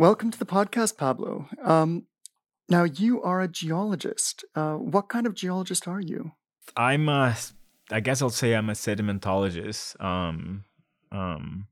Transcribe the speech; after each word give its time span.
Welcome 0.00 0.30
to 0.30 0.38
the 0.38 0.46
podcast, 0.46 0.96
Pablo. 0.96 1.46
Um, 1.62 2.06
now, 2.70 2.84
you 2.84 3.20
are 3.20 3.42
a 3.42 3.46
geologist. 3.46 4.46
Uh, 4.54 4.76
what 4.76 5.10
kind 5.10 5.26
of 5.26 5.34
geologist 5.34 5.86
are 5.86 6.00
you? 6.00 6.32
I'm 6.74 7.06
a, 7.10 7.36
I 7.90 8.00
guess 8.00 8.22
I'll 8.22 8.30
say 8.30 8.54
I'm 8.54 8.70
a 8.70 8.72
sedimentologist. 8.72 10.02
Um, 10.02 10.64
um, 11.12 11.66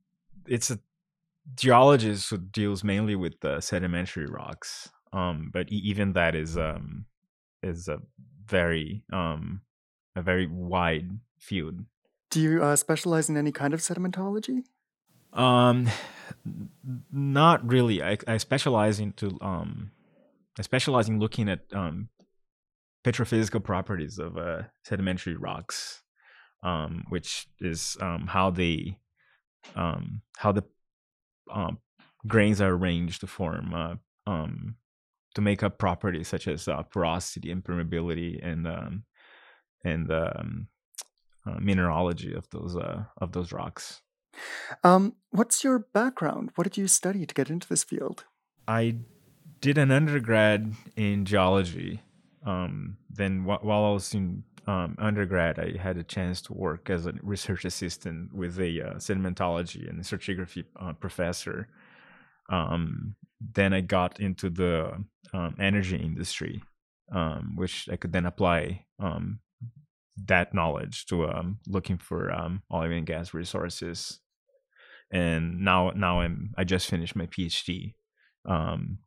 it's 0.47 0.71
a 0.71 0.79
geologist 1.55 2.29
who 2.29 2.37
deals 2.37 2.85
mainly 2.85 3.17
with 3.17 3.43
uh, 3.43 3.63
sedimentary 3.63 4.27
rocks. 4.27 4.91
Um, 5.11 5.49
but 5.51 5.73
even 5.73 6.13
that 6.13 6.35
is 6.35 6.59
um, 6.59 7.07
is 7.63 7.89
a 7.89 8.03
very 8.45 9.05
um, 9.11 9.63
a 10.15 10.21
very 10.21 10.47
wide 10.47 11.19
field. 11.39 11.77
Do 12.31 12.43
you 12.43 12.63
uh, 12.63 12.77
specialize 12.77 13.31
in 13.31 13.39
any 13.39 13.53
kind 13.53 13.73
of 13.73 13.81
sedimentology? 13.81 14.65
Um, 15.33 15.89
not 17.13 17.67
really. 17.69 18.03
I, 18.03 18.19
I 18.27 18.37
specialize 18.39 19.01
into 19.01 19.39
um, 19.41 19.93
I 20.59 20.63
specialize 20.63 21.09
in 21.09 21.21
looking 21.21 21.49
at 21.49 21.61
um, 21.73 22.09
petrophysical 23.05 23.63
properties 23.63 24.19
of 24.19 24.37
uh, 24.37 24.63
sedimentary 24.85 25.37
rocks, 25.37 26.03
um, 26.63 27.05
which 27.09 27.47
is 27.61 27.97
um, 28.01 28.27
how 28.29 28.51
they 28.51 28.99
um, 29.77 30.23
how 30.37 30.53
the 30.53 30.65
um, 31.53 31.79
grains 32.27 32.61
are 32.61 32.73
arranged 32.73 33.21
to 33.21 33.27
form 33.27 33.73
uh, 33.75 33.95
um, 34.31 34.77
to 35.35 35.41
make 35.41 35.63
up 35.63 35.79
properties 35.79 36.29
such 36.29 36.49
as 36.49 36.69
uh, 36.69 36.83
porosity, 36.83 37.51
and 37.51 37.65
permeability 37.65 38.39
and 38.43 38.67
um, 38.67 39.05
and 39.85 40.11
um, 40.11 40.69
uh, 41.47 41.59
mineralogy 41.61 42.35
of 42.35 42.49
those 42.51 42.77
uh, 42.77 43.05
of 43.19 43.33
those 43.33 43.53
rocks. 43.53 44.03
Um, 44.85 45.15
what's 45.31 45.65
your 45.65 45.79
background? 45.79 46.51
What 46.55 46.65
did 46.65 46.77
you 46.77 46.89
study 46.89 47.27
to 47.27 47.35
get 47.35 47.51
into 47.51 47.69
this 47.69 47.85
field? 47.85 48.25
I 48.67 48.97
did 49.61 49.79
an 49.79 49.91
undergrad 49.91 50.75
in 50.97 51.25
geology. 51.25 52.03
Um, 52.45 52.97
then 53.11 53.41
wh- 53.41 53.65
while 53.65 53.85
I 53.85 53.91
was 53.91 54.15
in 54.15 54.45
um, 54.67 54.97
undergrad, 54.99 55.59
I 55.59 55.77
had 55.79 55.97
a 55.97 56.05
chance 56.05 56.43
to 56.43 56.53
work 56.53 56.91
as 56.91 57.07
a 57.07 57.15
research 57.23 57.65
assistant 57.65 58.35
with 58.35 58.59
a 58.61 58.83
uh, 58.83 58.95
sedimentology 58.95 59.89
and 59.89 60.01
stratigraphy 60.01 60.65
uh, 60.79 60.93
professor. 60.93 61.69
Um, 62.51 63.15
then 63.41 63.73
I 63.73 63.81
got 63.81 64.21
into 64.21 64.51
the 64.51 65.05
um, 65.33 65.57
energy 65.59 65.97
industry, 65.97 66.63
um, 67.13 67.55
which 67.57 67.89
I 67.91 67.97
could 67.97 68.13
then 68.13 68.27
apply 68.27 68.85
um, 68.99 69.41
that 70.27 70.55
knowledge 70.55 71.07
to 71.07 71.29
um, 71.29 71.59
looking 71.67 71.99
for 71.99 72.33
um, 72.33 72.63
oil 72.73 72.91
and 72.93 73.07
gas 73.07 73.35
resources. 73.35 74.21
And 75.11 75.61
now, 75.61 75.91
now 75.91 76.21
I'm 76.21 76.53
I 76.57 76.65
just 76.65 76.89
finished 76.89 77.17
my 77.17 77.27
PhD, 77.27 77.95
um, 78.47 78.99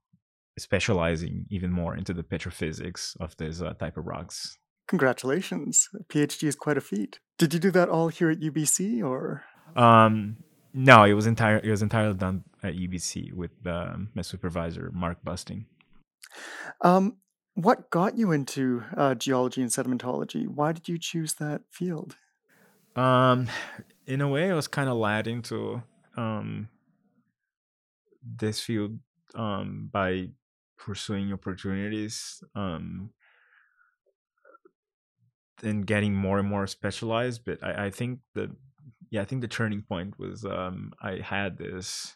specializing 0.58 1.45
even 1.50 1.71
more 1.71 1.95
into 1.95 2.14
the 2.14 2.23
petrophysics 2.23 3.16
of 3.20 3.38
this 3.38 3.61
uh, 3.61 3.73
type 3.73 3.98
of 3.98 4.08
rocks. 4.08 4.58
Congratulations, 4.88 5.88
a 6.00 6.04
PhD 6.11 6.48
is 6.48 6.55
quite 6.55 6.77
a 6.77 6.82
feat. 6.82 7.20
Did 7.38 7.54
you 7.54 7.60
do 7.60 7.71
that 7.71 7.88
all 7.88 8.10
here 8.10 8.30
at 8.30 8.39
UBC 8.39 9.04
or? 9.04 9.44
Um, 9.76 10.38
no, 10.73 11.04
it 11.04 11.14
was 11.14 11.27
entire 11.27 11.58
it 11.58 11.70
was 11.70 11.82
entirely 11.82 12.16
done 12.16 12.44
at 12.64 12.76
UBC 12.76 13.33
with 13.33 13.52
um, 13.66 14.10
my 14.16 14.21
supervisor 14.21 14.92
Marc 14.94 15.23
Bustin. 15.23 15.66
Um, 16.82 17.17
what 17.56 17.89
got 17.89 18.17
you 18.17 18.32
into 18.32 18.84
uh, 18.95 19.16
geology 19.16 19.62
and 19.62 19.72
sedimentology? 19.72 20.48
Why 20.48 20.72
did 20.72 20.88
you 20.88 20.98
choose 20.98 21.34
that 21.36 21.62
field? 21.70 22.16
Um, 22.95 23.48
in 24.06 24.22
a 24.22 24.28
way, 24.28 24.50
I 24.52 24.54
was 24.56 24.67
kind 24.67 24.89
of 24.89 24.98
led 24.98 25.28
into 25.28 25.84
um, 26.17 26.70
this 28.23 28.62
field 28.62 29.00
um, 29.36 29.89
by 29.92 30.30
pursuing 30.78 31.32
opportunities 31.32 32.44
um, 32.56 33.12
and 35.64 35.86
getting 35.86 36.16
more 36.16 36.39
and 36.39 36.48
more 36.48 36.68
specialized. 36.68 37.45
But 37.45 37.64
I, 37.64 37.86
I 37.86 37.89
think 37.89 38.20
the 38.33 38.56
yeah, 39.10 39.22
I 39.22 39.26
think 39.26 39.42
the 39.42 39.48
turning 39.48 39.82
point 39.82 40.18
was 40.18 40.45
um, 40.45 40.94
I 41.02 41.18
had 41.18 41.58
this 41.58 42.16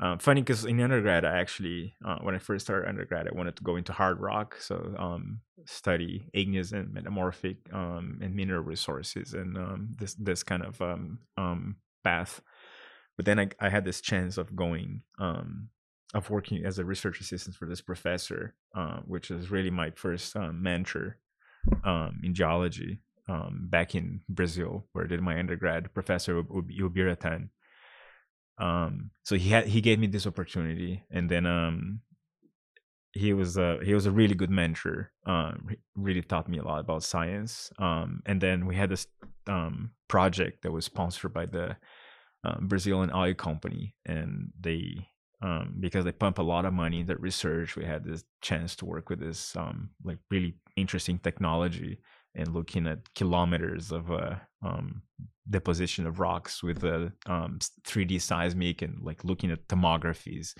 uh, 0.00 0.16
funny 0.18 0.40
because 0.40 0.64
in 0.64 0.80
undergrad, 0.80 1.26
I 1.26 1.38
actually, 1.38 1.94
uh, 2.04 2.16
when 2.22 2.34
I 2.34 2.38
first 2.38 2.64
started 2.64 2.88
undergrad, 2.88 3.28
I 3.28 3.36
wanted 3.36 3.56
to 3.56 3.62
go 3.62 3.76
into 3.76 3.92
hard 3.92 4.18
rock, 4.18 4.56
so 4.58 4.94
um, 4.98 5.40
study 5.66 6.30
igneous 6.32 6.72
and 6.72 6.92
metamorphic 6.92 7.58
um, 7.72 8.18
and 8.22 8.34
mineral 8.34 8.62
resources 8.62 9.34
and 9.34 9.58
um, 9.58 9.94
this 9.98 10.14
this 10.14 10.42
kind 10.42 10.62
of 10.62 10.80
um, 10.80 11.18
um, 11.36 11.76
path. 12.02 12.40
But 13.16 13.26
then 13.26 13.38
I, 13.38 13.50
I 13.60 13.68
had 13.68 13.84
this 13.84 14.00
chance 14.00 14.38
of 14.38 14.56
going, 14.56 15.02
um, 15.18 15.68
of 16.14 16.30
working 16.30 16.64
as 16.64 16.78
a 16.78 16.84
research 16.84 17.20
assistant 17.20 17.56
for 17.56 17.66
this 17.66 17.82
professor, 17.82 18.54
uh, 18.74 19.00
which 19.04 19.30
is 19.30 19.50
really 19.50 19.70
my 19.70 19.90
first 19.90 20.34
mentor 20.36 21.18
in 21.84 22.32
geology 22.32 23.00
back 23.68 23.94
in 23.94 24.22
Brazil, 24.30 24.86
where 24.92 25.04
I 25.04 25.08
did 25.08 25.20
my 25.20 25.38
undergrad. 25.38 25.92
Professor 25.92 26.42
Ubiratan 26.42 27.50
um 28.60 29.10
so 29.24 29.36
he 29.36 29.50
had 29.50 29.66
he 29.66 29.80
gave 29.80 29.98
me 29.98 30.06
this 30.06 30.26
opportunity 30.26 31.02
and 31.10 31.30
then 31.30 31.46
um 31.46 32.00
he 33.12 33.32
was 33.32 33.56
a 33.56 33.78
he 33.82 33.94
was 33.94 34.06
a 34.06 34.10
really 34.10 34.34
good 34.34 34.50
mentor 34.50 35.10
um 35.26 35.68
really 35.96 36.22
taught 36.22 36.48
me 36.48 36.58
a 36.58 36.62
lot 36.62 36.80
about 36.80 37.02
science 37.02 37.72
um 37.78 38.22
and 38.26 38.40
then 38.40 38.66
we 38.66 38.76
had 38.76 38.90
this 38.90 39.06
um 39.48 39.90
project 40.08 40.62
that 40.62 40.70
was 40.70 40.84
sponsored 40.84 41.32
by 41.32 41.46
the 41.46 41.76
um, 42.44 42.68
brazilian 42.68 43.10
oil 43.14 43.34
company 43.34 43.94
and 44.06 44.50
they 44.60 45.08
um 45.42 45.74
because 45.80 46.04
they 46.04 46.12
pump 46.12 46.38
a 46.38 46.42
lot 46.42 46.64
of 46.64 46.72
money 46.72 47.00
in 47.00 47.06
the 47.06 47.16
research 47.16 47.76
we 47.76 47.84
had 47.84 48.04
this 48.04 48.24
chance 48.42 48.76
to 48.76 48.84
work 48.84 49.08
with 49.08 49.18
this 49.20 49.56
um 49.56 49.90
like 50.04 50.18
really 50.30 50.54
interesting 50.76 51.18
technology 51.18 51.98
and 52.34 52.54
looking 52.54 52.86
at 52.86 53.12
kilometers 53.14 53.92
of 53.92 54.10
uh, 54.10 54.36
um, 54.62 55.02
deposition 55.48 56.06
of 56.06 56.20
rocks 56.20 56.62
with 56.62 56.84
a 56.84 57.12
um, 57.26 57.58
3D 57.84 58.20
seismic 58.20 58.82
and 58.82 59.02
like 59.02 59.24
looking 59.24 59.50
at 59.50 59.66
tomographies, 59.68 60.54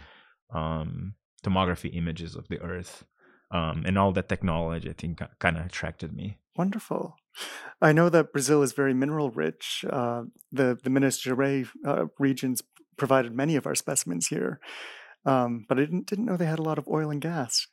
um, 0.53 1.15
tomography 1.45 1.95
images 1.95 2.35
of 2.35 2.49
the 2.49 2.61
Earth, 2.61 3.05
um, 3.53 3.85
and 3.87 3.99
all 3.99 4.13
that 4.13 4.29
technology. 4.29 4.91
I 4.91 4.95
think 4.95 5.21
kind 5.39 5.57
of 5.57 5.67
attracted 5.67 6.13
me. 6.13 6.39
Wonderful. 6.57 7.17
I 7.81 7.93
know 7.93 8.09
that 8.09 8.33
Brazil 8.33 8.63
is 8.63 8.73
very 8.73 8.95
mineral 8.95 9.31
rich. 9.31 9.85
Uh, 9.89 10.25
the 10.51 10.79
the 10.83 10.91
Minas 10.91 11.23
Gerais 11.23 11.69
uh, 11.87 12.07
regions 12.19 12.63
provided 12.97 13.35
many 13.35 13.57
of 13.57 13.67
our 13.67 13.75
specimens 13.75 14.27
here, 14.27 14.61
um, 15.25 15.65
but 15.69 15.79
I 15.79 15.83
didn't 15.83 16.07
didn't 16.07 16.27
know 16.27 16.37
they 16.37 16.47
had 16.47 16.59
a 16.59 16.65
lot 16.71 16.79
of 16.79 16.89
oil 16.89 17.11
and 17.11 17.21
gas. 17.21 17.67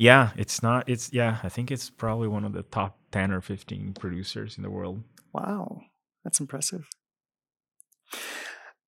Yeah, 0.00 0.30
it's 0.36 0.62
not. 0.62 0.88
It's 0.88 1.12
yeah. 1.12 1.38
I 1.42 1.48
think 1.48 1.72
it's 1.72 1.90
probably 1.90 2.28
one 2.28 2.44
of 2.44 2.52
the 2.52 2.62
top 2.62 2.98
ten 3.10 3.32
or 3.32 3.40
fifteen 3.40 3.94
producers 3.94 4.56
in 4.56 4.62
the 4.62 4.70
world. 4.70 5.02
Wow, 5.32 5.82
that's 6.22 6.38
impressive. 6.38 6.88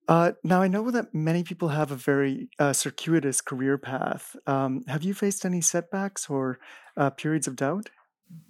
Uh, 0.07 0.33
now 0.45 0.63
I 0.63 0.69
know 0.69 0.89
that 0.93 1.13
many 1.13 1.43
people 1.43 1.71
have 1.71 1.91
a 1.91 1.97
very 1.97 2.49
uh, 2.61 2.73
circuitous 2.73 3.41
career 3.41 3.77
path. 3.77 4.37
Um, 4.47 4.85
have 4.87 5.03
you 5.03 5.13
faced 5.13 5.45
any 5.45 5.61
setbacks 5.61 6.31
or 6.31 6.61
uh, 6.97 7.11
periods 7.11 7.49
of 7.49 7.57
doubt? 7.57 7.91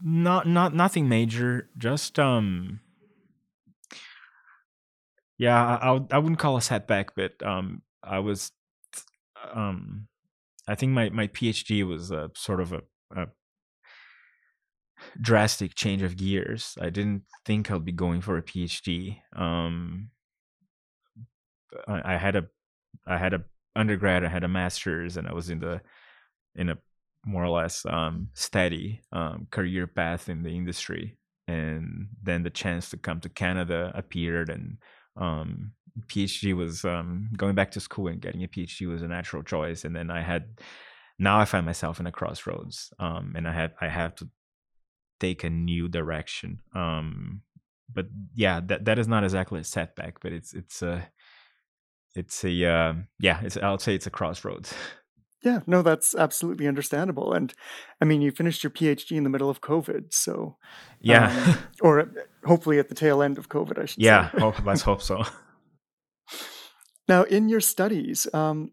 Not, 0.02 0.46
not 0.46 0.74
nothing 0.74 1.08
major. 1.08 1.70
Just 1.78 2.18
um, 2.18 2.80
yeah, 5.38 5.78
I, 5.78 5.94
I, 5.94 6.00
I 6.10 6.18
wouldn't 6.18 6.38
call 6.38 6.58
a 6.58 6.62
setback, 6.62 7.14
but 7.14 7.42
um, 7.42 7.80
I 8.02 8.18
was 8.18 8.52
um, 9.54 10.08
I 10.68 10.74
think 10.74 10.92
my 10.92 11.10
my 11.10 11.26
PhD 11.28 11.86
was 11.86 12.10
a 12.10 12.30
sort 12.34 12.60
of 12.60 12.72
a, 12.72 12.82
a 13.16 13.26
drastic 15.20 15.74
change 15.74 16.02
of 16.02 16.16
gears. 16.16 16.76
I 16.80 16.90
didn't 16.90 17.24
think 17.44 17.70
I'd 17.70 17.84
be 17.84 17.92
going 17.92 18.20
for 18.20 18.36
a 18.36 18.42
PhD. 18.42 19.18
Um, 19.34 20.10
I, 21.88 22.14
I 22.14 22.16
had 22.16 22.36
a 22.36 22.46
I 23.06 23.18
had 23.18 23.34
a 23.34 23.44
undergrad, 23.76 24.24
I 24.24 24.28
had 24.28 24.44
a 24.44 24.48
master's, 24.48 25.16
and 25.16 25.26
I 25.28 25.32
was 25.32 25.50
in 25.50 25.60
the 25.60 25.80
in 26.54 26.68
a 26.70 26.78
more 27.24 27.44
or 27.44 27.50
less 27.50 27.84
um, 27.86 28.28
steady 28.34 29.02
um, 29.12 29.46
career 29.50 29.86
path 29.86 30.28
in 30.28 30.42
the 30.42 30.50
industry. 30.50 31.18
and 31.48 32.08
then 32.22 32.44
the 32.44 32.50
chance 32.50 32.90
to 32.90 32.96
come 32.96 33.20
to 33.20 33.28
Canada 33.28 33.90
appeared, 33.94 34.48
and 34.50 34.78
um, 35.16 35.72
PhD 36.06 36.54
was 36.56 36.84
um, 36.84 37.30
going 37.36 37.54
back 37.54 37.70
to 37.72 37.80
school 37.80 38.08
and 38.08 38.20
getting 38.20 38.42
a 38.44 38.48
PhD 38.48 38.86
was 38.88 39.02
a 39.02 39.08
natural 39.08 39.42
choice. 39.42 39.84
And 39.84 39.94
then 39.94 40.10
I 40.10 40.22
had 40.22 40.60
now 41.18 41.38
I 41.38 41.44
find 41.44 41.66
myself 41.66 42.00
in 42.00 42.06
a 42.06 42.12
crossroads, 42.12 42.92
um, 42.98 43.34
and 43.36 43.46
I 43.46 43.52
have 43.52 43.72
I 43.80 43.88
have 43.88 44.14
to 44.16 44.28
take 45.20 45.44
a 45.44 45.50
new 45.50 45.88
direction. 45.88 46.60
Um, 46.74 47.42
but 47.92 48.06
yeah, 48.34 48.60
that 48.66 48.86
that 48.86 48.98
is 48.98 49.06
not 49.06 49.22
exactly 49.22 49.60
a 49.60 49.64
setback, 49.64 50.20
but 50.20 50.32
it's 50.32 50.54
it's 50.54 50.82
a 50.82 51.08
it's 52.14 52.44
a 52.44 52.64
uh, 52.64 52.94
yeah, 53.18 53.40
it's 53.42 53.56
I'll 53.56 53.78
say 53.78 53.94
it's 53.94 54.06
a 54.06 54.10
crossroads. 54.10 54.74
Yeah, 55.42 55.60
no, 55.66 55.80
that's 55.80 56.14
absolutely 56.14 56.68
understandable. 56.68 57.32
And 57.32 57.52
I 58.00 58.04
mean, 58.04 58.20
you 58.20 58.30
finished 58.30 58.62
your 58.62 58.70
PhD 58.70 59.16
in 59.16 59.24
the 59.24 59.30
middle 59.30 59.48
of 59.48 59.60
COVID, 59.62 60.12
so 60.12 60.56
yeah, 61.00 61.32
um, 61.46 61.58
or 61.82 62.10
hopefully 62.44 62.78
at 62.78 62.88
the 62.88 62.94
tail 62.94 63.22
end 63.22 63.38
of 63.38 63.48
COVID, 63.48 63.78
I 63.78 63.86
should 63.86 64.02
yeah, 64.02 64.30
say. 64.30 64.38
Yeah, 64.38 64.60
let's 64.64 64.82
hope 64.82 65.02
so. 65.02 65.22
Now, 67.10 67.24
in 67.24 67.48
your 67.48 67.60
studies, 67.60 68.28
um, 68.32 68.70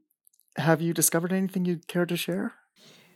have 0.58 0.80
you 0.80 0.94
discovered 0.94 1.34
anything 1.34 1.66
you'd 1.66 1.88
care 1.88 2.06
to 2.06 2.16
share? 2.16 2.54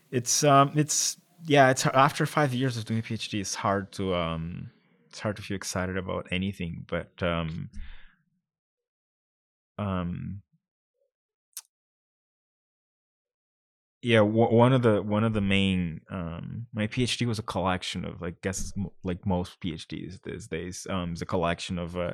It's 0.10 0.44
um, 0.44 0.72
it's 0.76 1.16
yeah, 1.46 1.70
it's 1.70 1.86
after 1.86 2.26
five 2.26 2.56
years 2.56 2.76
of 2.76 2.86
doing 2.86 3.02
a 3.02 3.04
PhD, 3.04 3.40
it's 3.40 3.54
hard 3.54 3.92
to 3.94 4.16
um, 4.16 4.72
it's 5.10 5.20
hard 5.20 5.36
to 5.36 5.44
feel 5.44 5.56
excited 5.56 5.96
about 5.96 6.28
anything. 6.32 6.86
But 6.88 7.12
um, 7.22 7.70
um, 9.78 10.42
yeah 14.02 14.18
w- 14.18 14.52
one 14.52 14.74
of 14.74 14.82
the 14.82 15.04
one 15.04 15.24
of 15.24 15.34
the 15.34 15.42
main 15.42 16.02
um 16.10 16.66
my 16.74 16.88
phd 16.88 17.26
was 17.28 17.38
a 17.38 17.44
collection 17.44 18.04
of 18.04 18.24
i 18.24 18.34
guess 18.42 18.74
like 19.04 19.24
most 19.28 19.60
phds 19.62 20.20
these 20.24 20.48
days 20.48 20.88
um 20.90 21.12
it's 21.12 21.22
a 21.22 21.26
collection 21.26 21.78
of 21.78 21.96
uh 21.96 22.14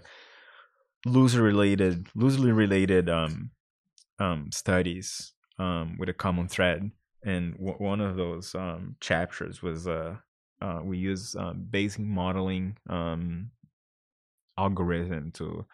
loosely 1.07 1.41
related 1.41 2.07
loosely 2.15 2.51
related 2.51 3.09
um 3.09 3.51
um 4.19 4.51
studies 4.51 5.33
um 5.59 5.97
with 5.97 6.09
a 6.09 6.13
common 6.13 6.47
thread. 6.47 6.91
And 7.23 7.53
w- 7.53 7.77
one 7.77 8.01
of 8.01 8.15
those 8.15 8.55
um 8.55 8.95
chapters 8.99 9.61
was 9.61 9.87
uh 9.87 10.15
uh 10.61 10.79
we 10.83 10.97
use 10.97 11.35
um 11.35 11.67
Bayesian 11.69 12.05
modeling 12.05 12.77
um 12.89 13.51
algorithm 14.57 15.31
to 15.31 15.65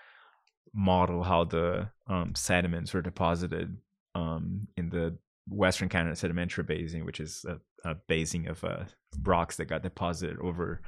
model 0.73 1.23
how 1.23 1.43
the 1.43 1.89
sediments 2.35 2.93
were 2.93 3.01
deposited 3.01 3.77
in 4.15 4.89
the 4.89 5.17
Western 5.47 5.89
Canada 5.89 6.15
Sedimentary 6.15 6.63
Basin, 6.63 7.05
which 7.05 7.19
is 7.19 7.45
a, 7.47 7.59
a 7.89 7.95
basin 7.95 8.47
of 8.47 8.63
uh, 8.63 8.85
rocks 9.23 9.57
that 9.57 9.65
got 9.65 9.83
deposited 9.83 10.37
over 10.39 10.81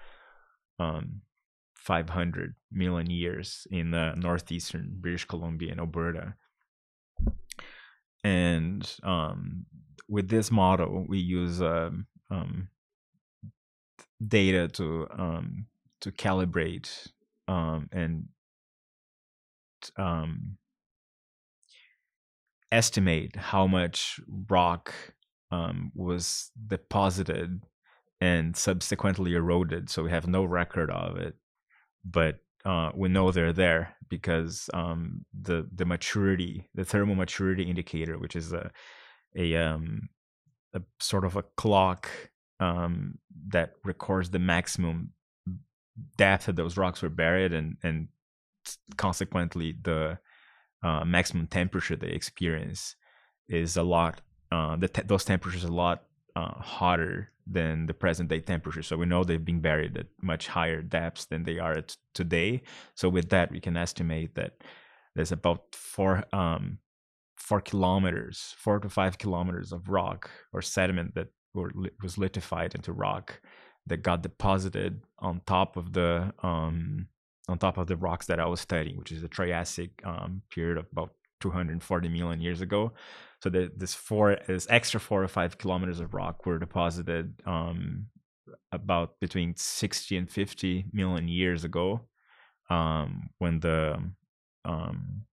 um, 0.80 1.22
500 1.86 2.56
million 2.72 3.12
years 3.12 3.68
in 3.70 3.94
uh, 3.94 4.16
northeastern 4.16 4.96
British 5.00 5.26
Columbia 5.26 5.70
and 5.72 5.80
Alberta. 5.80 6.34
And 8.24 8.92
um, 9.04 9.68
with 10.10 10.28
this 10.30 10.52
model, 10.52 11.06
we 11.08 11.20
use 11.20 11.62
um, 11.62 12.08
um 12.32 12.70
data 14.28 14.68
to 14.70 15.08
um, 15.12 15.68
to 16.02 16.12
calibrate 16.12 17.08
um, 17.48 17.88
and 17.92 18.30
estimate 22.72 23.36
how 23.36 23.68
much 23.68 24.20
rock 24.50 24.92
was 25.94 26.52
deposited 26.68 27.62
and 28.20 28.58
subsequently 28.58 29.36
eroded. 29.36 29.90
So 29.90 30.04
we 30.04 30.10
have 30.10 30.28
no 30.28 30.44
record 30.44 30.90
of 30.90 31.18
it, 31.18 31.36
but 32.06 32.40
uh, 32.64 32.92
we 32.96 33.10
know 33.10 33.32
they're 33.32 33.54
there 33.54 33.96
because 34.10 34.70
um, 34.74 35.26
the 35.40 35.68
the 35.74 35.86
maturity, 35.86 36.70
the 36.74 36.86
thermal 36.86 37.16
maturity 37.16 37.64
indicator, 37.64 38.18
which 38.18 38.36
is 38.36 38.54
a 38.54 38.72
a, 39.36 39.56
um, 39.56 40.10
a 40.74 40.82
sort 41.00 41.26
of 41.26 41.36
a 41.36 41.44
clock 41.58 42.10
um, 42.60 43.18
that 43.50 43.74
records 43.84 44.30
the 44.30 44.40
maximum 44.40 45.12
depth 46.18 46.46
that 46.46 46.56
those 46.56 46.78
rocks 46.78 47.02
were 47.02 47.10
buried 47.10 47.54
and 47.54 47.78
and 47.84 48.08
consequently 48.98 49.76
the 49.84 50.18
uh, 50.84 51.06
maximum 51.06 51.48
temperature 51.48 51.96
they 51.96 52.10
experience 52.10 52.96
is 53.48 53.78
a 53.78 53.84
lot 53.84 54.22
uh, 54.52 54.76
the 54.76 54.88
te- 54.88 55.04
those 55.06 55.24
temperatures 55.24 55.64
a 55.64 55.72
lot 55.72 56.04
uh, 56.36 56.54
hotter 56.60 57.32
than 57.48 57.86
the 57.86 57.94
present 57.94 58.30
day 58.30 58.40
temperature 58.40 58.82
so 58.82 58.98
we 58.98 59.06
know 59.06 59.24
they've 59.24 59.46
been 59.46 59.62
buried 59.62 59.98
at 59.98 60.08
much 60.22 60.48
higher 60.48 60.82
depths 60.82 61.26
than 61.26 61.44
they 61.44 61.60
are 61.60 61.74
at 61.74 61.96
today 62.14 62.62
so 62.96 63.08
with 63.08 63.30
that 63.30 63.52
we 63.52 63.60
can 63.60 63.78
estimate 63.78 64.36
that 64.36 64.54
there's 65.16 65.32
about 65.32 65.64
four 65.74 66.24
um, 66.34 66.80
four 67.38 67.62
kilometers 67.62 68.56
four 68.58 68.80
to 68.80 68.90
five 68.90 69.18
kilometers 69.18 69.72
of 69.72 69.90
rock 69.90 70.30
or 70.54 70.62
sediment 70.62 71.14
that 71.14 71.28
were, 71.54 71.72
was 72.02 72.18
lithified 72.18 72.76
into 72.76 72.92
rock 72.92 73.40
that 73.88 73.98
got 73.98 74.24
deposited 74.24 75.02
on 75.20 75.42
top 75.46 75.78
of 75.78 75.94
the 75.94 76.34
um, 76.44 77.08
on 77.48 77.58
top 77.58 77.78
of 77.78 77.88
the 77.88 77.96
rocks 77.96 78.26
that 78.26 78.40
I 78.40 78.46
was 78.46 78.60
studying, 78.60 78.98
which 78.98 79.12
is 79.12 79.22
the 79.22 79.28
Triassic 79.28 79.92
um, 80.04 80.42
period 80.50 80.78
of 80.78 80.88
about 80.92 81.12
240 81.42 82.10
million 82.10 82.42
years 82.42 82.62
ago. 82.62 82.94
So 83.46 83.52
the, 83.52 83.72
this 83.78 83.94
four, 83.94 84.40
this 84.48 84.66
extra 84.72 85.00
four 85.00 85.24
or 85.24 85.28
five 85.28 85.60
kilometers 85.60 86.00
of 86.00 86.16
rock 86.16 86.48
were 86.48 86.58
deposited 86.58 87.44
um, 87.46 88.08
about 88.72 89.20
between 89.20 89.54
60 89.56 90.18
and 90.18 90.28
50 90.28 90.86
million 90.92 91.28
years 91.28 91.64
ago, 91.64 92.08
um, 92.72 93.30
when 93.38 93.60
the 93.60 94.02
um, 94.68 95.26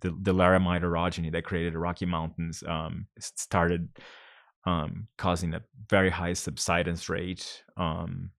the, 0.00 0.16
the 0.22 0.32
laramide 0.32 0.82
orogeny 0.82 1.32
that 1.32 1.42
created 1.42 1.74
the 1.74 1.80
Rocky 1.80 2.06
Mountains 2.06 2.62
um, 2.68 3.08
started 3.18 3.88
um, 4.64 5.08
causing 5.18 5.54
a 5.54 5.62
very 5.90 6.10
high 6.10 6.34
subsidence 6.34 7.08
rate. 7.08 7.64
Um, 7.76 8.30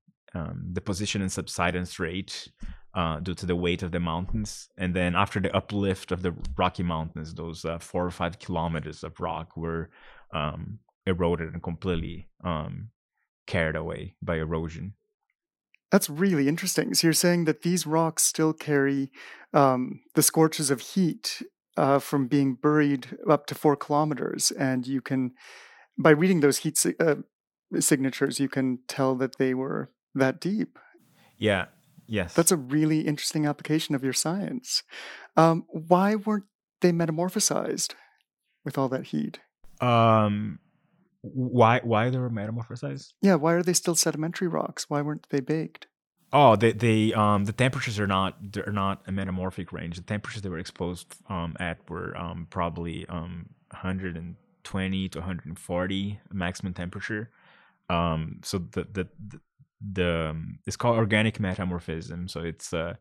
deposition 0.74 1.21
and 1.21 1.31
subsidence 1.31 1.98
rate 1.98 2.50
uh, 2.95 3.19
due 3.19 3.36
to 3.36 3.45
the 3.45 3.56
weight 3.56 3.83
of 3.83 3.92
the 3.92 4.00
mountains. 4.00 4.69
And 4.77 4.95
then 4.95 5.15
after 5.15 5.39
the 5.39 5.56
uplift 5.56 6.12
of 6.12 6.21
the 6.21 6.33
Rocky 6.57 6.83
Mountains, 6.83 7.33
those 7.33 7.65
uh, 7.65 7.77
four 7.77 8.06
or 8.06 8.12
five 8.12 8.39
kilometers 8.39 9.03
of 9.03 9.19
rock 9.19 9.57
were 9.57 9.89
um, 10.33 10.80
eroded 11.06 11.53
and 11.53 11.62
completely 11.62 12.30
um, 12.44 12.89
carried 13.45 13.75
away 13.75 14.15
by 14.21 14.38
erosion. 14.38 14.94
That's 15.92 16.09
really 16.09 16.47
interesting. 16.47 16.94
So 16.94 17.07
you're 17.07 17.13
saying 17.13 17.45
that 17.45 17.62
these 17.62 17.86
rocks 17.86 18.24
still 18.24 18.53
carry 18.53 19.12
um, 19.53 20.01
the 20.15 20.24
scorches 20.24 20.72
of 20.72 20.81
heat 20.81 21.43
uh, 21.77 22.00
from 22.00 22.27
being 22.27 22.55
buried 22.55 23.17
up 23.29 23.46
to 23.48 23.55
four 23.55 23.75
kilometers, 23.75 24.51
and 24.51 24.88
you 24.88 25.01
can, 25.01 25.31
by 25.98 26.12
reading 26.12 26.39
those 26.39 26.60
heat 26.60 26.77
si- 26.77 26.96
uh, 27.00 27.15
signatures, 27.79 28.39
you 28.39 28.48
can 28.48 28.79
tell 28.88 29.15
that 29.15 29.38
they 29.38 29.53
were 29.53 29.91
that 30.13 30.39
deep. 30.39 30.79
Yeah, 31.38 31.65
Yes. 32.07 32.33
That's 32.33 32.51
a 32.51 32.57
really 32.57 33.01
interesting 33.01 33.45
application 33.45 33.95
of 33.95 34.03
your 34.03 34.13
science. 34.13 34.83
Um, 35.35 35.65
why 35.69 36.15
weren't 36.15 36.45
they 36.81 36.91
metamorphosized 36.91 37.93
with 38.63 38.77
all 38.77 38.89
that 38.89 39.07
heat? 39.07 39.39
Um, 39.81 40.59
why 41.21 41.81
why 41.83 42.09
they 42.09 42.17
were 42.17 42.29
metamorphosized? 42.29 43.13
Yeah, 43.21 43.35
why 43.35 43.53
are 43.53 43.63
they 43.63 43.74
still 43.74 43.95
sedimentary 43.95 44.47
rocks? 44.47 44.89
Why 44.89 45.01
weren't 45.01 45.27
they 45.29 45.39
baked? 45.39 45.88
Oh, 46.31 46.55
they 46.55 46.71
they 46.71 47.13
um 47.13 47.45
the 47.45 47.53
temperatures 47.53 48.00
are 48.00 48.07
not 48.07 48.38
they're 48.53 48.71
not 48.71 49.01
a 49.07 49.12
metamorphic 49.12 49.71
range. 49.71 49.97
The 49.97 50.03
temperatures 50.03 50.41
they 50.41 50.50
were 50.50 50.59
exposed 50.59 51.15
um 51.29 51.55
at 51.59 51.89
were 51.89 52.15
um 52.17 52.47
probably 52.50 53.05
um 53.07 53.50
120 53.71 55.09
to 55.09 55.19
140 55.19 56.19
maximum 56.31 56.74
temperature. 56.74 57.29
Um, 57.89 58.39
so 58.43 58.57
the 58.57 58.88
the, 58.91 59.07
the 59.27 59.39
the 59.94 60.30
um, 60.32 60.60
it's 60.65 60.75
called 60.75 60.98
organic 60.98 61.39
metamorphism. 61.39 62.27
So 62.27 62.42
it's 62.42 62.74
uh 62.74 62.96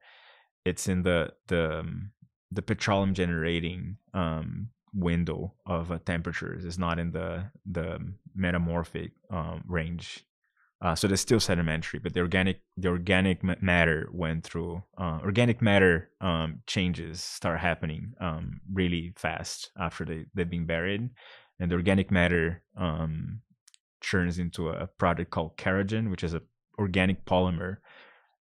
it's 0.64 0.88
in 0.88 1.02
the 1.02 1.32
the 1.48 1.80
um, 1.80 2.10
the 2.50 2.62
petroleum 2.62 3.14
generating 3.14 3.96
um 4.12 4.68
window 4.92 5.54
of 5.66 5.90
uh, 5.90 5.98
temperatures. 6.04 6.64
It's 6.64 6.78
not 6.78 6.98
in 6.98 7.12
the 7.12 7.50
the 7.70 7.98
metamorphic 8.34 9.12
um 9.30 9.64
range. 9.66 10.24
Uh, 10.82 10.94
so 10.94 11.06
they're 11.06 11.16
still 11.16 11.40
sedimentary 11.40 11.98
but 11.98 12.12
the 12.12 12.20
organic 12.20 12.60
the 12.76 12.88
organic 12.88 13.42
matter 13.62 14.06
went 14.12 14.44
through 14.44 14.82
uh, 14.98 15.18
organic 15.22 15.62
matter 15.62 16.10
um, 16.20 16.60
changes 16.66 17.22
start 17.22 17.58
happening 17.58 18.12
um, 18.20 18.60
really 18.70 19.12
fast 19.16 19.70
after 19.78 20.04
they, 20.04 20.26
they've 20.34 20.50
been 20.50 20.66
buried. 20.66 21.08
And 21.58 21.70
the 21.70 21.76
organic 21.76 22.10
matter 22.10 22.62
um, 22.76 23.40
turns 24.02 24.38
into 24.38 24.68
a 24.68 24.86
product 24.86 25.30
called 25.30 25.56
kerogen 25.56 26.10
which 26.10 26.24
is 26.24 26.34
a 26.34 26.42
organic 26.78 27.24
polymer, 27.24 27.78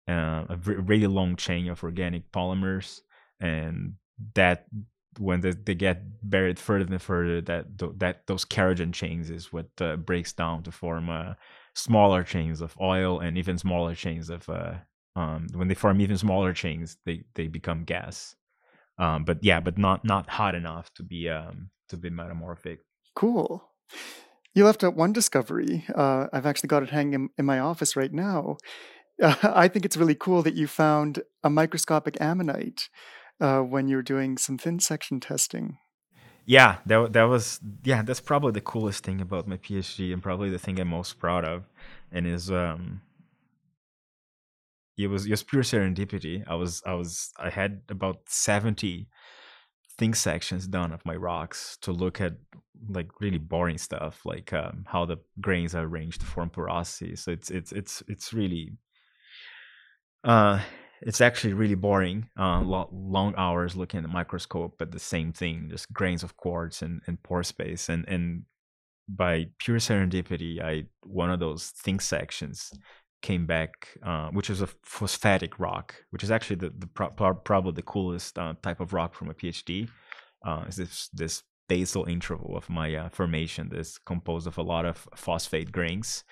uh, 0.09 0.45
a 0.49 0.57
really 0.63 1.07
long 1.07 1.37
chain 1.37 1.69
of 1.69 1.83
organic 1.83 2.31
polymers, 2.33 3.01
and 3.41 3.95
that 4.35 4.67
when 5.19 5.41
they, 5.41 5.53
they 5.53 5.75
get 5.75 6.03
buried 6.23 6.59
further 6.59 6.93
and 6.93 7.03
further, 7.03 7.41
that 7.43 7.67
that 7.99 8.27
those 8.27 8.45
kerogen 8.45 8.93
chains 8.93 9.31
is 9.31 9.53
what 9.53 9.69
uh, 9.81 9.97
breaks 9.97 10.33
down 10.33 10.63
to 10.63 10.71
form 10.71 11.09
a, 11.09 11.37
smaller 11.79 12.25
chains 12.25 12.61
of 12.61 12.77
oil 12.81 13.21
and 13.21 13.39
even 13.39 13.57
smaller 13.57 13.95
chains 13.95 14.29
of 14.31 14.49
uh, 14.49 14.75
um, 15.15 15.47
when 15.55 15.69
they 15.69 15.75
form 15.75 16.01
even 16.01 16.19
smaller 16.19 16.53
chains, 16.53 16.97
they 17.05 17.25
they 17.35 17.47
become 17.47 17.85
gas. 17.85 18.35
Um, 18.99 19.25
but 19.25 19.39
yeah, 19.43 19.61
but 19.61 19.79
not 19.79 20.05
not 20.05 20.29
hot 20.29 20.55
enough 20.55 20.93
to 20.95 21.03
be 21.03 21.29
um, 21.29 21.71
to 21.89 21.97
be 21.97 22.11
metamorphic. 22.11 22.81
Cool. 23.15 23.63
You 24.55 24.65
left 24.65 24.83
out 24.83 24.97
one 24.97 25.13
discovery. 25.13 25.85
Uh, 25.95 26.27
I've 26.33 26.47
actually 26.47 26.69
got 26.69 26.83
it 26.83 26.91
hanging 26.91 27.15
in, 27.15 27.31
in 27.39 27.45
my 27.45 27.59
office 27.59 27.97
right 27.97 28.13
now. 28.13 28.57
Uh, 29.23 29.35
I 29.43 29.69
think 29.69 29.85
it's 29.85 29.97
really 29.97 30.15
cool 30.15 30.43
that 30.43 30.55
you 30.55 30.67
found 30.67 31.23
a 31.43 31.51
microscopic 31.51 32.21
ammonite 32.21 32.89
uh, 33.41 33.61
when 33.61 33.89
you 33.89 33.97
were 33.97 34.03
doing 34.03 34.39
some 34.39 34.59
thin 34.59 34.81
section 34.81 35.21
testing. 35.21 35.79
Yeah, 36.45 36.79
that 36.87 37.13
that 37.13 37.25
was 37.25 37.61
yeah. 37.85 38.01
That's 38.01 38.21
probably 38.21 38.53
the 38.53 38.63
coolest 38.63 39.05
thing 39.05 39.21
about 39.21 39.47
my 39.47 39.59
PhD, 39.59 40.15
and 40.15 40.23
probably 40.23 40.49
the 40.49 40.59
thing 40.59 40.81
I'm 40.81 40.89
most 40.89 41.19
proud 41.19 41.45
of, 41.45 41.65
and 42.11 42.27
is 42.27 42.51
um, 42.51 43.03
it 44.97 45.09
was 45.09 45.27
just 45.27 45.47
pure 45.47 45.63
serendipity. 45.63 46.45
I 46.49 46.55
was 46.55 46.83
I 46.87 46.95
was 46.95 47.35
I 47.39 47.51
had 47.51 47.83
about 47.91 48.21
seventy 48.29 49.09
thin 49.99 50.15
sections 50.15 50.67
done 50.67 50.93
of 50.93 51.05
my 51.05 51.17
rocks 51.17 51.77
to 51.83 51.93
look 51.93 52.21
at 52.21 52.35
like 52.89 53.09
really 53.21 53.39
boring 53.39 53.79
stuff, 53.79 54.25
like 54.25 54.53
um, 54.53 54.85
how 54.87 55.05
the 55.05 55.19
grains 55.41 55.75
are 55.75 55.85
arranged 55.85 56.21
to 56.21 56.27
form 56.27 56.49
porosity. 56.49 57.17
So 57.17 57.33
it's 57.33 57.51
it's 57.51 57.73
it's 57.73 58.03
it's 58.09 58.33
really 58.33 58.73
uh 60.25 60.61
it's 61.01 61.21
actually 61.21 61.53
really 61.53 61.75
boring. 61.75 62.29
Uh, 62.39 62.61
lo- 62.61 62.89
long 62.93 63.35
hours 63.37 63.77
looking 63.77 63.99
at 63.99 64.03
the 64.03 64.09
microscope 64.09 64.81
at 64.81 64.91
the 64.91 64.99
same 64.99 65.33
thing, 65.33 65.69
just 65.71 65.93
grains 65.93 66.23
of 66.23 66.37
quartz 66.37 66.83
and, 66.83 67.01
and 67.07 67.23
pore 67.23 67.43
space. 67.43 67.89
And 67.89 68.09
and 68.09 68.43
by 69.09 69.47
pure 69.59 69.79
serendipity, 69.79 70.61
I 70.63 70.85
one 71.03 71.31
of 71.31 71.41
those 71.41 71.71
thin 71.71 71.99
sections 71.99 72.73
came 73.23 73.47
back, 73.47 73.89
uh, 74.03 74.29
which 74.31 74.51
is 74.51 74.61
a 74.61 74.69
phosphatic 74.83 75.59
rock, 75.59 75.95
which 76.11 76.23
is 76.23 76.31
actually 76.31 76.57
the, 76.57 76.73
the 76.79 76.87
pro- 76.87 77.11
probably 77.35 77.73
the 77.73 77.83
coolest 77.83 78.39
uh, 78.39 78.55
type 78.63 78.81
of 78.81 78.93
rock 78.93 79.15
from 79.15 79.31
a 79.31 79.35
PhD. 79.35 79.89
Uh, 80.45 80.65
is 80.69 80.77
this 80.77 81.09
this 81.13 81.43
basal 81.69 82.05
interval 82.05 82.57
of 82.57 82.71
my 82.71 82.95
uh, 82.95 83.09
formation 83.09 83.69
that's 83.71 83.99
composed 83.99 84.47
of 84.47 84.57
a 84.57 84.63
lot 84.63 84.87
of 84.87 85.09
phosphate 85.15 85.73
grains, 85.73 86.25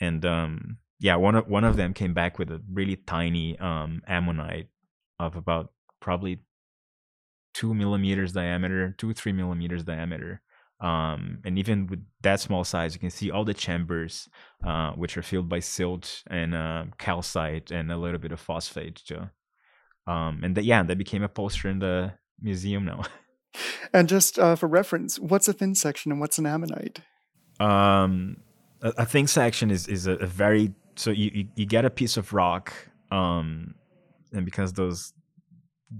and 0.00 0.24
um, 0.24 0.78
yeah, 0.98 1.16
one 1.16 1.34
of 1.34 1.46
one 1.46 1.64
of 1.64 1.76
them 1.76 1.92
came 1.92 2.14
back 2.14 2.38
with 2.38 2.50
a 2.50 2.62
really 2.72 2.96
tiny 2.96 3.58
um, 3.58 4.02
ammonite 4.06 4.68
of 5.18 5.36
about 5.36 5.72
probably 6.00 6.40
two 7.52 7.74
millimeters 7.74 8.32
diameter, 8.32 8.94
two 8.96 9.12
three 9.12 9.32
millimeters 9.32 9.84
diameter, 9.84 10.40
um, 10.84 11.38
and 11.46 11.58
even 11.58 11.86
with 11.86 12.04
that 12.20 12.40
small 12.40 12.62
size, 12.62 12.92
you 12.92 13.00
can 13.00 13.08
see 13.08 13.30
all 13.30 13.44
the 13.44 13.54
chambers, 13.54 14.28
uh, 14.66 14.92
which 14.92 15.16
are 15.16 15.22
filled 15.22 15.48
by 15.48 15.60
silt 15.60 16.22
and 16.26 16.54
uh, 16.54 16.84
calcite 16.98 17.70
and 17.70 17.90
a 17.90 17.96
little 17.96 18.18
bit 18.20 18.32
of 18.32 18.38
phosphate 18.38 18.96
too. 18.96 19.30
Um, 20.06 20.40
and 20.44 20.54
that, 20.56 20.64
yeah, 20.64 20.82
that 20.82 20.98
became 20.98 21.22
a 21.22 21.28
poster 21.28 21.70
in 21.70 21.78
the 21.78 22.12
museum 22.40 22.84
now. 22.84 23.02
And 23.92 24.08
just 24.08 24.36
uh, 24.40 24.56
for 24.56 24.66
reference, 24.66 25.20
what's 25.20 25.46
a 25.46 25.52
thin 25.52 25.76
section 25.76 26.10
and 26.10 26.20
what's 26.20 26.38
an 26.38 26.46
ammonite? 26.46 26.98
Um, 27.60 28.38
a, 28.82 28.92
a 28.98 29.06
thin 29.06 29.28
section 29.28 29.70
is 29.70 29.86
is 29.86 30.08
a, 30.08 30.14
a 30.14 30.26
very 30.26 30.74
so 30.96 31.12
you, 31.12 31.30
you, 31.32 31.48
you 31.54 31.64
get 31.64 31.84
a 31.84 31.90
piece 31.90 32.16
of 32.16 32.32
rock, 32.32 32.72
um, 33.12 33.76
and 34.32 34.44
because 34.44 34.72
those 34.72 35.12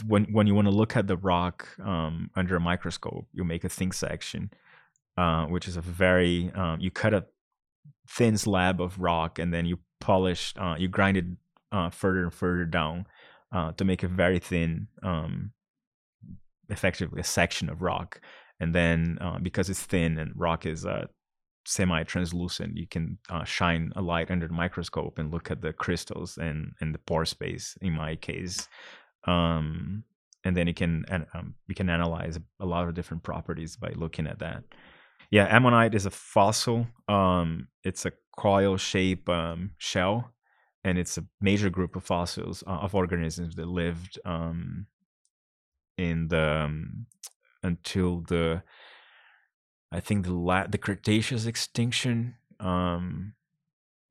when 0.04 0.24
when 0.32 0.48
you 0.48 0.54
want 0.56 0.66
to 0.66 0.74
look 0.74 0.96
at 0.96 1.06
the 1.06 1.16
rock 1.16 1.68
um, 1.84 2.28
under 2.34 2.56
a 2.56 2.60
microscope, 2.60 3.28
you 3.32 3.44
make 3.44 3.62
a 3.62 3.68
thin 3.68 3.92
section, 3.92 4.50
uh, 5.16 5.46
which 5.46 5.68
is 5.68 5.76
a 5.76 5.80
very 5.80 6.50
um, 6.54 6.80
you 6.80 6.90
cut 6.90 7.14
a 7.14 7.24
thin 8.08 8.36
slab 8.36 8.80
of 8.80 8.98
rock 8.98 9.38
and 9.38 9.52
then 9.52 9.66
you 9.66 9.78
polish, 10.00 10.52
uh, 10.58 10.74
you 10.78 10.88
grind 10.88 11.16
it 11.16 11.24
uh, 11.72 11.90
further 11.90 12.24
and 12.24 12.34
further 12.34 12.64
down 12.64 13.06
uh, 13.52 13.72
to 13.72 13.84
make 13.84 14.02
a 14.02 14.08
very 14.08 14.38
thin, 14.38 14.88
um, 15.02 15.52
effectively 16.68 17.20
a 17.20 17.24
section 17.24 17.68
of 17.68 17.82
rock. 17.82 18.20
And 18.60 18.74
then 18.74 19.18
uh, 19.20 19.38
because 19.40 19.70
it's 19.70 19.82
thin 19.82 20.18
and 20.18 20.32
rock 20.36 20.66
is 20.66 20.86
semi-translucent, 21.66 22.76
you 22.76 22.86
can 22.86 23.18
shine 23.44 23.92
a 23.96 24.02
light 24.02 24.30
under 24.30 24.46
the 24.46 24.54
microscope 24.54 25.18
and 25.18 25.32
look 25.32 25.50
at 25.50 25.60
the 25.60 25.72
crystals 25.72 26.38
and 26.38 26.72
and 26.80 26.94
the 26.94 26.98
pore 26.98 27.24
space. 27.24 27.76
In 27.80 27.94
my 27.94 28.14
case, 28.16 28.68
um, 29.26 30.04
and 30.44 30.56
then 30.56 30.66
you 30.66 30.74
can 30.74 31.04
um, 31.34 31.54
you 31.66 31.74
can 31.74 31.90
analyze 31.90 32.38
a 32.60 32.66
lot 32.66 32.86
of 32.86 32.94
different 32.94 33.22
properties 33.22 33.76
by 33.76 33.92
looking 33.96 34.26
at 34.26 34.38
that. 34.38 34.62
Yeah, 35.30 35.46
ammonite 35.54 35.94
is 35.94 36.06
a 36.06 36.10
fossil. 36.10 36.86
Um, 37.08 37.68
it's 37.82 38.06
a 38.06 38.12
coil 38.36 38.76
shape 38.76 39.28
um, 39.28 39.72
shell, 39.78 40.32
and 40.84 40.98
it's 40.98 41.18
a 41.18 41.24
major 41.40 41.70
group 41.70 41.96
of 41.96 42.04
fossils 42.04 42.62
uh, 42.66 42.70
of 42.70 42.94
organisms 42.94 43.54
that 43.56 43.66
lived 43.68 44.18
um, 44.24 44.86
in 45.96 46.28
the 46.28 46.64
um, 46.64 47.06
until 47.62 48.20
the 48.20 48.62
I 49.90 50.00
think 50.00 50.26
the 50.26 50.34
la- 50.34 50.66
the 50.66 50.78
Cretaceous 50.78 51.46
extinction. 51.46 52.34
Um, 52.60 53.34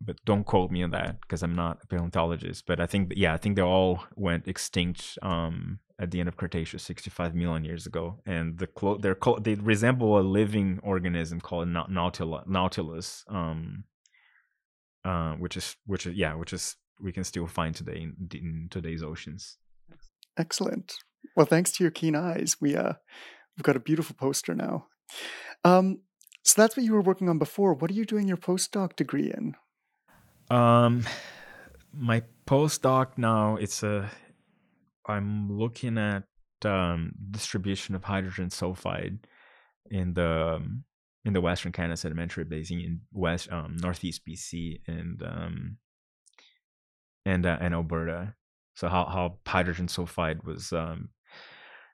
but 0.06 0.18
don't 0.26 0.46
quote 0.46 0.72
me 0.72 0.84
on 0.84 0.92
that 0.92 1.22
because 1.22 1.44
I'm 1.44 1.56
not 1.56 1.80
a 1.84 1.88
paleontologist. 1.88 2.66
But 2.66 2.80
I 2.80 2.86
think, 2.86 3.14
yeah, 3.16 3.34
I 3.34 3.38
think 3.38 3.56
they 3.56 3.62
all 3.62 4.04
went 4.16 4.48
extinct 4.48 5.18
um, 5.22 5.80
at 6.00 6.12
the 6.12 6.20
end 6.20 6.28
of 6.28 6.38
Cretaceous, 6.38 6.84
65 6.84 7.36
million 7.36 7.64
years 7.64 7.86
ago, 7.86 8.20
and 8.26 8.58
the 8.58 8.68
clo- 8.68 8.98
they're 8.98 9.16
clo- 9.16 9.40
they 9.40 9.56
resemble 9.56 10.20
a 10.20 10.22
living 10.22 10.80
organism 10.84 11.40
called 11.40 11.68
nautilus, 11.68 12.44
nautilus 12.48 13.24
um, 13.28 13.84
uh, 15.06 15.34
which 15.34 15.58
is 15.58 15.76
which 15.86 16.06
is 16.06 16.16
yeah, 16.16 16.34
which 16.36 16.54
is 16.54 16.76
we 17.02 17.12
can 17.12 17.24
still 17.24 17.48
find 17.48 17.76
today 17.76 18.02
in, 18.02 18.30
in 18.34 18.68
today's 18.70 19.04
oceans. 19.04 19.58
Excellent. 20.38 20.94
Well, 21.36 21.46
thanks 21.46 21.72
to 21.72 21.84
your 21.84 21.92
keen 21.92 22.16
eyes, 22.16 22.58
we 22.62 22.76
uh, 22.76 22.94
we've 23.58 23.64
got 23.64 23.76
a 23.76 23.82
beautiful 23.82 24.16
poster 24.16 24.54
now. 24.54 24.88
Um, 25.64 26.02
so 26.44 26.62
that's 26.62 26.76
what 26.76 26.86
you 26.86 26.94
were 26.94 27.02
working 27.02 27.30
on 27.30 27.38
before. 27.38 27.74
What 27.74 27.92
are 27.92 27.94
you 27.94 28.06
doing 28.06 28.28
your 28.28 28.38
postdoc 28.38 28.96
degree 28.96 29.32
in? 29.32 29.56
Um, 30.56 31.06
my 31.94 32.24
postdoc 32.46 33.18
now 33.18 33.56
it's 33.58 33.84
a. 33.84 34.10
I'm 35.06 35.58
looking 35.58 35.98
at 35.98 36.24
um, 36.66 37.14
distribution 37.32 37.96
of 37.96 38.04
hydrogen 38.04 38.50
sulfide 38.50 39.20
in 39.90 40.14
the 40.14 40.56
um, 40.56 40.84
in 41.26 41.34
the 41.34 41.42
Western 41.42 41.72
Canada 41.72 41.98
Sedimentary 41.98 42.44
Basin 42.44 42.80
in 42.80 43.02
West 43.12 43.52
um, 43.52 43.78
Northeast 43.82 44.22
BC 44.28 44.82
and 44.88 45.22
um, 45.24 45.78
and 47.26 47.46
uh, 47.46 47.58
and 47.60 47.74
Alberta. 47.74 48.36
So 48.76 48.88
how 48.88 49.06
how 49.06 49.38
hydrogen 49.46 49.88
sulfide 49.88 50.44
was 50.44 50.74
um, 50.74 51.10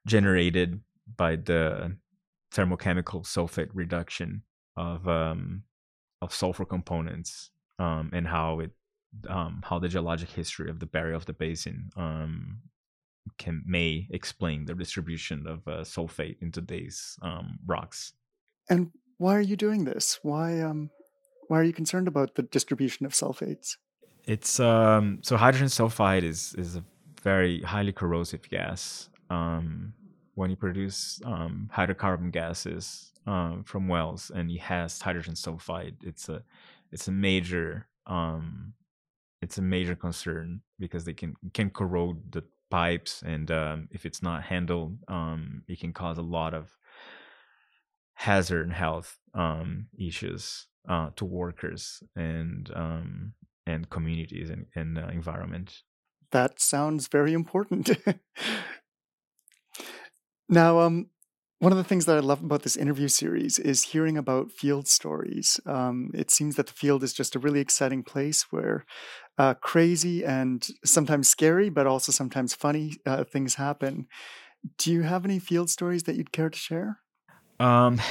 generated 0.06 0.80
by 1.18 1.36
the 1.36 1.96
thermochemical 2.54 3.24
sulfate 3.26 3.70
reduction 3.74 4.44
of 4.78 5.08
um, 5.08 5.64
of 6.22 6.34
sulfur 6.34 6.66
components 6.66 7.52
um, 7.80 8.10
and 8.14 8.28
how 8.28 8.60
it 8.60 8.72
um, 9.28 9.62
how 9.64 9.80
the 9.80 9.88
geologic 9.88 10.30
history 10.30 10.70
of 10.70 10.80
the 10.80 10.86
barrier 10.86 11.16
of 11.16 11.26
the 11.26 11.34
basin 11.34 11.90
um, 11.98 12.60
can 13.38 13.64
may 13.66 14.08
explain 14.12 14.66
the 14.66 14.74
distribution 14.74 15.48
of 15.48 15.68
uh, 15.68 15.82
sulfate 15.82 16.38
in 16.42 16.52
today's 16.52 17.18
um, 17.22 17.60
rocks. 17.66 18.14
And 18.70 18.92
why 19.18 19.36
are 19.36 19.42
you 19.42 19.56
doing 19.56 19.86
this? 19.86 20.20
Why 20.24 20.62
um, 20.62 20.90
why 21.48 21.60
are 21.60 21.64
you 21.64 21.74
concerned 21.74 22.08
about 22.08 22.36
the 22.36 22.44
distribution 22.44 23.06
of 23.06 23.14
sulfates? 23.14 23.78
It's 24.26 24.60
um, 24.60 25.20
so 25.22 25.38
hydrogen 25.38 25.68
sulfide 25.68 26.24
is 26.24 26.54
is 26.58 26.76
a 26.76 26.84
very 27.24 27.62
highly 27.62 27.92
corrosive 27.92 28.48
gas. 28.50 29.10
Um, 29.30 29.94
when 30.36 30.50
you 30.50 30.56
produce 30.56 31.22
um, 31.26 31.70
hydrocarbon 31.76 32.32
gases 32.32 33.12
um, 33.28 33.64
from 33.66 33.88
wells 33.88 34.32
and 34.34 34.50
it 34.50 34.62
has 34.62 35.02
hydrogen 35.02 35.34
sulfide, 35.34 35.96
it's 36.04 36.30
a 36.30 36.44
it's 36.92 37.08
a 37.08 37.12
major 37.12 37.88
um 38.08 38.74
it's 39.42 39.58
a 39.58 39.62
major 39.62 39.96
concern 39.96 40.62
because 40.80 41.06
they 41.06 41.14
can 41.14 41.36
can 41.54 41.70
corrode 41.70 42.32
the 42.32 42.44
pipes 42.70 43.24
and 43.26 43.50
um, 43.52 43.88
if 43.92 44.06
it's 44.06 44.22
not 44.22 44.44
handled 44.44 44.98
um, 45.08 45.64
it 45.68 45.80
can 45.80 45.94
cause 45.94 46.18
a 46.18 46.24
lot 46.24 46.54
of 46.54 46.78
hazard 48.14 48.66
and 48.66 48.74
health 48.74 49.18
um, 49.34 49.88
issues 49.98 50.68
uh, 50.88 51.10
to 51.16 51.26
workers 51.26 52.04
and 52.16 52.72
um, 52.76 53.34
and 53.66 53.90
communities 53.90 54.50
and, 54.50 54.66
and 54.76 54.98
uh, 54.98 55.08
environment 55.08 55.82
that 56.32 56.60
sounds 56.60 57.08
very 57.08 57.34
important 57.34 57.90
now 60.50 60.80
um 60.80 61.10
one 61.60 61.74
of 61.74 61.78
the 61.78 61.84
things 61.84 62.06
that 62.06 62.16
I 62.16 62.22
love 62.22 62.42
about 62.42 62.64
this 62.64 62.78
interview 62.78 63.10
series 63.10 63.60
is 63.60 63.84
hearing 63.84 64.18
about 64.18 64.52
field 64.52 64.88
stories. 64.88 65.60
Um, 65.66 66.10
it 66.14 66.32
seems 66.32 66.56
that 66.56 66.68
the 66.68 66.74
field 66.74 67.04
is 67.04 67.14
just 67.14 67.36
a 67.36 67.40
really 67.40 67.60
exciting 67.60 68.02
place 68.02 68.46
where 68.50 68.86
uh, 69.40 69.54
crazy 69.56 70.24
and 70.24 70.68
sometimes 70.84 71.30
scary, 71.30 71.70
but 71.70 71.88
also 71.88 72.12
sometimes 72.12 72.54
funny 72.54 72.98
uh, 73.06 73.24
things 73.24 73.56
happen. 73.56 74.08
Do 74.78 74.92
you 74.92 75.04
have 75.04 75.24
any 75.24 75.40
field 75.40 75.70
stories 75.70 76.04
that 76.04 76.16
you'd 76.18 76.34
care 76.34 76.50
to 76.50 76.60
share? 76.60 77.00
Um, 77.60 78.02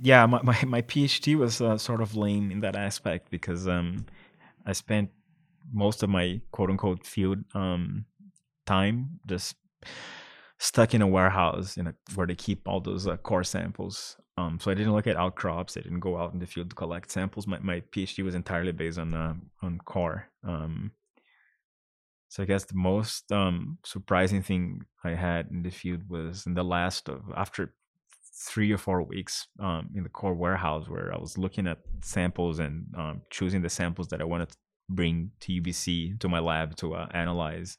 yeah, 0.00 0.24
my, 0.26 0.40
my, 0.42 0.64
my 0.64 0.82
PhD 0.82 1.36
was 1.36 1.60
uh, 1.60 1.76
sort 1.76 2.00
of 2.00 2.16
lame 2.16 2.50
in 2.52 2.60
that 2.60 2.76
aspect 2.76 3.28
because 3.30 3.66
um, 3.66 4.06
I 4.64 4.72
spent 4.72 5.10
most 5.72 6.02
of 6.02 6.08
my 6.08 6.40
quote 6.52 6.70
unquote 6.70 7.04
field 7.04 7.38
um, 7.54 8.06
time 8.64 9.20
just 9.26 9.56
stuck 10.62 10.94
in 10.94 11.02
a 11.02 11.06
warehouse 11.06 11.76
in 11.76 11.88
a, 11.88 11.94
where 12.14 12.26
they 12.26 12.36
keep 12.36 12.68
all 12.68 12.80
those 12.80 13.08
uh, 13.08 13.16
core 13.16 13.42
samples. 13.42 14.16
Um, 14.38 14.60
so 14.60 14.70
I 14.70 14.74
didn't 14.74 14.92
look 14.92 15.08
at 15.08 15.16
outcrops. 15.16 15.76
I 15.76 15.80
didn't 15.80 16.00
go 16.00 16.16
out 16.16 16.32
in 16.32 16.38
the 16.38 16.46
field 16.46 16.70
to 16.70 16.76
collect 16.76 17.10
samples. 17.10 17.48
My, 17.48 17.58
my 17.58 17.80
PhD 17.90 18.22
was 18.22 18.36
entirely 18.36 18.70
based 18.70 18.98
on 18.98 19.12
uh, 19.12 19.34
on 19.60 19.78
core. 19.78 20.28
Um, 20.46 20.92
so 22.28 22.44
I 22.44 22.46
guess 22.46 22.64
the 22.64 22.76
most 22.76 23.30
um, 23.32 23.78
surprising 23.84 24.40
thing 24.40 24.86
I 25.02 25.10
had 25.10 25.48
in 25.50 25.62
the 25.64 25.70
field 25.70 26.08
was 26.08 26.46
in 26.46 26.54
the 26.54 26.62
last 26.62 27.08
of 27.08 27.22
after 27.36 27.74
three 28.34 28.72
or 28.72 28.78
four 28.78 29.02
weeks 29.02 29.48
um, 29.58 29.90
in 29.96 30.04
the 30.04 30.08
core 30.08 30.32
warehouse 30.32 30.88
where 30.88 31.12
I 31.12 31.18
was 31.18 31.36
looking 31.36 31.66
at 31.66 31.78
samples 32.02 32.60
and 32.60 32.86
um, 32.96 33.22
choosing 33.30 33.62
the 33.62 33.68
samples 33.68 34.08
that 34.08 34.20
I 34.20 34.24
wanted 34.24 34.50
to 34.50 34.56
bring 34.88 35.32
to 35.40 35.60
UBC 35.60 36.20
to 36.20 36.28
my 36.28 36.38
lab 36.38 36.76
to 36.76 36.94
uh, 36.94 37.08
analyze. 37.12 37.76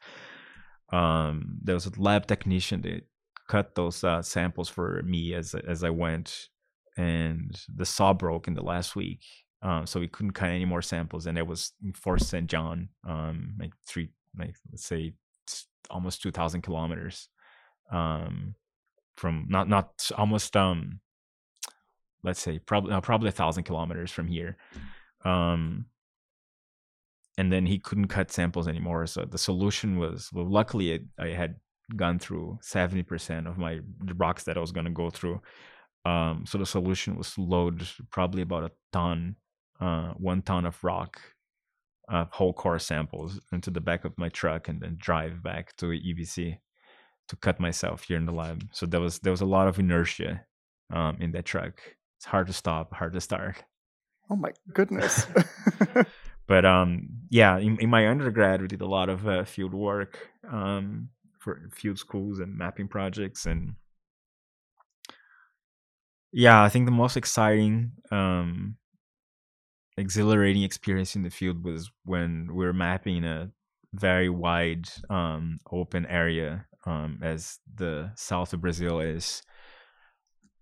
Um, 0.94 1.58
there 1.64 1.76
was 1.76 1.88
a 1.88 1.92
lab 2.00 2.28
technician 2.28 2.82
that 2.84 3.08
cut 3.50 3.76
those 3.76 4.04
uh, 4.04 4.22
samples 4.22 4.70
for 4.70 5.02
me 5.04 5.34
as 5.34 5.56
as 5.56 5.84
I 5.84 5.90
went, 5.90 6.50
and 6.96 7.60
the 7.74 7.86
saw 7.86 8.14
broke 8.14 8.48
in 8.48 8.54
the 8.54 8.64
last 8.64 8.96
week, 8.96 9.22
um, 9.64 9.88
so 9.88 10.00
we 10.00 10.08
couldn't 10.08 10.34
cut 10.34 10.50
any 10.50 10.66
more 10.66 10.84
samples. 10.84 11.26
And 11.26 11.38
it 11.38 11.48
was 11.48 11.72
in 11.84 11.94
Fort 11.94 12.22
St. 12.22 12.48
John, 12.48 12.90
um, 13.08 13.56
like 13.60 13.74
three 13.88 14.10
like 14.38 14.56
let's 14.72 14.86
say 14.86 15.14
almost 15.90 16.22
2000 16.22 16.62
kilometers 16.62 17.28
um 17.92 18.56
from 19.16 19.46
not 19.50 19.68
not 19.68 20.10
almost 20.18 20.56
um 20.56 21.00
let's 22.24 22.40
say 22.40 22.58
probably 22.60 22.94
uh, 22.94 23.02
probably 23.02 23.30
a 23.30 23.34
thousand 23.34 23.64
kilometers 23.64 24.12
from 24.12 24.28
here 24.28 24.58
um 25.26 25.86
and 27.38 27.52
then 27.52 27.66
he 27.66 27.80
couldn't 27.80 28.08
cut 28.08 28.32
samples 28.32 28.68
anymore 28.68 29.06
so 29.06 29.26
the 29.26 29.38
solution 29.38 29.98
was 29.98 30.30
well 30.34 30.50
luckily 30.50 30.94
i, 30.94 31.26
I 31.26 31.30
had 31.30 31.56
gone 31.98 32.18
through 32.18 32.58
70% 32.64 33.48
of 33.48 33.58
my 33.58 33.80
rocks 34.16 34.44
that 34.44 34.58
i 34.58 34.62
was 34.62 34.72
going 34.72 34.86
to 34.86 34.92
go 34.92 35.10
through 35.10 35.42
um 36.06 36.46
so 36.48 36.58
the 36.58 36.66
solution 36.66 37.18
was 37.18 37.34
to 37.34 37.42
load 37.42 37.88
probably 38.10 38.42
about 38.42 38.64
a 38.64 38.72
ton 38.92 39.36
uh 39.80 40.14
one 40.14 40.42
ton 40.42 40.66
of 40.66 40.82
rock 40.84 41.20
uh, 42.10 42.26
whole 42.32 42.54
core 42.54 42.80
samples 42.80 43.40
into 43.52 43.72
the 43.72 43.82
back 43.82 44.06
of 44.06 44.18
my 44.18 44.30
truck 44.30 44.68
and 44.68 44.82
then 44.82 44.98
drive 45.00 45.42
back 45.42 45.76
to 45.78 45.86
UBC 45.88 46.58
to 47.28 47.36
cut 47.38 47.60
myself 47.60 48.04
here 48.04 48.18
in 48.18 48.26
the 48.26 48.32
lab. 48.32 48.68
So 48.72 48.86
there 48.86 49.00
was 49.00 49.20
there 49.20 49.32
was 49.32 49.42
a 49.42 49.46
lot 49.46 49.68
of 49.68 49.80
inertia 49.80 50.46
um, 50.92 51.18
in 51.20 51.32
that 51.32 51.46
truck. 51.46 51.82
It's 52.18 52.26
hard 52.26 52.48
to 52.48 52.54
stop, 52.54 52.94
hard 52.94 53.14
to 53.14 53.22
start. 53.22 53.64
Oh 54.30 54.36
my 54.36 54.52
goodness. 54.74 55.26
but 56.48 56.66
um, 56.66 57.08
yeah, 57.30 57.58
in, 57.58 57.78
in, 57.80 57.90
my 57.90 58.08
undergrad, 58.08 58.62
we 58.62 58.68
did 58.68 58.82
a 58.82 58.88
lot 58.88 59.10
of 59.10 59.28
uh, 59.28 59.44
field 59.44 59.74
work 59.74 60.30
um, 60.52 61.10
for 61.40 61.70
field 61.74 61.98
schools 61.98 62.40
and 62.40 62.58
mapping 62.58 62.88
projects, 62.88 63.46
and 63.46 63.76
yeah, 66.32 66.62
I 66.64 66.70
think 66.70 66.86
the 66.86 66.92
most 66.92 67.16
exciting 67.16 67.92
um, 68.12 68.78
exhilarating 69.98 70.64
experience 70.64 71.16
in 71.16 71.24
the 71.24 71.30
field 71.30 71.64
was 71.64 71.92
when 72.06 72.50
we 72.54 72.66
were 72.66 72.74
mapping 72.74 73.24
a 73.24 73.52
very 73.94 74.30
wide 74.30 74.90
um, 75.10 75.60
open 75.72 76.06
area 76.08 76.66
um, 76.86 77.20
as 77.22 77.60
the 77.76 78.12
south 78.16 78.54
of 78.54 78.62
Brazil 78.62 79.00
is. 79.00 79.44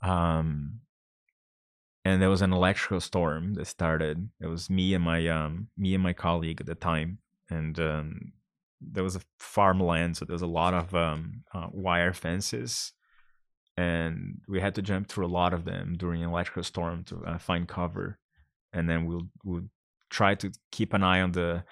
Um, 0.03 0.81
and 2.05 2.21
there 2.21 2.29
was 2.29 2.41
an 2.41 2.53
electrical 2.53 2.99
storm 2.99 3.53
that 3.55 3.67
started. 3.67 4.29
It 4.39 4.47
was 4.47 4.69
me 4.69 4.93
and 4.93 5.03
my 5.03 5.27
um, 5.27 5.67
me 5.77 5.93
and 5.93 6.03
my 6.03 6.13
colleague 6.13 6.61
at 6.61 6.67
the 6.67 6.75
time, 6.75 7.19
and 7.49 7.79
um, 7.79 8.33
there 8.81 9.03
was 9.03 9.15
a 9.15 9.21
farmland, 9.39 10.17
so 10.17 10.25
there 10.25 10.33
was 10.33 10.41
a 10.41 10.47
lot 10.47 10.73
of 10.73 10.95
um, 10.95 11.43
uh, 11.53 11.67
wire 11.71 12.13
fences, 12.13 12.93
and 13.77 14.41
we 14.47 14.59
had 14.59 14.75
to 14.75 14.81
jump 14.81 15.07
through 15.07 15.25
a 15.25 15.37
lot 15.39 15.53
of 15.53 15.65
them 15.65 15.95
during 15.97 16.23
an 16.23 16.29
electrical 16.29 16.63
storm 16.63 17.03
to 17.05 17.23
uh, 17.25 17.37
find 17.37 17.67
cover 17.67 18.17
and 18.73 18.89
then 18.89 19.05
we'll 19.05 19.27
we'll 19.43 19.67
try 20.09 20.35
to 20.35 20.51
keep 20.71 20.93
an 20.93 21.03
eye 21.03 21.21
on 21.21 21.31
the 21.31 21.63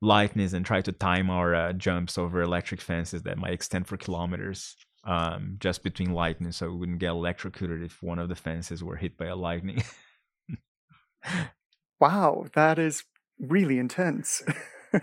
lightness 0.00 0.52
and 0.52 0.64
try 0.64 0.80
to 0.80 0.92
time 0.92 1.30
our 1.30 1.54
uh, 1.54 1.72
jumps 1.72 2.16
over 2.16 2.40
electric 2.40 2.80
fences 2.80 3.22
that 3.22 3.38
might 3.38 3.52
extend 3.52 3.86
for 3.86 3.96
kilometers 3.96 4.76
um, 5.04 5.56
just 5.58 5.82
between 5.82 6.12
lightning 6.12 6.52
so 6.52 6.68
we 6.70 6.76
wouldn't 6.76 6.98
get 6.98 7.10
electrocuted 7.10 7.82
if 7.82 8.02
one 8.02 8.18
of 8.18 8.28
the 8.28 8.34
fences 8.34 8.82
were 8.82 8.96
hit 8.96 9.16
by 9.16 9.26
a 9.26 9.36
lightning 9.36 9.82
wow 12.00 12.44
that 12.54 12.78
is 12.78 13.04
really 13.38 13.78
intense 13.78 14.42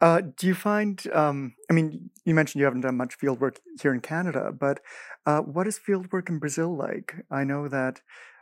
uh, 0.00 0.22
do 0.36 0.46
you 0.46 0.54
find 0.54 1.06
um, 1.12 1.54
i 1.70 1.72
mean 1.72 2.10
you 2.24 2.34
mentioned 2.34 2.60
you 2.60 2.64
haven't 2.64 2.80
done 2.80 2.96
much 2.96 3.14
field 3.14 3.40
work 3.40 3.60
here 3.80 3.92
in 3.92 4.00
canada 4.00 4.50
but 4.52 4.80
uh, 5.26 5.40
what 5.40 5.66
is 5.66 5.78
field 5.78 6.10
work 6.12 6.28
in 6.28 6.38
brazil 6.38 6.76
like 6.76 7.14
i 7.30 7.44
know 7.44 7.68
that 7.68 8.00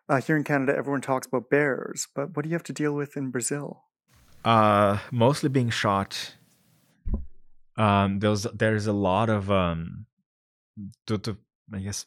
uh, 0.09 0.21
here 0.21 0.37
in 0.37 0.45
Canada, 0.45 0.77
everyone 0.77 1.01
talks 1.01 1.27
about 1.27 1.51
bears, 1.51 2.09
but 2.15 2.37
what 2.37 2.43
do 2.43 2.49
you 2.49 2.55
have 2.55 2.63
to 2.65 2.73
deal 2.73 2.93
with 2.93 3.17
in 3.17 3.31
Brazil? 3.31 3.85
Uh, 4.45 4.99
mostly 5.11 5.49
being 5.49 5.71
shot. 5.71 6.35
Um, 7.77 8.19
there's 8.21 8.45
there's 8.55 8.87
a 8.87 8.93
lot 8.93 9.29
of 9.29 9.51
um, 9.51 10.07
due 11.07 11.19
to 11.19 11.37
I 11.73 11.79
guess 11.79 12.07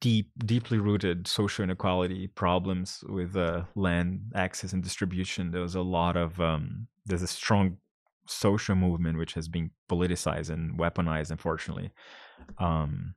deep 0.00 0.30
deeply 0.38 0.78
rooted 0.78 1.26
social 1.26 1.62
inequality 1.62 2.26
problems 2.26 3.04
with 3.08 3.36
uh, 3.36 3.62
land 3.74 4.32
access 4.34 4.72
and 4.72 4.82
distribution. 4.82 5.50
There's 5.50 5.74
a 5.74 5.82
lot 5.82 6.16
of 6.16 6.40
um, 6.40 6.88
there's 7.06 7.22
a 7.22 7.26
strong 7.26 7.78
social 8.26 8.74
movement 8.74 9.18
which 9.18 9.34
has 9.34 9.48
been 9.48 9.70
politicized 9.88 10.50
and 10.50 10.78
weaponized, 10.78 11.30
unfortunately. 11.30 11.90
Um, 12.58 13.14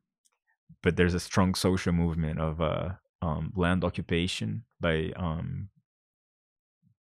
but 0.82 0.96
there's 0.96 1.14
a 1.14 1.20
strong 1.20 1.56
social 1.56 1.94
movement 1.94 2.40
of 2.40 2.62
uh, 2.62 2.90
um, 3.22 3.54
land 3.56 3.84
occupation 3.84 4.64
by 4.80 5.12
um, 5.16 5.70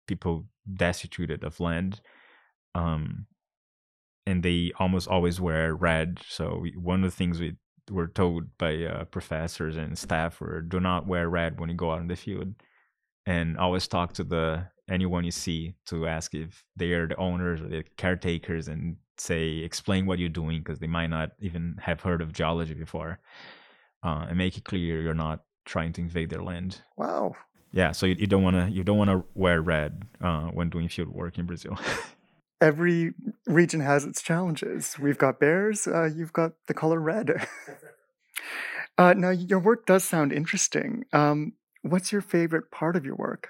people 0.07 0.47
destituted 0.73 1.43
of 1.45 1.59
land. 1.59 2.01
Um, 2.75 3.27
and 4.27 4.43
they 4.43 4.73
almost 4.79 5.09
always 5.09 5.41
wear 5.41 5.75
red. 5.75 6.21
So 6.29 6.59
we, 6.63 6.73
one 6.73 7.05
of 7.05 7.11
the 7.11 7.17
things 7.17 7.41
we 7.41 7.57
were 7.91 8.09
told 8.09 8.57
by 8.59 8.85
uh, 8.85 9.05
professors 9.05 9.77
and 9.77 9.99
staff 9.99 10.41
were 10.41 10.61
do 10.61 10.81
not 10.81 11.07
wear 11.07 11.29
red 11.29 11.59
when 11.59 11.69
you 11.69 11.75
go 11.75 11.91
out 11.93 12.01
in 12.01 12.09
the 12.09 12.17
field, 12.17 12.55
and 13.27 13.59
always 13.59 13.89
talk 13.89 14.13
to 14.15 14.25
the 14.25 14.67
anyone 14.89 15.25
you 15.25 15.31
see 15.31 15.75
to 15.87 16.07
ask 16.07 16.35
if 16.35 16.65
they 16.77 16.93
are 16.93 17.07
the 17.07 17.17
owners 17.17 17.61
or 17.61 17.69
the 17.69 17.85
caretakers 17.97 18.69
and 18.69 18.97
say 19.17 19.59
explain 19.59 20.07
what 20.07 20.19
you're 20.19 20.29
doing 20.29 20.59
because 20.59 20.79
they 20.79 20.87
might 20.87 21.09
not 21.09 21.31
even 21.41 21.77
have 21.81 22.01
heard 22.01 22.21
of 22.21 22.33
geology 22.33 22.75
before, 22.75 23.19
uh, 24.03 24.27
and 24.29 24.39
make 24.39 24.57
it 24.57 24.65
clear 24.65 25.01
you're 25.01 25.15
not 25.15 25.41
trying 25.65 25.93
to 25.93 26.01
invade 26.01 26.31
their 26.31 26.43
land. 26.43 26.83
Wow. 26.97 27.35
Yeah, 27.73 27.93
so 27.93 28.07
you, 28.07 28.17
you 28.19 28.27
don't 28.27 28.43
want 28.43 28.57
to 28.57 28.71
you 28.71 28.85
don't 28.85 28.99
want 28.99 29.11
to 29.11 29.25
wear 29.35 29.61
red 29.61 30.03
uh, 30.21 30.49
when 30.49 30.71
doing 30.71 30.89
field 30.89 31.09
work 31.09 31.39
in 31.39 31.47
Brazil. 31.47 31.79
Every 32.63 33.13
region 33.47 33.81
has 33.81 34.05
its 34.05 34.23
challenges. 34.23 34.97
We've 34.97 35.19
got 35.19 35.41
bears. 35.41 35.89
Uh, 35.89 36.05
you've 36.05 36.33
got 36.33 36.53
the 36.69 36.75
color 36.75 37.01
red. 37.01 37.45
uh, 38.99 39.15
now, 39.15 39.31
your 39.31 39.59
work 39.59 39.85
does 39.85 40.05
sound 40.05 40.33
interesting. 40.33 41.05
Um, 41.13 41.55
what's 41.83 42.13
your 42.13 42.21
favorite 42.21 42.71
part 42.71 42.95
of 42.95 43.05
your 43.05 43.17
work? 43.17 43.49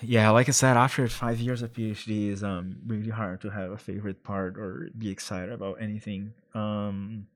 Yeah, 0.00 0.30
like 0.30 0.48
I 0.48 0.52
said, 0.52 0.78
after 0.78 1.06
five 1.08 1.40
years 1.40 1.60
of 1.60 1.74
PhD, 1.74 2.30
is 2.30 2.42
um 2.42 2.78
really 2.86 3.10
hard 3.10 3.42
to 3.42 3.50
have 3.50 3.70
a 3.70 3.76
favorite 3.76 4.24
part 4.24 4.56
or 4.56 4.88
be 4.96 5.10
excited 5.10 5.52
about 5.52 5.82
anything. 5.82 6.32
Um, 6.54 7.26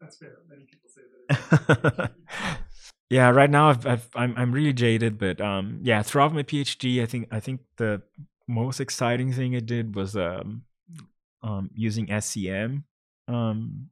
That's 0.00 0.16
fair. 0.16 0.38
Many 0.48 0.64
people 0.64 0.88
say 0.88 1.02
that. 1.28 2.10
yeah 3.10 3.28
right 3.28 3.50
now 3.50 3.68
I've, 3.68 3.86
I've, 3.86 4.08
i'm 4.14 4.34
i'm 4.36 4.52
really 4.52 4.72
jaded 4.72 5.18
but 5.18 5.40
um 5.40 5.80
yeah 5.82 6.02
throughout 6.02 6.34
my 6.34 6.42
phd 6.42 7.02
i 7.02 7.06
think 7.06 7.28
i 7.30 7.38
think 7.38 7.60
the 7.76 8.02
most 8.46 8.80
exciting 8.80 9.32
thing 9.32 9.56
i 9.56 9.60
did 9.60 9.94
was 9.94 10.16
um 10.16 10.62
um 11.42 11.70
using 11.74 12.08
SEM 12.20 12.84
um 13.28 13.88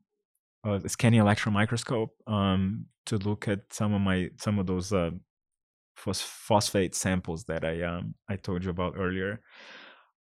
uh, 0.64 0.78
scanning 0.86 1.20
electron 1.20 1.52
microscope 1.52 2.10
um 2.26 2.86
to 3.06 3.16
look 3.18 3.48
at 3.48 3.60
some 3.70 3.92
of 3.94 4.00
my 4.00 4.30
some 4.38 4.58
of 4.58 4.66
those 4.66 4.92
uh 4.92 5.10
phosphate 5.96 6.94
samples 6.94 7.44
that 7.44 7.64
i 7.64 7.82
um 7.82 8.14
i 8.28 8.36
told 8.36 8.64
you 8.64 8.70
about 8.70 8.94
earlier. 8.96 9.40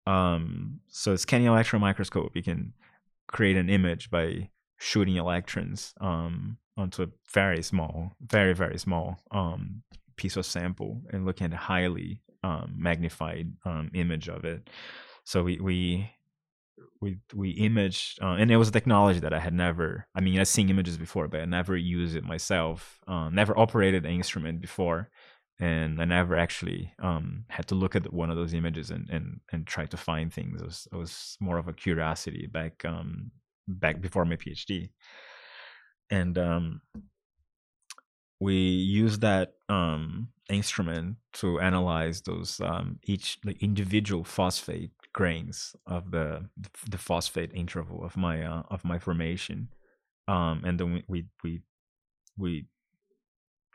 Um 0.07 0.79
so 0.87 1.15
scanning 1.15 1.47
electron 1.47 1.81
microscope 1.81 2.35
you 2.35 2.43
can 2.43 2.73
create 3.27 3.57
an 3.57 3.69
image 3.69 4.09
by 4.09 4.49
shooting 4.77 5.17
electrons 5.17 5.93
um 6.01 6.57
onto 6.79 7.03
a 7.03 7.07
very 7.31 7.61
small, 7.61 8.13
very 8.21 8.53
very 8.53 8.79
small 8.79 9.19
um, 9.31 9.83
piece 10.15 10.37
of 10.37 10.45
sample 10.45 11.01
and 11.11 11.25
looking 11.25 11.45
at 11.45 11.53
highly 11.53 12.21
um, 12.43 12.73
magnified 12.78 13.54
um, 13.65 13.91
image 13.93 14.30
of 14.30 14.45
it. 14.45 14.69
So 15.23 15.43
we 15.43 15.60
we 15.60 16.12
we 17.02 17.17
we 17.34 17.49
imaged, 17.52 18.21
uh, 18.21 18.36
and 18.39 18.52
it 18.52 18.58
was 18.58 18.69
a 18.69 18.71
technology 18.71 19.19
that 19.19 19.34
I 19.34 19.39
had 19.39 19.54
never. 19.54 20.08
I 20.15 20.21
mean, 20.21 20.39
I've 20.39 20.47
seen 20.47 20.69
images 20.69 20.97
before, 20.97 21.28
but 21.28 21.41
I 21.41 21.45
never 21.45 21.75
used 21.75 22.15
it 22.15 22.23
myself. 22.23 22.99
Uh, 23.08 23.30
never 23.30 23.58
operated 23.58 24.06
an 24.06 24.12
instrument 24.12 24.62
before, 24.62 25.10
and 25.60 26.02
I 26.02 26.06
never 26.06 26.36
actually 26.36 26.93
um, 26.99 27.45
had 27.49 27.67
to 27.67 27.75
look 27.75 27.95
at 27.95 28.12
one 28.13 28.30
of 28.30 28.38
those 28.38 28.54
images 28.54 28.91
and 28.91 29.10
and 29.10 29.39
and 29.52 29.67
try 29.67 29.86
to 29.88 29.97
find 29.97 30.34
things. 30.34 30.62
It 30.62 30.65
was, 30.65 30.88
it 30.91 30.95
was 30.95 31.38
more 31.39 31.58
of 31.58 31.67
a 31.67 31.73
curiosity 31.73 32.47
back 32.47 32.84
um, 32.86 33.32
back 33.67 34.02
before 34.02 34.25
my 34.25 34.36
PhD, 34.36 34.89
and 36.10 36.38
um, 36.38 36.82
we 38.39 38.54
use 38.56 39.19
that 39.19 39.54
um, 39.67 40.30
instrument 40.49 41.17
to 41.34 41.60
analyze 41.60 42.21
those 42.21 42.60
um, 42.62 42.99
each 43.04 43.38
like 43.45 43.62
individual 43.62 44.23
phosphate 44.23 44.91
grains 45.13 45.75
of 45.86 46.12
the 46.12 46.49
the 46.89 46.97
phosphate 46.97 47.52
interval 47.54 48.04
of 48.04 48.15
my 48.15 48.43
uh, 48.43 48.63
of 48.69 48.86
my 48.86 48.99
formation, 48.99 49.69
um, 50.28 50.62
and 50.65 50.80
then 50.80 51.04
we 51.08 51.25
we 51.43 51.62
we, 52.38 52.65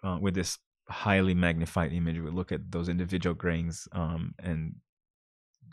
uh, 0.02 0.18
with 0.20 0.34
this 0.34 0.58
highly 0.88 1.34
magnified 1.34 1.92
image, 1.92 2.18
we 2.18 2.30
look 2.30 2.50
at 2.50 2.70
those 2.70 2.88
individual 2.88 3.34
grains 3.34 3.86
um, 3.92 4.34
and 4.38 4.74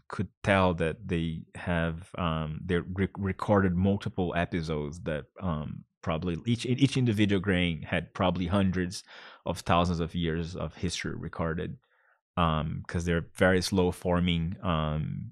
could 0.09 0.27
tell 0.43 0.73
that 0.73 1.07
they 1.07 1.41
have 1.55 2.09
um, 2.17 2.59
they 2.65 2.79
re- 2.79 3.07
recorded 3.17 3.75
multiple 3.75 4.33
episodes 4.35 4.99
that 5.01 5.25
um, 5.41 5.85
probably 6.01 6.37
each 6.45 6.65
each 6.65 6.97
individual 6.97 7.41
grain 7.41 7.83
had 7.83 8.13
probably 8.13 8.47
hundreds 8.47 9.03
of 9.45 9.59
thousands 9.59 9.99
of 9.99 10.15
years 10.15 10.55
of 10.55 10.75
history 10.75 11.15
recorded 11.15 11.77
because 12.35 12.61
um, 12.61 12.83
they're 13.03 13.25
very 13.35 13.61
slow 13.61 13.91
forming 13.91 14.55
um, 14.63 15.31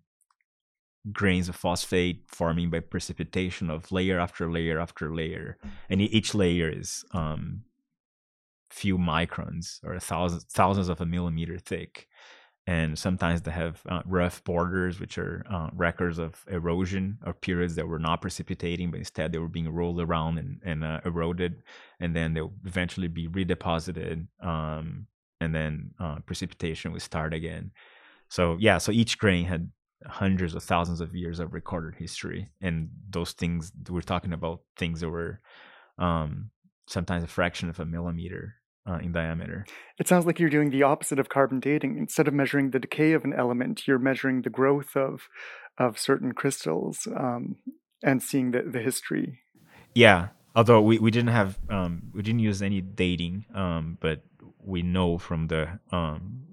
grains 1.12 1.50
of 1.50 1.56
phosphate 1.56 2.24
forming 2.28 2.70
by 2.70 2.80
precipitation 2.80 3.70
of 3.70 3.92
layer 3.92 4.20
after 4.20 4.52
layer 4.52 4.80
after 4.80 5.14
layer. 5.14 5.58
And 5.90 6.02
each 6.02 6.36
layer 6.36 6.70
is 6.70 7.06
um, 7.14 7.64
few 8.70 8.98
microns 8.98 9.80
or 9.84 9.98
thousands 10.00 10.44
thousands 10.46 10.90
of 10.90 11.02
a 11.02 11.06
millimeter 11.06 11.58
thick 11.58 12.08
and 12.70 13.00
sometimes 13.00 13.42
they 13.42 13.50
have 13.50 13.82
uh, 13.90 14.04
rough 14.06 14.44
borders 14.44 15.00
which 15.00 15.18
are 15.18 15.44
uh, 15.50 15.70
records 15.74 16.20
of 16.20 16.46
erosion 16.52 17.18
or 17.26 17.34
periods 17.34 17.74
that 17.74 17.88
were 17.88 17.98
not 17.98 18.22
precipitating 18.22 18.92
but 18.92 19.00
instead 19.00 19.32
they 19.32 19.40
were 19.40 19.48
being 19.48 19.74
rolled 19.74 20.00
around 20.00 20.38
and, 20.38 20.62
and 20.64 20.84
uh, 20.84 21.00
eroded 21.04 21.64
and 22.00 22.16
then 22.16 22.36
they'll 22.36 22.54
eventually 22.66 23.08
be 23.08 23.28
redeposited 23.28 24.28
um, 24.44 25.08
and 25.42 25.56
then 25.56 25.90
uh, 26.00 26.18
precipitation 26.28 26.92
will 26.92 27.00
start 27.00 27.34
again. 27.34 27.72
So 28.30 28.56
yeah 28.60 28.78
so 28.78 28.92
each 28.92 29.18
grain 29.18 29.46
had 29.46 29.72
hundreds 30.06 30.54
of 30.54 30.62
thousands 30.64 31.02
of 31.02 31.16
years 31.16 31.40
of 31.40 31.56
recorded 31.56 31.96
history 31.98 32.50
and 32.62 32.90
those 33.10 33.32
things 33.32 33.72
we're 33.90 34.02
talking 34.02 34.32
about 34.32 34.62
things 34.78 35.00
that 35.00 35.10
were 35.10 35.42
um, 35.98 36.52
sometimes 36.88 37.24
a 37.24 37.28
fraction 37.28 37.68
of 37.68 37.80
a 37.80 37.86
millimeter 37.86 38.59
uh, 38.90 38.98
in 38.98 39.12
diameter. 39.12 39.66
It 40.00 40.08
sounds 40.08 40.26
like 40.26 40.40
you're 40.40 40.50
doing 40.50 40.72
the 40.72 40.84
opposite 40.84 41.20
of 41.20 41.30
carbon 41.30 41.60
dating. 41.60 41.98
Instead 41.98 42.28
of 42.28 42.34
measuring 42.34 42.72
the 42.72 42.80
decay 42.80 43.12
of 43.14 43.24
an 43.24 43.34
element, 43.34 43.88
you're 43.88 44.00
measuring 44.00 44.42
the 44.42 44.50
growth 44.50 44.96
of 44.96 45.28
of 45.78 45.98
certain 45.98 46.34
crystals 46.34 47.08
um, 47.16 47.56
and 48.04 48.22
seeing 48.22 48.52
the, 48.52 48.64
the 48.64 48.80
history. 48.80 49.40
Yeah, 49.96 50.30
although 50.56 50.82
we, 50.82 51.00
we 51.00 51.12
didn't 51.12 51.30
have 51.30 51.58
um, 51.70 52.12
we 52.14 52.22
didn't 52.22 52.40
use 52.40 52.62
any 52.62 52.82
dating, 52.82 53.46
um, 53.54 53.98
but 54.02 54.24
we 54.62 54.82
know 54.82 55.18
from 55.18 55.48
the 55.48 55.80
um, 55.92 56.46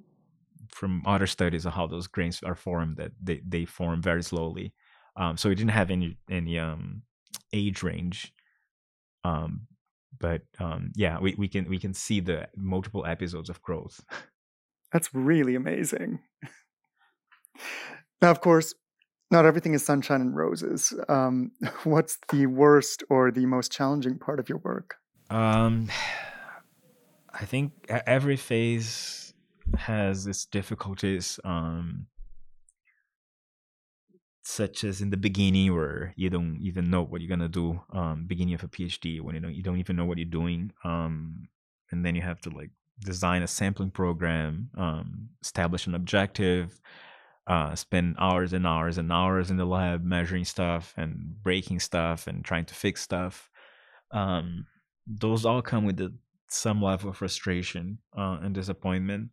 from 0.69 1.03
other 1.07 1.27
studies 1.27 1.65
of 1.65 1.73
how 1.73 1.87
those 1.87 2.07
grains 2.07 2.43
are 2.43 2.55
formed 2.55 2.99
that 2.99 3.13
they, 3.23 3.41
they 3.47 3.65
form 3.65 4.03
very 4.03 4.23
slowly. 4.23 4.75
Um, 5.17 5.37
so 5.39 5.49
we 5.49 5.55
didn't 5.55 5.71
have 5.71 5.91
any 5.91 6.19
any 6.31 6.59
um, 6.59 7.03
age 7.53 7.83
range, 7.83 8.33
um, 9.25 9.67
but 10.19 10.43
um, 10.59 10.93
yeah, 10.95 11.19
we, 11.19 11.35
we 11.37 11.49
can 11.49 11.69
we 11.69 11.79
can 11.79 11.95
see 11.95 12.21
the 12.21 12.49
multiple 12.57 13.05
episodes 13.07 13.51
of 13.51 13.63
growth. 13.63 14.05
That's 14.93 15.13
really 15.15 15.55
amazing. 15.55 16.21
now, 18.23 18.31
of 18.31 18.41
course, 18.41 18.75
not 19.31 19.45
everything 19.45 19.75
is 19.75 19.85
sunshine 19.85 20.21
and 20.21 20.37
roses. 20.37 20.95
Um, 21.09 21.53
what's 21.85 22.19
the 22.31 22.47
worst 22.47 23.03
or 23.11 23.31
the 23.31 23.47
most 23.47 23.73
challenging 23.73 24.19
part 24.19 24.41
of 24.41 24.49
your 24.49 24.59
work? 24.59 24.97
Um, 25.31 25.89
I 27.39 27.45
think 27.45 27.73
every 27.89 28.37
phase 28.37 29.35
has 29.77 30.27
its 30.27 30.47
difficulties. 30.47 31.39
Um, 31.45 32.07
such 34.49 34.85
as 34.85 35.01
in 35.01 35.11
the 35.11 35.17
beginning 35.17 35.75
where 35.75 36.13
you 36.15 36.31
don't 36.31 36.57
even 36.63 36.89
know 36.89 37.03
what 37.03 37.21
you're 37.21 37.29
gonna 37.29 37.49
do 37.49 37.81
um 37.93 38.25
beginning 38.29 38.55
of 38.55 38.63
a 38.63 38.69
phd 38.69 39.21
when 39.21 39.35
you 39.35 39.41
don't 39.41 39.55
you 39.55 39.63
don't 39.63 39.79
even 39.79 39.97
know 39.97 40.05
what 40.05 40.19
you're 40.19 40.25
doing 40.25 40.71
um 40.85 41.49
and 41.91 42.07
then 42.07 42.15
you 42.15 42.23
have 42.23 42.41
to 42.41 42.49
like 42.51 42.71
design 43.01 43.43
a 43.43 43.47
sampling 43.47 43.91
program 43.91 44.71
um 44.77 45.29
establish 45.43 45.89
an 45.89 45.97
objective 45.97 46.81
uh 47.49 47.75
spend 47.75 48.15
hours 48.19 48.53
and 48.53 48.67
hours 48.67 48.99
and 48.99 49.13
hours 49.13 49.51
in 49.51 49.57
the 49.57 49.65
lab 49.65 50.05
measuring 50.05 50.45
stuff 50.45 50.95
and 50.97 51.43
breaking 51.43 51.81
stuff 51.81 52.29
and 52.29 52.45
trying 52.45 52.65
to 52.65 52.75
fix 52.75 53.03
stuff. 53.03 53.51
Um 54.11 54.67
those 55.07 55.45
all 55.45 55.63
come 55.63 55.85
with 55.85 55.97
the, 55.97 56.13
some 56.49 56.83
level 56.83 57.11
of 57.11 57.17
frustration 57.17 57.99
uh, 58.17 58.39
and 58.43 58.55
disappointment. 58.55 59.31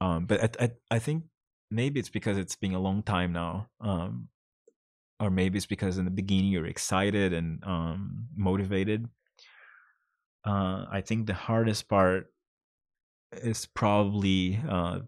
Um 0.00 0.26
but 0.26 0.60
I, 0.60 0.64
I 0.64 0.70
i 0.90 0.98
think 0.98 1.24
maybe 1.70 2.00
it's 2.00 2.08
because 2.08 2.38
it's 2.38 2.56
been 2.56 2.74
a 2.74 2.80
long 2.80 3.02
time 3.02 3.32
now 3.32 3.68
um, 3.80 4.28
or 5.20 5.30
maybe 5.30 5.56
it's 5.56 5.66
because 5.66 5.98
in 5.98 6.04
the 6.04 6.10
beginning 6.10 6.50
you're 6.50 6.66
excited 6.66 7.32
and 7.32 7.62
um, 7.64 8.26
motivated. 8.36 9.08
Uh, 10.46 10.86
i 10.90 11.02
think 11.04 11.26
the 11.26 11.34
hardest 11.34 11.88
part 11.88 12.32
is 13.42 13.66
probably 13.66 14.58
uh, 14.68 15.00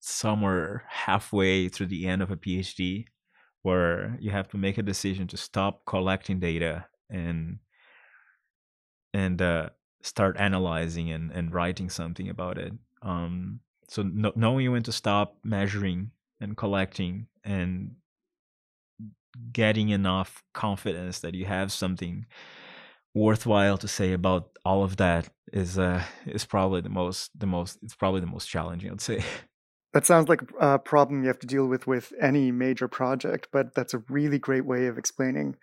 somewhere 0.00 0.84
halfway 0.88 1.68
through 1.68 1.86
the 1.86 2.06
end 2.06 2.22
of 2.22 2.30
a 2.30 2.36
phd 2.36 3.04
where 3.62 4.16
you 4.20 4.30
have 4.30 4.48
to 4.48 4.56
make 4.56 4.78
a 4.78 4.82
decision 4.82 5.26
to 5.26 5.36
stop 5.36 5.84
collecting 5.84 6.38
data 6.38 6.86
and 7.10 7.58
and 9.12 9.42
uh, 9.42 9.68
start 10.02 10.36
analyzing 10.38 11.10
and, 11.10 11.30
and 11.32 11.52
writing 11.52 11.90
something 11.90 12.28
about 12.28 12.58
it. 12.58 12.72
Um, 13.02 13.60
so 13.88 14.02
no, 14.02 14.32
knowing 14.36 14.70
when 14.70 14.82
to 14.84 14.92
stop 14.92 15.36
measuring 15.42 16.10
and 16.40 16.56
collecting 16.56 17.26
and 17.44 17.96
getting 19.52 19.88
enough 19.90 20.42
confidence 20.52 21.20
that 21.20 21.34
you 21.34 21.44
have 21.46 21.72
something 21.72 22.26
worthwhile 23.14 23.78
to 23.78 23.88
say 23.88 24.12
about 24.12 24.50
all 24.64 24.84
of 24.84 24.96
that 24.96 25.28
is 25.52 25.78
uh 25.78 26.02
is 26.26 26.44
probably 26.44 26.80
the 26.80 26.88
most 26.88 27.30
the 27.38 27.46
most 27.46 27.78
it's 27.82 27.94
probably 27.94 28.20
the 28.20 28.26
most 28.26 28.48
challenging 28.48 28.90
i'd 28.90 29.00
say. 29.00 29.22
That 29.94 30.04
sounds 30.04 30.28
like 30.28 30.42
a 30.60 30.78
problem 30.78 31.22
you 31.22 31.28
have 31.28 31.38
to 31.38 31.46
deal 31.46 31.66
with 31.66 31.86
with 31.86 32.12
any 32.20 32.52
major 32.52 32.88
project 32.88 33.48
but 33.50 33.74
that's 33.74 33.94
a 33.94 34.04
really 34.10 34.38
great 34.38 34.66
way 34.66 34.86
of 34.86 34.98
explaining 34.98 35.56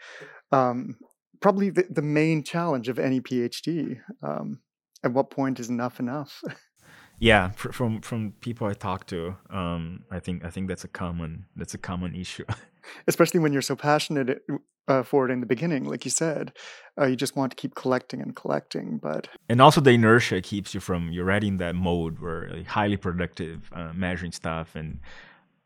um 0.52 0.98
probably 1.42 1.70
the, 1.70 1.86
the 1.90 2.02
main 2.02 2.44
challenge 2.44 2.90
of 2.90 2.98
any 2.98 3.22
phd 3.22 4.00
um 4.24 4.60
at 5.04 5.14
what 5.14 5.30
point 5.30 5.60
is 5.60 5.70
enough 5.70 6.00
enough 6.00 6.42
yeah 7.20 7.50
from 7.52 8.02
from 8.02 8.34
people 8.42 8.68
i 8.68 8.74
talk 8.74 9.06
to 9.08 9.36
um 9.50 10.04
i 10.12 10.20
think 10.20 10.44
i 10.44 10.50
think 10.50 10.68
that's 10.68 10.84
a 10.84 10.88
common 10.88 11.46
that's 11.56 11.74
a 11.74 11.78
common 11.78 12.16
issue. 12.16 12.46
Especially 13.08 13.40
when 13.40 13.52
you're 13.52 13.64
so 13.64 13.76
passionate 13.76 14.44
uh, 14.88 15.02
for 15.02 15.28
it 15.28 15.32
in 15.32 15.40
the 15.40 15.48
beginning 15.48 15.86
like 15.86 16.06
you 16.06 16.12
said 16.12 16.54
uh, 17.00 17.06
you 17.06 17.16
just 17.16 17.36
want 17.36 17.52
to 17.52 17.56
keep 17.56 17.74
collecting 17.74 18.22
and 18.22 18.36
collecting 18.36 19.00
but 19.02 19.28
and 19.50 19.60
also 19.60 19.82
the 19.82 19.90
inertia 19.90 20.40
keeps 20.42 20.76
you 20.76 20.80
from 20.80 21.12
you're 21.12 21.26
already 21.26 21.48
in 21.48 21.58
that 21.58 21.74
mode 21.74 22.20
where 22.20 22.50
like, 22.52 22.68
highly 22.68 22.98
productive 22.98 23.72
uh, 23.74 23.92
measuring 23.94 24.32
stuff 24.32 24.76
and 24.76 25.00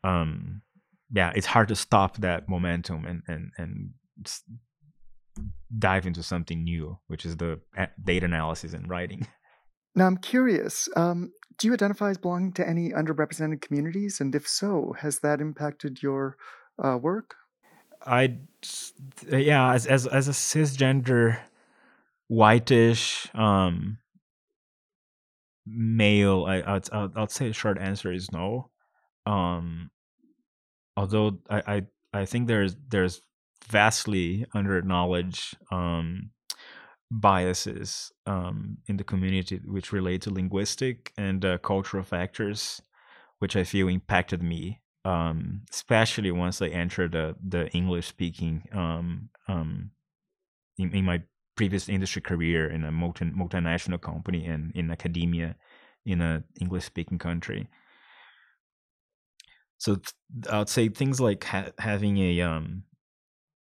um 0.02 0.62
yeah 1.12 1.30
it's 1.34 1.46
hard 1.46 1.68
to 1.68 1.76
stop 1.76 2.16
that 2.16 2.48
momentum 2.48 3.04
and 3.04 3.22
and 3.28 3.50
and 3.58 3.90
dive 5.78 6.06
into 6.06 6.22
something 6.22 6.64
new 6.64 6.98
which 7.08 7.26
is 7.26 7.36
the 7.36 7.60
data 8.02 8.24
analysis 8.24 8.72
and 8.72 8.88
writing 8.88 9.26
now 9.94 10.06
i'm 10.06 10.16
curious 10.16 10.88
um, 10.96 11.32
do 11.60 11.68
you 11.68 11.74
identify 11.74 12.08
as 12.08 12.16
belonging 12.16 12.52
to 12.52 12.66
any 12.66 12.90
underrepresented 12.90 13.60
communities? 13.60 14.18
And 14.18 14.34
if 14.34 14.48
so, 14.48 14.96
has 14.98 15.18
that 15.18 15.42
impacted 15.42 16.02
your 16.02 16.38
uh, 16.82 16.96
work? 16.96 17.36
I, 18.04 18.38
yeah, 19.28 19.74
as, 19.74 19.86
as, 19.86 20.06
as 20.06 20.26
a 20.26 20.32
cisgender, 20.32 21.38
whitish, 22.28 23.28
um, 23.34 23.98
male, 25.66 26.46
I, 26.48 26.62
I'd, 26.76 26.88
I'd, 26.90 27.30
say 27.30 27.52
short 27.52 27.76
answer 27.78 28.10
is 28.10 28.32
no. 28.32 28.70
Um, 29.26 29.90
although 30.96 31.40
I, 31.50 31.62
I, 32.14 32.20
I 32.20 32.24
think 32.24 32.48
there's, 32.48 32.74
there's 32.88 33.20
vastly 33.68 34.46
under 34.54 34.80
knowledge, 34.80 35.54
um, 35.70 36.30
biases 37.10 38.12
um, 38.26 38.78
in 38.86 38.96
the 38.96 39.04
community 39.04 39.60
which 39.64 39.92
relate 39.92 40.22
to 40.22 40.30
linguistic 40.30 41.12
and 41.16 41.44
uh, 41.44 41.58
cultural 41.58 42.04
factors, 42.04 42.80
which 43.38 43.56
I 43.56 43.64
feel 43.64 43.88
impacted 43.88 44.42
me 44.42 44.80
um, 45.04 45.62
especially 45.70 46.30
once 46.30 46.60
I 46.60 46.68
entered 46.68 47.12
the 47.12 47.36
the 47.42 47.68
English 47.70 48.06
speaking 48.06 48.68
um, 48.72 49.30
um, 49.48 49.90
in, 50.78 50.92
in 50.94 51.04
my 51.04 51.22
previous 51.56 51.88
industry 51.88 52.22
career 52.22 52.68
in 52.70 52.84
a 52.84 52.92
multi, 52.92 53.26
multinational 53.26 54.00
company 54.00 54.46
and 54.46 54.72
in 54.74 54.90
academia 54.90 55.56
in 56.04 56.20
a 56.20 56.44
English 56.60 56.84
speaking 56.84 57.18
country. 57.18 57.68
So 59.78 59.96
I'd 60.50 60.68
say 60.68 60.88
things 60.88 61.20
like 61.20 61.44
ha- 61.44 61.72
having 61.78 62.18
a 62.18 62.42
um, 62.42 62.84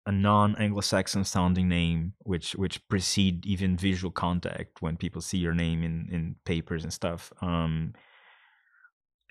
a 0.07 0.13
non-Anglo-Saxon 0.13 1.25
sounding 1.25 1.69
name, 1.69 2.15
which 2.21 2.53
which 2.57 2.87
precede 2.89 3.45
even 3.47 3.77
visual 3.77 4.11
contact 4.11 4.81
when 4.81 4.97
people 4.97 5.21
see 5.21 5.39
your 5.39 5.55
name 5.55 5.83
in 5.83 6.09
in 6.11 6.37
papers 6.45 6.85
and 6.85 6.93
stuff. 6.93 7.33
Um, 7.43 7.93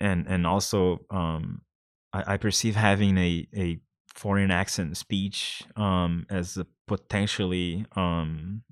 and 0.00 0.26
and 0.26 0.46
also 0.46 1.00
um, 1.10 1.62
I, 2.12 2.34
I 2.34 2.36
perceive 2.36 2.76
having 2.76 3.18
a 3.18 3.48
a 3.54 3.80
foreign 4.14 4.50
accent 4.50 4.96
speech 4.96 5.62
um, 5.76 6.26
as 6.30 6.56
a 6.56 6.66
potentially 6.86 7.86
um, 7.96 8.62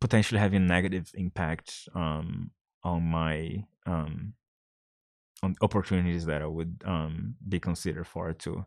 potentially 0.00 0.40
having 0.40 0.62
a 0.62 0.66
negative 0.66 1.10
impact 1.14 1.88
um, 1.94 2.50
on 2.84 3.02
my 3.02 3.64
um, 3.86 4.34
on 5.42 5.56
opportunities 5.60 6.26
that 6.26 6.42
I 6.42 6.46
would 6.46 6.82
um, 6.84 7.34
be 7.48 7.60
considered 7.60 8.06
for 8.06 8.32
too. 8.32 8.66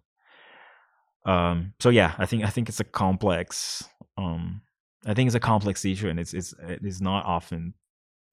Um, 1.26 1.74
so 1.80 1.90
yeah, 1.90 2.16
I 2.18 2.26
think 2.26 2.44
I 2.44 2.50
think 2.50 2.70
it's 2.70 2.80
a 2.80 2.86
complex. 2.86 3.84
Um, 4.18 4.62
I 5.06 5.14
think 5.14 5.28
it's 5.28 5.36
a 5.36 5.40
complex 5.40 5.86
issue, 5.86 6.10
and 6.10 6.20
it's 6.20 6.34
it's 6.34 6.54
it 6.68 6.80
is 6.84 7.02
not 7.02 7.26
often 7.26 7.74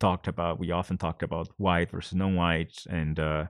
talked 0.01 0.29
about. 0.29 0.59
We 0.59 0.71
often 0.71 0.99
talked 0.99 1.23
about 1.23 1.49
white 1.57 1.91
versus 1.91 2.15
non-white 2.15 2.85
and 2.89 3.19
uh, 3.19 3.47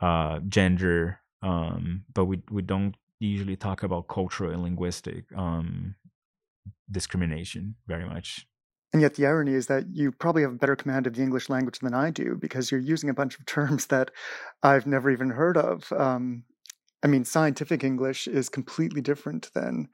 uh, 0.00 0.40
gender, 0.48 1.20
um, 1.42 2.04
but 2.14 2.26
we 2.26 2.42
we 2.50 2.62
don't 2.62 2.94
usually 3.18 3.56
talk 3.56 3.82
about 3.82 4.08
cultural 4.08 4.52
and 4.52 4.62
linguistic 4.62 5.24
um, 5.36 5.94
discrimination 6.90 7.74
very 7.86 8.08
much. 8.08 8.46
And 8.92 9.02
yet, 9.02 9.16
the 9.16 9.26
irony 9.26 9.52
is 9.52 9.66
that 9.66 9.84
you 9.92 10.12
probably 10.12 10.42
have 10.42 10.52
a 10.52 10.56
better 10.56 10.76
command 10.76 11.06
of 11.06 11.14
the 11.14 11.22
English 11.22 11.50
language 11.50 11.80
than 11.80 11.92
I 11.92 12.10
do 12.10 12.36
because 12.40 12.70
you're 12.70 12.80
using 12.80 13.10
a 13.10 13.14
bunch 13.14 13.38
of 13.38 13.44
terms 13.46 13.86
that 13.86 14.10
I've 14.62 14.86
never 14.86 15.10
even 15.10 15.30
heard 15.30 15.56
of. 15.56 15.92
Um, 15.92 16.44
I 17.02 17.06
mean, 17.06 17.24
scientific 17.24 17.84
English 17.84 18.26
is 18.26 18.48
completely 18.48 19.00
different 19.00 19.50
than 19.54 19.88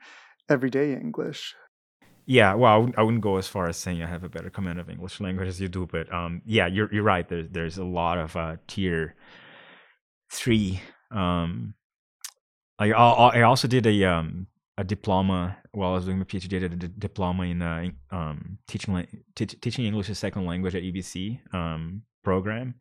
everyday 0.48 0.92
English. 0.92 1.54
Yeah, 2.26 2.54
well, 2.54 2.72
I 2.72 2.76
wouldn't, 2.78 2.98
I 2.98 3.02
wouldn't 3.02 3.22
go 3.22 3.36
as 3.36 3.48
far 3.48 3.68
as 3.68 3.76
saying 3.76 4.02
I 4.02 4.06
have 4.06 4.24
a 4.24 4.30
better 4.30 4.48
command 4.48 4.80
of 4.80 4.88
English 4.88 5.20
language 5.20 5.48
as 5.48 5.60
you 5.60 5.68
do, 5.68 5.86
but 5.86 6.12
um, 6.12 6.40
yeah, 6.46 6.66
you're 6.66 6.92
you're 6.92 7.02
right. 7.02 7.28
There's 7.28 7.48
there's 7.50 7.76
a 7.76 7.84
lot 7.84 8.16
of 8.16 8.34
uh, 8.34 8.56
tier 8.66 9.14
three. 10.30 10.80
Um, 11.10 11.74
I 12.78 12.92
I 12.92 13.42
also 13.42 13.68
did 13.68 13.86
a 13.86 14.04
um 14.04 14.46
a 14.78 14.84
diploma 14.84 15.58
while 15.72 15.90
I 15.90 15.94
was 15.96 16.06
doing 16.06 16.18
my 16.18 16.24
PhD. 16.24 16.56
I 16.56 16.68
did 16.68 16.84
a 16.84 16.88
diploma 16.88 17.44
in 17.44 17.60
uh, 17.60 17.88
um 18.10 18.58
teaching 18.66 19.06
t- 19.34 19.46
teaching 19.46 19.84
English 19.84 20.08
as 20.08 20.18
second 20.18 20.46
language 20.46 20.74
at 20.74 20.82
UBC 20.82 21.54
um 21.54 22.02
program. 22.22 22.74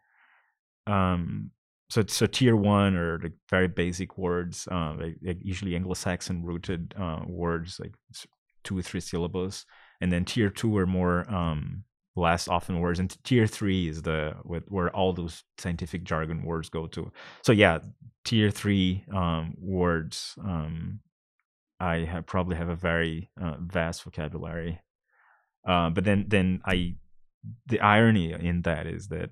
Um, 0.88 1.52
so 1.94 2.04
so 2.08 2.26
tier 2.26 2.56
one 2.56 2.96
are 2.96 3.20
like 3.20 3.34
very 3.52 3.68
basic 3.68 4.18
words, 4.18 4.68
uh, 4.72 4.96
like, 5.00 5.18
like 5.24 5.38
usually 5.44 5.76
Anglo-Saxon 5.76 6.44
rooted 6.44 6.96
uh, 7.00 7.22
words, 7.28 7.80
like 7.80 7.94
two 8.64 8.80
or 8.80 8.82
three 8.82 9.00
syllables, 9.00 9.68
and 10.02 10.12
then 10.12 10.26
tier 10.26 10.50
two 10.50 10.76
are 10.78 10.88
more 10.88 11.32
um, 11.32 11.84
less 12.16 12.48
often 12.48 12.80
words, 12.80 13.00
and 13.00 13.16
tier 13.24 13.46
three 13.46 13.88
is 13.88 14.02
the 14.02 14.34
where 14.44 14.90
all 14.96 15.14
those 15.14 15.44
scientific 15.60 16.04
jargon 16.04 16.42
words 16.44 16.68
go 16.70 16.88
to. 16.88 17.12
So 17.44 17.52
yeah, 17.52 17.78
tier 18.26 18.50
three 18.50 19.06
um, 19.14 19.54
words. 19.60 20.34
Um, 20.44 21.00
I 21.80 21.98
have, 22.06 22.26
probably 22.26 22.56
have 22.56 22.70
a 22.70 22.76
very 22.76 23.30
uh, 23.40 23.58
vast 23.60 24.02
vocabulary, 24.02 24.82
uh, 25.68 25.92
but 25.92 26.06
then 26.06 26.26
then 26.28 26.62
I 26.66 26.96
the 27.68 27.82
irony 27.82 28.34
in 28.34 28.64
that 28.64 28.88
is 28.88 29.10
that 29.10 29.30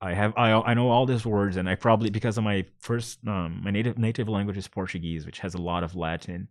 I 0.00 0.14
have 0.14 0.32
I 0.36 0.52
I 0.52 0.74
know 0.74 0.90
all 0.90 1.06
these 1.06 1.26
words, 1.26 1.56
and 1.56 1.68
I 1.68 1.74
probably 1.74 2.10
because 2.10 2.38
of 2.38 2.44
my 2.44 2.64
first 2.78 3.18
um, 3.26 3.60
my 3.64 3.70
native 3.70 3.98
native 3.98 4.28
language 4.28 4.56
is 4.56 4.68
Portuguese, 4.68 5.26
which 5.26 5.40
has 5.40 5.54
a 5.54 5.62
lot 5.62 5.82
of 5.82 5.96
Latin. 5.96 6.48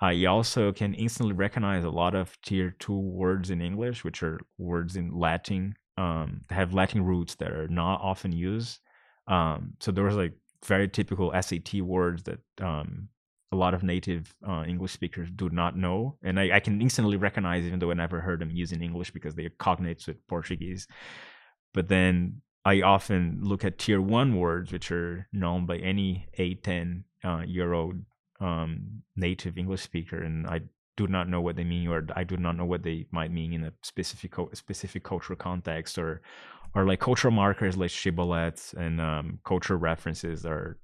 I 0.00 0.24
also 0.24 0.72
can 0.72 0.94
instantly 0.94 1.34
recognize 1.34 1.84
a 1.84 1.90
lot 1.90 2.14
of 2.14 2.36
tier 2.42 2.74
two 2.78 2.98
words 2.98 3.50
in 3.50 3.60
English, 3.60 4.04
which 4.04 4.22
are 4.22 4.40
words 4.58 4.96
in 4.96 5.16
Latin, 5.16 5.74
um, 5.96 6.42
have 6.50 6.74
Latin 6.74 7.04
roots 7.04 7.36
that 7.36 7.52
are 7.52 7.68
not 7.68 8.00
often 8.00 8.32
used. 8.32 8.80
Um, 9.28 9.74
so 9.78 9.92
there 9.92 10.04
was 10.04 10.16
like 10.16 10.32
very 10.64 10.88
typical 10.88 11.32
SAT 11.40 11.82
words 11.82 12.24
that 12.24 12.40
um, 12.60 13.08
a 13.52 13.56
lot 13.56 13.74
of 13.74 13.82
native 13.82 14.34
uh, 14.48 14.64
English 14.66 14.92
speakers 14.92 15.30
do 15.30 15.50
not 15.50 15.76
know, 15.76 16.16
and 16.24 16.40
I, 16.40 16.56
I, 16.56 16.60
can 16.60 16.80
instantly 16.82 17.16
recognize 17.16 17.64
even 17.64 17.78
though 17.78 17.90
I 17.90 17.94
never 17.94 18.20
heard 18.20 18.40
them 18.40 18.50
using 18.50 18.82
English 18.82 19.12
because 19.12 19.34
they 19.34 19.44
are 19.44 19.50
cognates 19.50 20.08
with 20.08 20.26
Portuguese. 20.26 20.88
But 21.74 21.88
then 21.88 22.42
I 22.64 22.82
often 22.82 23.40
look 23.42 23.64
at 23.64 23.78
tier 23.78 24.00
one 24.00 24.38
words, 24.38 24.72
which 24.72 24.92
are 24.92 25.26
known 25.32 25.66
by 25.66 25.78
any 25.78 26.28
eight, 26.34 26.62
10 26.62 27.04
uh, 27.24 27.42
year 27.46 27.72
old 27.72 27.96
um, 28.40 29.02
native 29.16 29.58
English 29.58 29.82
speaker, 29.82 30.18
and 30.18 30.46
I 30.46 30.62
do 30.96 31.06
not 31.06 31.28
know 31.28 31.40
what 31.40 31.56
they 31.56 31.64
mean, 31.64 31.88
or 31.88 32.06
I 32.14 32.24
do 32.24 32.36
not 32.36 32.56
know 32.56 32.64
what 32.64 32.82
they 32.82 33.06
might 33.10 33.32
mean 33.32 33.52
in 33.52 33.64
a 33.64 33.72
specific 33.82 34.34
specific 34.52 35.02
cultural 35.02 35.36
context, 35.36 35.98
or 35.98 36.22
or 36.74 36.84
like 36.84 37.00
cultural 37.00 37.32
markers 37.32 37.76
like 37.76 37.90
shibboleths 37.90 38.74
and 38.74 39.00
um, 39.00 39.38
cultural 39.44 39.78
references 39.78 40.46
are 40.46 40.78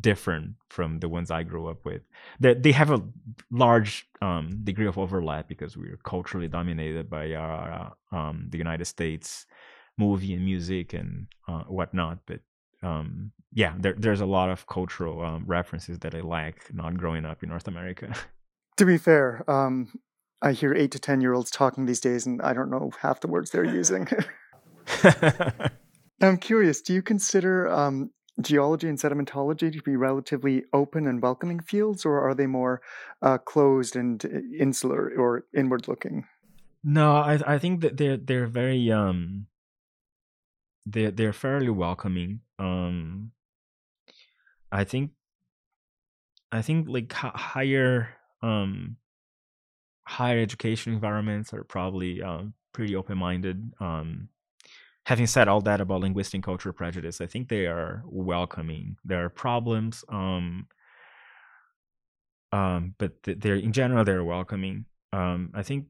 different 0.00 0.54
from 0.68 1.00
the 1.00 1.08
ones 1.08 1.30
I 1.30 1.42
grew 1.42 1.68
up 1.68 1.84
with. 1.84 2.02
They 2.38 2.54
they 2.54 2.72
have 2.72 2.90
a 2.90 3.02
large 3.50 4.06
um, 4.22 4.60
degree 4.64 4.86
of 4.86 4.98
overlap 4.98 5.48
because 5.48 5.76
we're 5.76 5.98
culturally 6.04 6.48
dominated 6.48 7.10
by 7.10 7.34
our, 7.34 7.94
uh, 8.12 8.16
um, 8.16 8.46
the 8.48 8.58
United 8.58 8.86
States 8.86 9.46
movie 10.00 10.32
and 10.34 10.44
music 10.44 10.94
and 10.94 11.26
uh, 11.46 11.64
whatnot. 11.64 12.18
But 12.26 12.40
um, 12.82 13.32
yeah, 13.52 13.74
there, 13.78 13.94
there's 13.96 14.22
a 14.22 14.26
lot 14.26 14.48
of 14.50 14.66
cultural 14.66 15.22
um, 15.24 15.44
references 15.46 15.98
that 16.00 16.14
I 16.14 16.20
lack 16.20 16.72
not 16.72 16.96
growing 16.96 17.24
up 17.24 17.42
in 17.42 17.50
North 17.50 17.68
America. 17.68 18.14
to 18.78 18.86
be 18.86 18.98
fair, 18.98 19.44
um, 19.48 19.92
I 20.42 20.52
hear 20.52 20.74
eight 20.74 20.92
to 20.92 20.98
10 20.98 21.20
year 21.20 21.34
olds 21.34 21.50
talking 21.50 21.86
these 21.86 22.00
days, 22.00 22.26
and 22.26 22.40
I 22.40 22.52
don't 22.54 22.70
know 22.70 22.90
half 23.00 23.20
the 23.20 23.28
words 23.28 23.50
they're 23.50 23.64
using. 23.64 24.08
I'm 26.22 26.38
curious, 26.38 26.80
do 26.80 26.92
you 26.94 27.02
consider 27.02 27.68
um, 27.70 28.10
geology 28.40 28.88
and 28.88 28.98
sedimentology 28.98 29.72
to 29.72 29.82
be 29.82 29.96
relatively 29.96 30.64
open 30.72 31.06
and 31.06 31.22
welcoming 31.22 31.60
fields, 31.60 32.04
or 32.04 32.20
are 32.26 32.34
they 32.34 32.46
more 32.46 32.80
uh, 33.22 33.38
closed 33.38 33.96
and 33.96 34.24
uh, 34.24 34.28
insular 34.58 35.12
or 35.16 35.44
inward 35.54 35.88
looking? 35.88 36.26
No, 36.82 37.12
I 37.12 37.38
I 37.46 37.58
think 37.58 37.82
that 37.82 37.96
they're 37.96 38.16
they're 38.16 38.46
very 38.46 38.90
um 38.90 39.46
they're 40.86 41.10
they're 41.10 41.32
fairly 41.32 41.70
welcoming. 41.70 42.40
Um, 42.58 43.32
I 44.72 44.84
think 44.84 45.12
I 46.52 46.62
think 46.62 46.88
like 46.88 47.12
higher 47.12 48.16
um 48.42 48.96
higher 50.10 50.40
education 50.40 50.92
environments 50.92 51.54
are 51.54 51.62
probably 51.62 52.20
um, 52.20 52.52
pretty 52.72 52.96
open 52.96 53.16
minded. 53.16 53.72
Um, 53.78 54.28
having 55.06 55.28
said 55.28 55.46
all 55.46 55.60
that 55.60 55.80
about 55.80 56.00
linguistic 56.00 56.34
and 56.34 56.44
cultural 56.44 56.74
prejudice, 56.74 57.20
I 57.20 57.26
think 57.26 57.48
they 57.48 57.66
are 57.66 58.02
welcoming. 58.06 58.96
There 59.04 59.24
are 59.24 59.30
problems, 59.30 60.04
um, 60.08 60.66
um, 62.50 62.94
but 62.98 63.12
they're 63.22 63.54
in 63.54 63.72
general 63.72 64.04
they're 64.04 64.24
welcoming. 64.24 64.86
Um, 65.12 65.52
I 65.54 65.62
think 65.62 65.86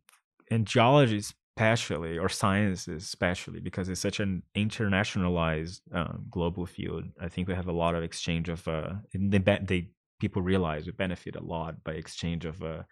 in 0.51 0.67
geology 0.67 1.23
especially 1.57 2.19
or 2.19 2.29
science 2.29 2.89
especially 2.89 3.61
because 3.61 3.89
it's 3.89 4.01
such 4.01 4.21
an 4.21 4.43
internationalized 4.57 5.81
uh, 5.95 6.15
global 6.31 6.65
field 6.65 7.05
i 7.21 7.29
think 7.29 7.49
we 7.49 7.55
have 7.55 7.69
a 7.69 7.73
lot 7.73 7.95
of 7.95 8.03
exchange 8.03 8.49
of 8.49 8.67
uh, 8.69 8.91
they, 9.15 9.39
they 9.39 9.91
people 10.21 10.43
realize 10.43 10.87
we 10.87 10.93
benefit 10.93 11.37
a 11.37 11.43
lot 11.43 11.83
by 11.85 11.93
exchange 11.93 12.45
of 12.45 12.63
uh, 12.63 12.83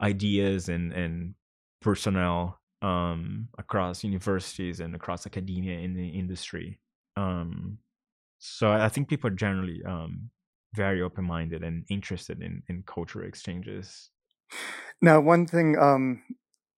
ideas 0.00 0.68
and 0.68 0.92
and 0.92 1.34
personnel 1.80 2.60
um, 2.82 3.48
across 3.58 4.04
universities 4.04 4.80
and 4.80 4.94
across 4.94 5.26
academia 5.26 5.78
in 5.78 5.94
the 5.94 6.08
industry 6.08 6.78
um, 7.16 7.78
so 8.38 8.70
i 8.70 8.88
think 8.88 9.08
people 9.08 9.28
are 9.28 9.34
generally 9.34 9.82
um, 9.84 10.30
very 10.74 11.02
open-minded 11.02 11.62
and 11.62 11.84
interested 11.88 12.42
in 12.42 12.62
in 12.68 12.82
cultural 12.86 13.26
exchanges. 13.26 14.10
Now 15.02 15.20
one 15.20 15.46
thing 15.46 15.78
um, 15.78 16.22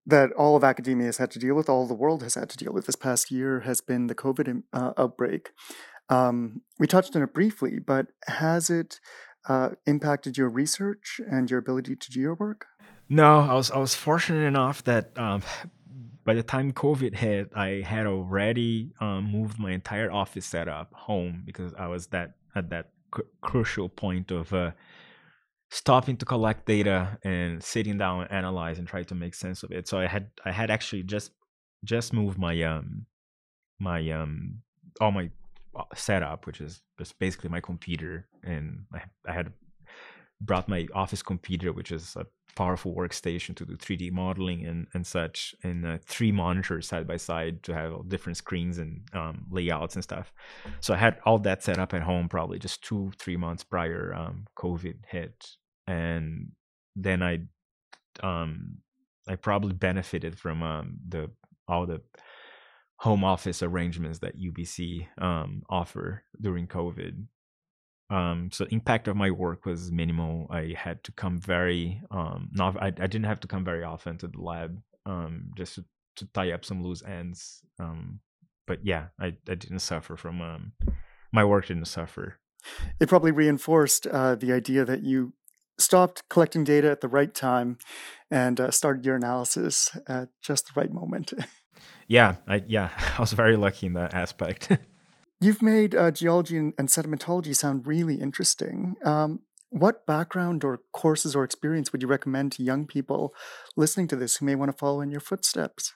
that 0.06 0.32
all 0.32 0.56
of 0.56 0.64
academia 0.64 1.06
has 1.06 1.18
had 1.18 1.30
to 1.32 1.38
deal 1.38 1.54
with, 1.54 1.68
all 1.68 1.86
the 1.86 1.94
world 1.94 2.22
has 2.22 2.34
had 2.34 2.50
to 2.50 2.56
deal 2.56 2.72
with 2.72 2.86
this 2.86 2.96
past 2.96 3.30
year 3.30 3.60
has 3.60 3.80
been 3.80 4.08
the 4.08 4.14
COVID 4.14 4.62
uh, 4.72 4.92
outbreak. 4.96 5.50
Um, 6.08 6.62
we 6.78 6.86
touched 6.86 7.14
on 7.14 7.22
it 7.22 7.32
briefly, 7.32 7.78
but 7.78 8.08
has 8.26 8.68
it 8.68 9.00
uh, 9.48 9.70
impacted 9.86 10.36
your 10.36 10.48
research 10.48 11.20
and 11.30 11.50
your 11.50 11.58
ability 11.58 11.96
to 11.96 12.10
do 12.10 12.20
your 12.20 12.34
work? 12.34 12.66
No, 13.08 13.40
I 13.40 13.54
was 13.54 13.70
I 13.70 13.78
was 13.78 13.94
fortunate 13.94 14.44
enough 14.46 14.84
that 14.84 15.16
um, 15.18 15.42
by 16.24 16.34
the 16.34 16.42
time 16.42 16.72
COVID 16.72 17.14
hit, 17.14 17.50
I 17.54 17.82
had 17.84 18.06
already 18.06 18.92
um, 19.00 19.30
moved 19.30 19.58
my 19.58 19.72
entire 19.72 20.10
office 20.10 20.46
setup 20.46 20.92
home 20.94 21.42
because 21.44 21.74
I 21.74 21.88
was 21.88 22.08
that 22.08 22.34
at 22.54 22.70
that 22.70 22.90
cr- 23.10 23.22
crucial 23.40 23.88
point 23.88 24.30
of 24.30 24.52
uh, 24.52 24.72
stopping 25.72 26.18
to 26.18 26.26
collect 26.26 26.66
data 26.66 27.18
and 27.24 27.64
sitting 27.64 27.96
down 27.96 28.20
and 28.20 28.30
analyze 28.30 28.78
and 28.78 28.86
try 28.86 29.02
to 29.02 29.14
make 29.14 29.34
sense 29.34 29.62
of 29.62 29.72
it. 29.72 29.88
So 29.88 29.98
I 29.98 30.06
had 30.06 30.30
I 30.44 30.52
had 30.52 30.70
actually 30.70 31.02
just 31.02 31.30
just 31.82 32.12
moved 32.12 32.38
my 32.38 32.62
um 32.62 33.06
my 33.80 34.10
um 34.10 34.60
all 35.00 35.12
my 35.12 35.30
uh, 35.74 35.84
setup, 35.94 36.46
which 36.46 36.60
is 36.60 36.82
just 36.98 37.18
basically 37.18 37.48
my 37.48 37.60
computer, 37.60 38.28
and 38.44 38.84
I, 38.92 39.00
I 39.26 39.32
had 39.32 39.50
brought 40.42 40.68
my 40.68 40.86
office 40.94 41.22
computer, 41.22 41.72
which 41.72 41.90
is 41.90 42.16
a 42.16 42.26
powerful 42.54 42.94
workstation 42.94 43.54
to 43.56 43.64
do 43.64 43.74
3D 43.74 44.12
modeling 44.12 44.66
and, 44.66 44.86
and 44.92 45.06
such, 45.06 45.54
and 45.62 45.86
uh, 45.86 45.96
three 46.04 46.30
monitors 46.32 46.86
side 46.86 47.06
by 47.06 47.16
side 47.16 47.62
to 47.62 47.72
have 47.72 48.06
different 48.08 48.36
screens 48.36 48.76
and 48.76 49.00
um, 49.14 49.46
layouts 49.50 49.94
and 49.94 50.04
stuff. 50.04 50.34
So 50.80 50.92
I 50.92 50.98
had 50.98 51.18
all 51.24 51.38
that 51.38 51.62
set 51.62 51.78
up 51.78 51.94
at 51.94 52.02
home 52.02 52.28
probably 52.28 52.58
just 52.58 52.84
two, 52.84 53.10
three 53.18 53.38
months 53.38 53.64
prior 53.64 54.12
um, 54.14 54.46
COVID 54.58 54.96
hit. 55.08 55.56
And 55.86 56.52
then 56.96 57.22
I, 57.22 57.40
um, 58.22 58.78
I 59.28 59.36
probably 59.36 59.72
benefited 59.72 60.38
from 60.38 60.62
um, 60.62 60.98
the 61.08 61.30
all 61.68 61.86
the 61.86 62.02
home 62.96 63.24
office 63.24 63.62
arrangements 63.62 64.18
that 64.20 64.38
UBC 64.38 65.06
um, 65.18 65.62
offer 65.68 66.24
during 66.40 66.66
COVID 66.66 67.26
um, 68.12 68.50
so 68.52 68.66
impact 68.70 69.08
of 69.08 69.16
my 69.16 69.30
work 69.30 69.64
was 69.64 69.90
minimal. 69.90 70.46
I 70.50 70.74
had 70.76 71.02
to 71.04 71.12
come 71.12 71.40
very 71.40 72.02
um, 72.10 72.50
not 72.52 72.76
I, 72.76 72.88
I 72.88 72.90
didn't 72.90 73.24
have 73.24 73.40
to 73.40 73.48
come 73.48 73.64
very 73.64 73.84
often 73.84 74.18
to 74.18 74.28
the 74.28 74.40
lab 74.40 74.78
um, 75.06 75.50
just 75.56 75.76
to, 75.76 75.84
to 76.16 76.26
tie 76.34 76.52
up 76.52 76.64
some 76.64 76.82
loose 76.84 77.02
ends. 77.02 77.62
Um, 77.80 78.20
but 78.66 78.80
yeah, 78.84 79.06
I, 79.18 79.28
I 79.48 79.54
didn't 79.54 79.78
suffer 79.78 80.16
from 80.16 80.42
um, 80.42 80.72
my 81.32 81.42
work 81.42 81.68
didn't 81.68 81.86
suffer. 81.86 82.38
It 83.00 83.08
probably 83.08 83.32
reinforced 83.32 84.06
uh, 84.06 84.34
the 84.34 84.52
idea 84.52 84.84
that 84.84 85.02
you 85.02 85.32
stopped 85.78 86.22
collecting 86.28 86.64
data 86.64 86.90
at 86.90 87.00
the 87.00 87.08
right 87.08 87.34
time 87.34 87.78
and 88.30 88.60
uh, 88.60 88.70
started 88.70 89.04
your 89.04 89.16
analysis 89.16 89.96
at 90.08 90.28
just 90.40 90.66
the 90.66 90.80
right 90.80 90.92
moment. 90.92 91.32
yeah, 92.08 92.36
I 92.46 92.62
yeah, 92.66 92.90
I 93.18 93.20
was 93.20 93.32
very 93.32 93.56
lucky 93.56 93.86
in 93.86 93.94
that 93.94 94.14
aspect. 94.14 94.70
You've 95.40 95.62
made 95.62 95.94
uh, 95.94 96.12
geology 96.12 96.56
and, 96.56 96.72
and, 96.78 96.88
sedimentology 96.88 97.56
sound 97.56 97.84
really 97.84 98.14
interesting. 98.14 98.94
Um, 99.04 99.40
what 99.70 100.06
background 100.06 100.62
or 100.62 100.82
courses 100.92 101.34
or 101.34 101.42
experience 101.42 101.90
would 101.90 102.00
you 102.00 102.06
recommend 102.06 102.52
to 102.52 102.62
young 102.62 102.86
people 102.86 103.34
listening 103.76 104.06
to 104.08 104.16
this 104.16 104.36
who 104.36 104.46
may 104.46 104.54
want 104.54 104.70
to 104.70 104.76
follow 104.76 105.00
in 105.00 105.10
your 105.10 105.20
footsteps? 105.20 105.94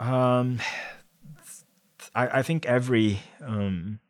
Um, 0.00 0.58
I, 2.14 2.38
I 2.38 2.42
think 2.42 2.66
every 2.66 3.20
um, 3.46 4.00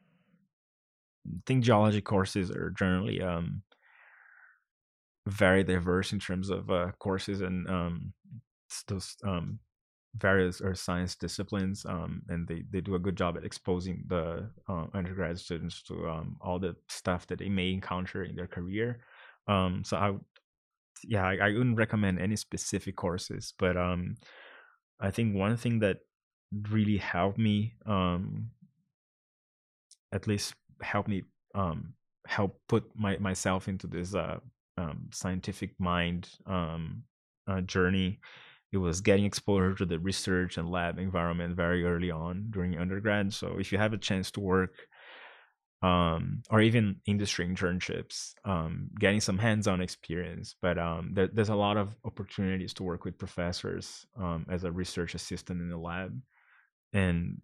I 1.27 1.41
think 1.45 1.65
geology 1.65 2.01
courses 2.01 2.51
are 2.51 2.71
generally 2.71 3.21
um, 3.21 3.63
very 5.27 5.63
diverse 5.63 6.13
in 6.13 6.19
terms 6.19 6.51
of 6.51 6.71
uh, 6.71 6.91
courses 6.99 7.41
and 7.41 7.69
um, 7.69 8.13
those 8.89 9.17
um, 9.25 9.59
various 10.17 10.61
or 10.61 10.75
science 10.75 11.15
disciplines 11.15 11.85
um, 11.87 12.23
and 12.29 12.49
they, 12.49 12.65
they 12.71 12.81
do 12.81 12.95
a 12.95 12.99
good 12.99 13.17
job 13.17 13.37
at 13.37 13.45
exposing 13.45 14.05
the 14.09 14.49
uh, 14.69 14.87
undergrad 14.95 15.39
students 15.39 15.83
to 15.83 16.09
um, 16.09 16.37
all 16.41 16.59
the 16.59 16.75
stuff 16.89 17.27
that 17.27 17.39
they 17.39 17.49
may 17.49 17.71
encounter 17.73 18.25
in 18.25 18.35
their 18.35 18.47
career. 18.47 19.01
Um, 19.47 19.83
so 19.85 19.97
i 19.97 20.15
yeah 21.05 21.27
I, 21.27 21.37
I, 21.37 21.49
wouldn't 21.49 21.79
recommend 21.79 22.19
any 22.19 22.37
specific 22.37 22.95
courses 22.95 23.55
but 23.59 23.75
um, 23.75 24.17
i 25.01 25.11
think 25.11 25.35
one 25.35 25.57
thing 25.57 25.79
that 25.79 26.01
really 26.71 26.99
helped 26.99 27.39
me 27.39 27.75
um, 27.87 28.51
at 30.13 30.27
least 30.27 30.55
help 30.83 31.09
me 31.09 31.23
um, 31.55 31.95
help 32.27 32.61
put 32.69 32.85
my 32.95 33.17
myself 33.19 33.69
into 33.69 33.87
this 33.87 34.15
uh, 34.15 34.39
scientific 35.11 35.75
mind 35.79 36.29
uh, 36.47 37.61
journey 37.67 38.21
it 38.73 38.79
was 38.79 39.01
getting 39.01 39.25
exposure 39.25 39.75
to 39.75 39.85
the 39.85 39.99
research 39.99 40.57
and 40.57 40.71
lab 40.71 40.99
environment 40.99 41.57
very 41.57 41.85
early 41.85 42.11
on 42.11 42.47
during 42.51 42.79
undergrad. 42.79 43.33
So 43.33 43.59
if 43.59 43.73
you 43.73 43.79
have 43.79 43.93
a 43.93 43.99
chance 43.99 44.31
to 44.33 44.41
work 44.41 44.87
um, 45.83 46.43
or 46.51 46.61
even 46.61 47.01
industry 47.07 47.49
internships, 47.49 48.35
um, 48.45 48.91
getting 48.99 49.21
some 49.21 49.39
hands-on 49.39 49.81
experience. 49.81 50.55
But 50.61 50.79
um, 50.79 51.11
there, 51.15 51.29
there's 51.33 51.49
a 51.49 51.55
lot 51.55 51.79
of 51.79 51.97
opportunities 52.05 52.75
to 52.75 52.83
work 52.83 53.05
with 53.05 53.19
professors 53.19 54.07
um, 54.17 54.47
as 54.51 54.65
a 54.65 54.71
research 54.71 55.15
assistant 55.15 55.61
in 55.61 55.71
the 55.71 55.79
lab, 55.79 56.21
and 56.93 57.41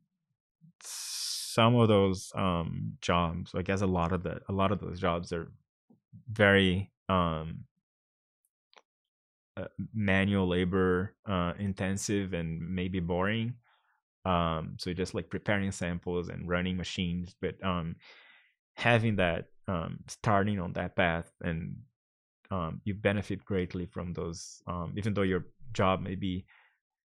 some 0.83 1.75
of 1.77 1.89
those 1.89 2.31
um, 2.35 2.99
jobs, 3.01 3.53
I 3.55 3.63
guess 3.63 3.81
a 3.81 3.87
lot 3.87 4.13
of 4.13 4.23
the 4.23 4.41
a 4.49 4.53
lot 4.53 4.71
of 4.71 4.81
those 4.81 5.01
jobs 5.01 5.33
are 5.33 5.51
very 6.31 6.93
um, 7.09 7.65
uh, 9.57 9.69
manual 9.95 10.49
labor 10.49 11.15
uh, 11.27 11.53
intensive 11.59 12.35
and 12.35 12.61
maybe 12.61 13.01
boring. 13.01 13.55
Um, 14.25 14.75
so 14.79 14.93
just 14.93 15.15
like 15.15 15.31
preparing 15.31 15.71
samples 15.71 16.29
and 16.29 16.49
running 16.49 16.77
machines, 16.77 17.35
but 17.41 17.63
um, 17.65 17.97
having 18.75 19.17
that 19.17 19.47
um, 19.69 20.01
starting 20.09 20.61
on 20.61 20.73
that 20.75 20.97
path 20.97 21.31
and 21.43 21.77
um, 22.51 22.81
you 22.85 22.95
benefit 22.95 23.45
greatly 23.45 23.87
from 23.87 24.13
those, 24.13 24.63
um, 24.67 24.95
even 24.97 25.15
though 25.15 25.23
your 25.23 25.47
job 25.73 26.01
may 26.01 26.15
be 26.15 26.45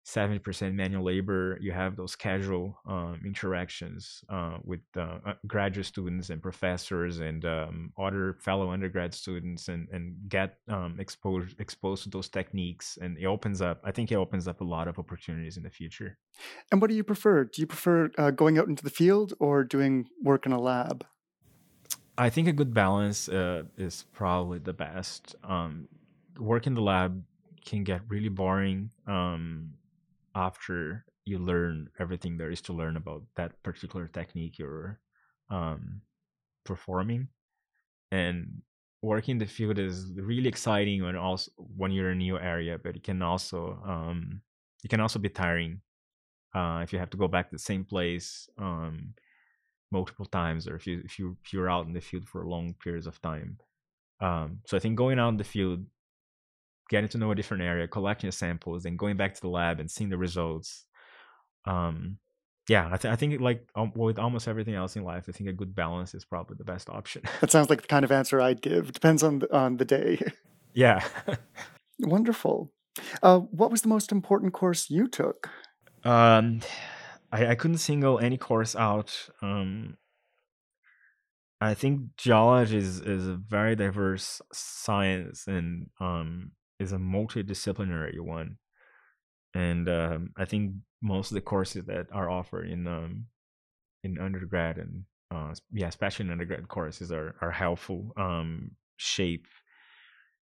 70% 0.09 0.75
manual 0.75 1.05
labor 1.05 1.59
you 1.61 1.73
have 1.73 1.97
those 1.97 2.17
casual 2.17 2.79
um, 2.87 3.21
interactions 3.25 4.25
uh, 4.31 4.57
with 4.65 4.81
uh, 4.97 5.19
uh, 5.27 5.35
graduate 5.47 5.87
students 5.87 6.31
and 6.31 6.41
professors 6.41 7.21
and 7.21 7.45
um, 7.45 7.93
other 7.99 8.37
fellow 8.41 8.71
undergrad 8.71 9.13
students 9.13 9.69
and, 9.69 9.89
and 9.93 10.17
get 10.29 10.59
um, 10.69 10.97
exposed 10.99 11.61
exposed 11.61 12.05
to 12.05 12.11
those 12.11 12.29
techniques 12.29 12.99
and 13.03 13.19
it 13.19 13.27
opens 13.27 13.61
up 13.61 13.81
i 13.85 13.93
think 13.93 14.11
it 14.11 14.17
opens 14.17 14.49
up 14.49 14.61
a 14.61 14.65
lot 14.65 14.89
of 14.89 14.99
opportunities 14.99 15.57
in 15.57 15.63
the 15.63 15.71
future. 15.71 16.19
And 16.71 16.81
what 16.81 16.91
do 16.91 16.97
you 16.97 17.05
prefer? 17.05 17.45
Do 17.45 17.61
you 17.61 17.67
prefer 17.67 18.11
uh, 18.19 18.31
going 18.31 18.59
out 18.59 18.69
into 18.69 18.83
the 18.83 18.91
field 18.91 19.35
or 19.39 19.65
doing 19.65 20.09
work 20.23 20.47
in 20.47 20.53
a 20.53 20.61
lab? 20.61 21.05
I 22.17 22.31
think 22.31 22.49
a 22.49 22.53
good 22.53 22.75
balance 22.75 23.29
uh, 23.29 23.63
is 23.77 24.05
probably 24.13 24.59
the 24.59 24.73
best. 24.73 25.37
Um, 25.45 25.89
work 26.39 26.67
in 26.67 26.75
the 26.75 26.83
lab 26.83 27.23
can 27.65 27.85
get 27.85 28.01
really 28.09 28.29
boring 28.29 28.91
um, 29.07 29.71
after 30.39 31.05
you 31.25 31.39
learn 31.39 31.89
everything 31.99 32.39
there 32.39 32.51
is 32.51 32.63
to 32.63 32.73
learn 32.73 32.97
about 32.97 33.23
that 33.37 33.61
particular 33.63 34.07
technique 34.07 34.59
you're 34.59 35.01
um, 35.51 36.01
performing. 36.65 37.29
And 38.13 38.63
working 39.03 39.33
in 39.33 39.39
the 39.39 39.47
field 39.47 39.79
is 39.79 40.13
really 40.17 40.49
exciting 40.49 41.05
when 41.05 41.17
also 41.17 41.51
when 41.57 41.91
you're 41.91 42.11
in 42.11 42.19
a 42.19 42.25
new 42.25 42.39
area 42.39 42.79
but 42.83 42.97
it 42.97 43.05
can 43.05 43.23
also 43.23 43.81
um, 43.87 44.41
it 44.85 44.89
can 44.89 45.01
also 45.01 45.19
be 45.19 45.29
tiring 45.29 45.81
uh, 46.55 46.81
if 46.83 46.93
you 46.93 46.99
have 46.99 47.11
to 47.11 47.17
go 47.17 47.29
back 47.29 47.49
to 47.49 47.55
the 47.55 47.69
same 47.71 47.85
place 47.85 48.49
um, 48.59 49.15
multiple 49.93 50.27
times 50.27 50.67
or 50.67 50.75
if 50.75 50.87
you 50.87 51.01
if 51.05 51.19
you 51.19 51.37
if 51.45 51.53
you're 51.53 51.71
out 51.71 51.87
in 51.87 51.93
the 51.93 52.01
field 52.01 52.27
for 52.27 52.45
long 52.47 52.75
periods 52.83 53.07
of 53.07 53.21
time. 53.21 53.59
Um, 54.21 54.59
so 54.67 54.77
i 54.77 54.81
think 54.81 54.97
going 54.97 55.21
out 55.21 55.29
in 55.29 55.37
the 55.37 55.45
field 55.45 55.85
getting 56.89 57.09
to 57.11 57.19
know 57.19 57.31
a 57.31 57.35
different 57.35 57.63
area, 57.63 57.89
collecting 57.89 58.31
samples, 58.31 58.85
and 58.85 58.99
going 58.99 59.17
back 59.17 59.35
to 59.35 59.41
the 59.41 59.49
lab 59.49 59.81
and 59.81 59.91
seeing 59.91 60.11
the 60.11 60.19
results. 60.19 60.85
Um, 61.65 62.19
yeah, 62.69 62.89
I, 62.93 62.97
th- 62.97 63.13
I 63.13 63.17
think 63.17 63.41
like 63.41 63.67
um, 63.75 63.93
with 63.95 64.19
almost 64.19 64.47
everything 64.47 64.75
else 64.75 64.97
in 64.97 65.03
life, 65.03 65.25
I 65.29 65.33
think 65.33 65.49
a 65.49 65.55
good 65.55 65.75
balance 65.75 66.15
is 66.15 66.25
probably 66.25 66.57
the 66.57 66.65
best 66.65 66.91
option. 66.91 67.23
That 67.41 67.51
sounds 67.51 67.71
like 67.71 67.83
the 67.83 67.89
kind 67.89 68.05
of 68.05 68.13
answer 68.13 68.41
I'd 68.41 68.63
give. 68.63 68.93
Depends 68.93 69.23
on 69.23 69.41
the, 69.41 69.57
on 69.57 69.79
the 69.79 69.85
day. 69.85 70.21
Yeah. 70.75 71.07
Wonderful. 72.01 72.71
Uh, 73.23 73.39
what 73.39 73.71
was 73.71 73.83
the 73.83 73.89
most 73.89 74.13
important 74.13 74.53
course 74.53 74.91
you 74.91 75.09
took? 75.09 75.49
Um, 76.05 76.61
I, 77.33 77.49
I 77.49 77.55
couldn't 77.55 77.79
single 77.79 78.19
any 78.19 78.37
course 78.37 78.77
out. 78.77 79.29
Um, 79.41 79.97
I 81.61 81.75
think 81.75 82.17
geology 82.17 82.77
is, 82.77 83.01
is 83.01 83.27
a 83.27 83.35
very 83.35 83.75
diverse 83.75 84.41
science, 84.53 85.47
and 85.49 85.91
um, 86.01 86.53
is 86.79 86.93
a 86.93 86.97
multidisciplinary 86.97 88.21
one, 88.21 88.59
and 89.55 89.89
um, 89.89 90.31
I 90.37 90.45
think 90.45 90.75
most 91.03 91.31
of 91.31 91.35
the 91.35 91.41
courses 91.41 91.85
that 91.87 92.07
are 92.13 92.31
offered 92.31 92.69
in 92.69 92.87
um, 92.87 93.27
in 94.05 94.19
undergrad 94.19 94.79
and 94.79 95.05
uh, 95.31 95.55
yeah, 95.73 95.89
especially 95.89 96.27
in 96.27 96.33
undergrad 96.33 96.69
courses 96.69 97.13
are 97.13 97.37
are 97.41 97.51
helpful. 97.51 98.13
Um, 98.17 98.73
shape 98.97 99.47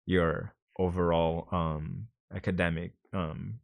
your 0.07 0.55
overall 0.79 1.49
um, 1.51 2.07
academic 2.35 2.93
um, 3.13 3.61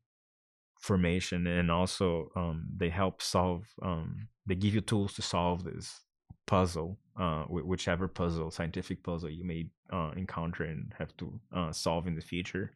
formation, 0.81 1.47
and 1.47 1.71
also 1.71 2.31
um, 2.37 2.67
they 2.77 2.89
help 2.89 3.23
solve. 3.23 3.67
Um, 3.83 4.29
they 4.47 4.55
give 4.55 4.75
you 4.75 4.81
tools 4.81 5.15
to 5.15 5.23
solve 5.23 5.65
this 5.65 6.01
puzzle, 6.47 6.99
uh, 7.19 7.45
whichever 7.45 8.09
puzzle, 8.09 8.51
scientific 8.51 9.03
puzzle 9.03 9.31
you 9.31 9.45
may 9.45 9.69
uh, 9.93 10.13
encounter 10.17 10.65
and 10.65 10.93
have 10.99 11.17
to 11.19 11.41
uh, 11.55 11.73
solve 11.73 12.07
in 12.07 12.15
the 12.15 12.21
future. 12.21 12.73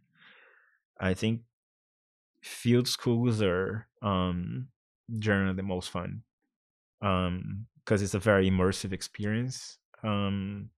I 1.01 1.15
think 1.15 1.43
field 2.43 2.89
schools 2.89 3.43
are 3.43 3.87
um, 4.03 4.69
generally 5.19 5.55
the 5.55 5.63
most 5.63 5.91
fun 5.91 6.23
because 7.01 7.29
um, 7.29 7.67
it's 7.91 8.15
a 8.15 8.19
very 8.19 8.49
immersive 8.51 8.93
experience. 8.93 9.79
um, 10.03 10.71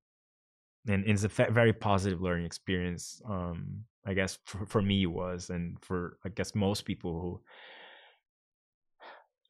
and 0.88 1.04
it's 1.06 1.24
a 1.24 1.28
very 1.28 1.72
positive 1.72 2.22
learning 2.22 2.46
experience. 2.46 3.20
Um, 3.28 3.84
I 4.04 4.14
guess 4.14 4.38
for, 4.44 4.66
for 4.66 4.82
me 4.82 5.02
it 5.02 5.06
was, 5.06 5.50
and 5.50 5.76
for 5.82 6.18
I 6.24 6.28
guess 6.28 6.54
most 6.54 6.84
people 6.84 7.20
who 7.20 7.40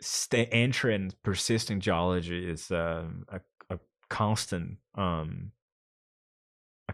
stay 0.00 0.46
enter 0.46 0.90
and 0.90 1.14
persist 1.22 1.70
in 1.70 1.80
geology 1.80 2.48
is 2.50 2.70
uh, 2.70 3.04
a, 3.28 3.40
a 3.70 3.78
constant 4.08 4.78
um, 4.94 5.52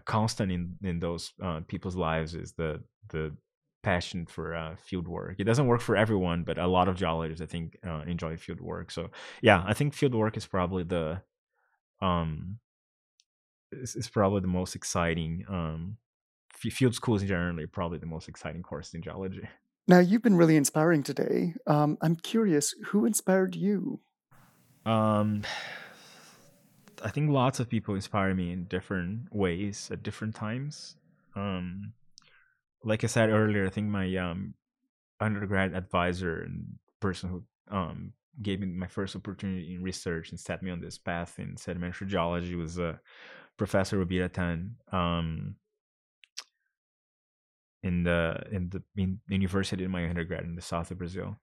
constant 0.05 0.53
in 0.53 0.77
in 0.83 1.01
those 1.01 1.33
uh, 1.43 1.61
people's 1.67 1.97
lives 1.97 2.35
is 2.35 2.53
the 2.53 2.83
the 3.09 3.37
passion 3.83 4.27
for 4.27 4.55
uh, 4.55 4.77
field 4.77 5.09
work. 5.09 5.37
It 5.39 5.45
doesn't 5.45 5.67
work 5.67 5.81
for 5.81 5.97
everyone, 5.97 6.45
but 6.45 6.57
a 6.59 6.67
lot 6.67 6.89
of 6.89 6.97
geologists 6.97 7.43
I 7.43 7.47
think 7.47 7.77
uh, 7.87 8.03
enjoy 8.07 8.37
field 8.37 8.61
work. 8.61 8.91
So 8.91 9.11
yeah, 9.41 9.65
I 9.67 9.75
think 9.75 9.95
field 9.95 10.15
work 10.15 10.37
is 10.37 10.47
probably 10.47 10.85
the 10.85 11.23
um 12.01 12.59
is, 13.73 13.97
is 13.97 14.09
probably 14.09 14.41
the 14.41 14.49
most 14.49 14.75
exciting 14.75 15.45
um 15.49 15.97
field 16.71 16.95
schools 16.95 17.23
in 17.23 17.29
general 17.29 17.59
are 17.61 17.67
probably 17.67 17.99
the 17.99 18.07
most 18.07 18.29
exciting 18.29 18.63
course 18.63 18.95
in 18.95 19.03
geology. 19.03 19.49
Now 19.89 19.99
you've 19.99 20.23
been 20.23 20.37
really 20.37 20.57
inspiring 20.57 21.03
today. 21.03 21.55
Um, 21.67 21.99
I'm 22.01 22.15
curious, 22.15 22.75
who 22.87 23.05
inspired 23.05 23.57
you? 23.57 24.01
Um, 24.87 25.43
I 27.03 27.11
think 27.11 27.31
lots 27.31 27.61
of 27.61 27.69
people 27.69 27.95
inspire 27.95 28.35
me 28.35 28.53
in 28.53 28.65
different 28.65 29.35
ways 29.35 29.91
at 29.93 30.03
different 30.03 30.35
times. 30.35 30.97
Um, 31.35 31.93
like 32.85 33.05
I 33.05 33.09
said 33.09 33.31
earlier, 33.31 33.67
I 33.67 33.71
think 33.71 33.89
my 33.89 34.15
um, 34.17 34.55
undergrad 35.21 35.75
advisor 35.75 36.43
and 36.43 36.79
person 37.01 37.31
who 37.31 37.43
um, 37.75 38.13
gave 38.41 38.61
me 38.61 38.67
my 38.67 38.87
first 38.87 39.17
opportunity 39.17 39.75
in 39.75 39.83
research 39.83 40.31
and 40.31 40.39
set 40.39 40.63
me 40.63 40.71
on 40.71 40.81
this 40.81 40.99
path 40.99 41.39
in 41.39 41.57
sedimentary 41.57 42.07
geology 42.07 42.55
was 42.55 42.79
uh, 42.79 42.97
Professor 43.57 43.99
Rubira 43.99 44.33
Tan 44.33 44.77
um, 44.93 45.57
in 47.83 48.05
the 48.05 48.41
in 48.51 48.71
the 48.71 48.83
in 48.97 49.21
university 49.29 49.85
in 49.85 49.91
my 49.91 50.09
undergrad 50.09 50.45
in 50.45 50.55
the 50.55 50.63
south 50.63 50.91
of 50.91 50.99
Brazil. 50.99 51.37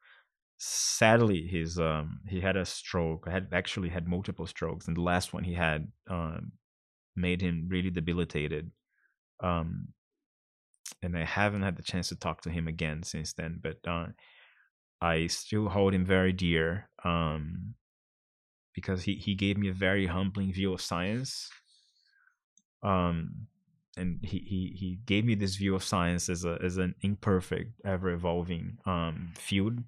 Sadly, 0.61 1.47
his 1.47 1.79
um, 1.79 2.19
he 2.27 2.41
had 2.41 2.57
a 2.57 2.65
stroke. 2.65 3.29
Had 3.29 3.47
actually 3.53 3.87
had 3.87 4.07
multiple 4.07 4.45
strokes, 4.45 4.87
and 4.87 4.97
the 4.97 5.01
last 5.01 5.33
one 5.33 5.45
he 5.45 5.53
had 5.53 5.87
um, 6.09 6.51
made 7.15 7.41
him 7.41 7.67
really 7.69 7.89
debilitated. 7.89 8.69
Um, 9.41 9.93
and 11.01 11.17
I 11.17 11.23
haven't 11.23 11.61
had 11.61 11.77
the 11.77 11.83
chance 11.83 12.09
to 12.09 12.17
talk 12.17 12.41
to 12.41 12.49
him 12.49 12.67
again 12.67 13.03
since 13.03 13.31
then. 13.31 13.61
But 13.63 13.77
uh, 13.87 14.07
I 15.01 15.27
still 15.27 15.69
hold 15.69 15.93
him 15.93 16.05
very 16.05 16.33
dear 16.33 16.89
um, 17.05 17.75
because 18.75 19.03
he, 19.03 19.15
he 19.15 19.35
gave 19.35 19.57
me 19.57 19.69
a 19.69 19.73
very 19.73 20.07
humbling 20.07 20.51
view 20.51 20.73
of 20.73 20.81
science. 20.81 21.49
Um, 22.83 23.47
and 23.95 24.19
he, 24.23 24.39
he, 24.39 24.75
he 24.77 24.99
gave 25.05 25.23
me 25.23 25.35
this 25.35 25.55
view 25.55 25.73
of 25.75 25.83
science 25.83 26.29
as 26.29 26.43
a 26.43 26.57
as 26.61 26.77
an 26.77 26.95
imperfect, 27.01 27.79
ever 27.85 28.09
evolving 28.09 28.77
um, 28.85 29.33
field, 29.37 29.79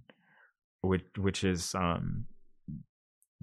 which 0.82 1.06
which 1.18 1.44
is 1.44 1.76
um, 1.76 2.26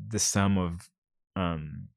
the 0.08 0.18
sum 0.18 0.58
of 0.58 0.90
um, 1.36 1.88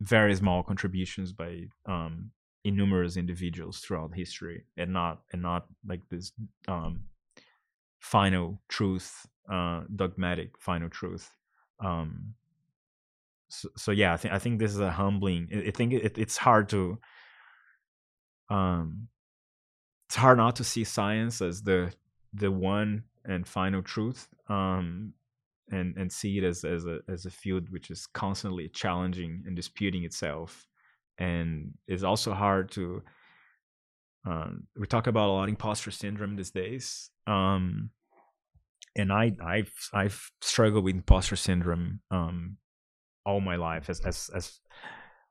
very 0.00 0.34
small 0.34 0.62
contributions 0.62 1.32
by 1.32 1.64
um, 1.86 2.30
innumerous 2.64 3.16
individuals 3.16 3.78
throughout 3.78 4.14
history 4.14 4.64
and 4.76 4.92
not 4.92 5.22
and 5.32 5.40
not 5.40 5.66
like 5.86 6.00
this 6.10 6.32
um 6.68 7.04
final 8.00 8.60
truth 8.68 9.26
uh 9.50 9.82
dogmatic 9.94 10.50
final 10.58 10.88
truth 10.88 11.30
um 11.82 12.34
so, 13.48 13.68
so 13.76 13.90
yeah 13.90 14.12
i 14.12 14.16
think 14.16 14.34
i 14.34 14.38
think 14.38 14.58
this 14.58 14.72
is 14.72 14.80
a 14.80 14.90
humbling 14.90 15.48
i, 15.54 15.68
I 15.68 15.70
think 15.70 15.94
it, 15.94 16.18
it's 16.18 16.36
hard 16.36 16.68
to 16.70 16.98
um 18.50 19.08
it's 20.08 20.16
hard 20.16 20.36
not 20.38 20.56
to 20.56 20.64
see 20.64 20.84
science 20.84 21.40
as 21.40 21.62
the 21.62 21.92
the 22.34 22.50
one 22.50 23.04
and 23.24 23.46
final 23.46 23.82
truth 23.82 24.28
um 24.48 25.12
and 25.70 25.96
and 25.96 26.12
see 26.12 26.38
it 26.38 26.44
as 26.44 26.64
as 26.64 26.84
a 26.86 26.98
as 27.08 27.26
a 27.26 27.30
field 27.30 27.70
which 27.70 27.90
is 27.90 28.06
constantly 28.06 28.68
challenging 28.68 29.42
and 29.46 29.56
disputing 29.56 30.04
itself. 30.04 30.66
And 31.18 31.74
it's 31.86 32.02
also 32.02 32.32
hard 32.32 32.70
to 32.72 33.02
um, 34.26 34.64
we 34.76 34.86
talk 34.86 35.06
about 35.06 35.28
a 35.28 35.32
lot 35.32 35.48
imposter 35.48 35.90
syndrome 35.90 36.36
these 36.36 36.50
days 36.50 37.10
um, 37.26 37.90
and 38.96 39.12
i 39.12 39.32
i've 39.42 39.72
i've 39.94 40.30
struggled 40.42 40.84
with 40.84 40.94
imposter 40.94 41.36
syndrome 41.36 42.00
um, 42.10 42.56
all 43.24 43.40
my 43.40 43.56
life 43.56 43.88
as 43.88 44.00
as 44.00 44.30
as 44.34 44.60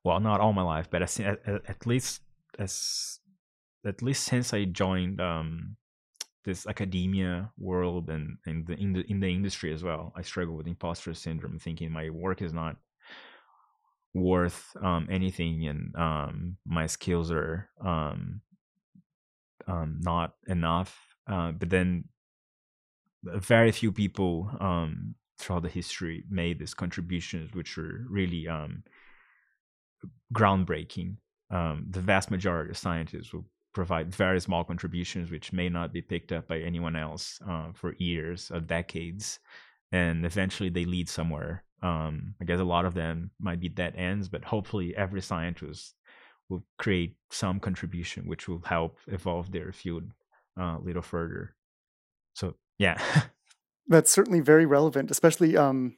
well 0.03 0.19
not 0.19 0.39
all 0.39 0.53
my 0.53 0.63
life 0.63 0.87
but 0.89 1.03
as, 1.03 1.19
at, 1.19 1.39
at 1.45 1.85
least 1.85 2.21
as 2.57 3.19
at 3.85 4.01
least 4.01 4.23
since 4.23 4.53
i 4.53 4.63
joined 4.63 5.21
um, 5.21 5.75
this 6.49 6.67
academia 6.67 7.49
world 7.57 8.09
and, 8.09 8.37
and 8.45 8.65
the, 8.67 8.73
in 8.83 8.93
the 8.93 9.01
in 9.11 9.19
the 9.19 9.29
industry 9.39 9.73
as 9.73 9.81
well 9.83 10.03
i 10.19 10.21
struggle 10.21 10.55
with 10.55 10.67
imposter 10.67 11.13
syndrome 11.13 11.57
thinking 11.59 11.91
my 11.91 12.09
work 12.09 12.41
is 12.41 12.53
not 12.53 12.75
worth 14.13 14.75
um, 14.81 15.07
anything 15.09 15.67
and 15.67 15.95
um, 15.95 16.57
my 16.65 16.87
skills 16.87 17.31
are 17.31 17.69
um, 17.85 18.41
um, 19.67 19.99
not 20.01 20.33
enough. 20.47 20.97
Uh, 21.27 21.51
but 21.51 21.69
then 21.69 22.05
very 23.23 23.71
few 23.71 23.91
people 23.91 24.49
um, 24.59 25.15
throughout 25.37 25.63
the 25.63 25.69
history 25.69 26.23
made 26.29 26.59
these 26.59 26.73
contributions, 26.73 27.53
which 27.53 27.77
were 27.77 28.05
really 28.09 28.47
um, 28.47 28.83
groundbreaking. 30.33 31.17
The 31.51 32.01
vast 32.01 32.31
majority 32.31 32.71
of 32.71 32.77
scientists 32.77 33.33
will 33.33 33.45
provide 33.79 34.13
very 34.13 34.41
small 34.41 34.65
contributions, 34.65 35.31
which 35.31 35.53
may 35.53 35.69
not 35.69 35.93
be 35.93 36.01
picked 36.01 36.33
up 36.33 36.49
by 36.49 36.59
anyone 36.59 36.97
else 36.97 37.39
uh, 37.49 37.71
for 37.73 37.93
years 37.93 38.51
or 38.53 38.59
decades, 38.59 39.39
and 39.93 40.25
eventually 40.25 40.67
they 40.67 40.83
lead 40.83 41.07
somewhere. 41.07 41.63
Um, 41.81 42.35
I 42.41 42.43
guess 42.43 42.59
a 42.59 42.65
lot 42.65 42.83
of 42.83 42.93
them 42.93 43.31
might 43.39 43.61
be 43.61 43.69
dead 43.69 43.93
ends, 43.95 44.27
but 44.27 44.43
hopefully 44.43 44.93
every 44.97 45.21
scientist 45.21 45.95
will 46.49 46.61
create 46.77 47.15
some 47.31 47.61
contribution 47.61 48.27
which 48.27 48.49
will 48.49 48.61
help 48.65 48.97
evolve 49.07 49.49
their 49.49 49.71
field 49.71 50.11
uh, 50.59 50.75
a 50.77 50.81
little 50.83 51.01
further. 51.01 51.55
So 52.33 52.55
yeah, 52.79 52.99
that's 53.87 54.11
certainly 54.11 54.41
very 54.41 54.65
relevant, 54.65 55.09
especially 55.09 55.55
um, 55.55 55.95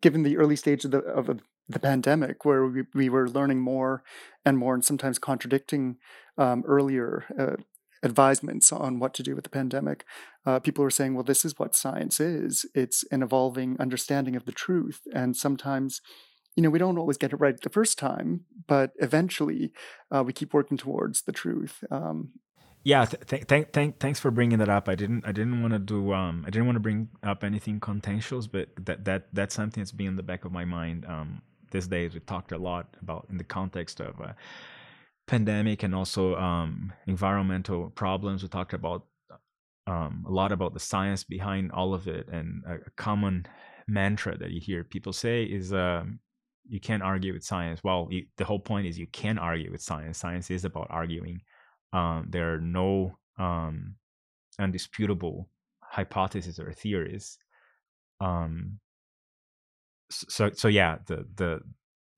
given 0.00 0.24
the 0.24 0.36
early 0.36 0.56
stage 0.56 0.84
of 0.84 0.90
the 0.90 0.98
of 0.98 1.38
the 1.72 1.80
pandemic, 1.80 2.44
where 2.44 2.66
we, 2.66 2.82
we 2.94 3.08
were 3.08 3.28
learning 3.28 3.60
more 3.60 4.02
and 4.44 4.58
more, 4.58 4.74
and 4.74 4.84
sometimes 4.84 5.18
contradicting 5.18 5.96
um, 6.38 6.62
earlier 6.66 7.24
uh, 7.38 7.62
advisements 8.02 8.72
on 8.72 8.98
what 8.98 9.14
to 9.14 9.22
do 9.22 9.34
with 9.34 9.44
the 9.44 9.50
pandemic, 9.50 10.04
uh, 10.44 10.58
people 10.58 10.84
are 10.84 10.90
saying, 10.90 11.14
well, 11.14 11.24
this 11.24 11.44
is 11.44 11.58
what 11.58 11.74
science 11.74 12.18
is. 12.20 12.66
It's 12.74 13.04
an 13.12 13.22
evolving 13.22 13.76
understanding 13.78 14.36
of 14.36 14.44
the 14.44 14.52
truth. 14.52 15.00
And 15.14 15.36
sometimes, 15.36 16.00
you 16.56 16.62
know, 16.62 16.70
we 16.70 16.80
don't 16.80 16.98
always 16.98 17.16
get 17.16 17.32
it 17.32 17.40
right 17.40 17.58
the 17.60 17.70
first 17.70 17.98
time, 17.98 18.44
but 18.66 18.90
eventually 19.00 19.72
uh, 20.10 20.24
we 20.26 20.32
keep 20.32 20.52
working 20.52 20.76
towards 20.76 21.22
the 21.22 21.32
truth. 21.32 21.84
Um, 21.90 22.32
yeah, 22.84 23.04
th- 23.04 23.46
th- 23.46 23.72
th- 23.72 23.94
thanks 24.00 24.18
for 24.18 24.32
bringing 24.32 24.58
that 24.58 24.68
up. 24.68 24.88
I 24.88 24.96
didn't, 24.96 25.24
I 25.24 25.30
didn't 25.30 25.62
want 25.62 25.72
to 25.72 25.78
do, 25.78 26.12
um, 26.12 26.42
I 26.44 26.50
didn't 26.50 26.66
want 26.66 26.76
to 26.76 26.80
bring 26.80 27.08
up 27.22 27.44
anything 27.44 27.78
contentious, 27.78 28.48
but 28.48 28.70
that 28.84 29.04
that 29.04 29.28
that's 29.32 29.54
something 29.54 29.80
that's 29.80 29.92
been 29.92 30.08
in 30.08 30.16
the 30.16 30.24
back 30.24 30.44
of 30.44 30.50
my 30.50 30.64
mind 30.64 31.06
um, 31.06 31.42
these 31.72 31.88
days. 31.88 32.14
We 32.14 32.20
talked 32.20 32.52
a 32.52 32.58
lot 32.58 32.86
about 33.02 33.26
in 33.30 33.36
the 33.36 33.44
context 33.44 34.00
of 34.00 34.20
uh, 34.20 34.32
pandemic 35.26 35.82
and 35.82 35.94
also 35.94 36.36
um, 36.36 36.92
environmental 37.06 37.90
problems. 37.90 38.42
We 38.42 38.48
talked 38.48 38.74
about 38.74 39.06
um, 39.86 40.24
a 40.28 40.30
lot 40.30 40.52
about 40.52 40.74
the 40.74 40.80
science 40.80 41.24
behind 41.24 41.72
all 41.72 41.94
of 41.94 42.06
it, 42.06 42.28
and 42.28 42.62
a, 42.66 42.90
common 42.96 43.46
mantra 43.88 44.38
that 44.38 44.50
you 44.50 44.60
hear 44.60 44.84
people 44.84 45.12
say 45.12 45.42
is 45.42 45.72
um, 45.72 46.20
you 46.68 46.80
can't 46.80 47.02
argue 47.02 47.32
with 47.32 47.44
science. 47.44 47.82
Well, 47.82 48.06
you, 48.10 48.26
the 48.36 48.44
whole 48.44 48.60
point 48.60 48.86
is 48.86 48.98
you 48.98 49.08
can 49.08 49.38
argue 49.38 49.72
with 49.72 49.82
science. 49.82 50.18
Science 50.18 50.50
is 50.50 50.64
about 50.64 50.86
arguing. 50.90 51.42
Um, 51.92 52.26
there 52.30 52.54
are 52.54 52.60
no 52.60 53.18
um, 53.38 53.96
undisputable 54.58 55.48
hypotheses 55.80 56.58
or 56.58 56.72
theories. 56.72 57.38
Um, 58.20 58.78
so, 60.28 60.50
so 60.52 60.68
yeah, 60.68 60.98
the 61.06 61.26
the 61.34 61.60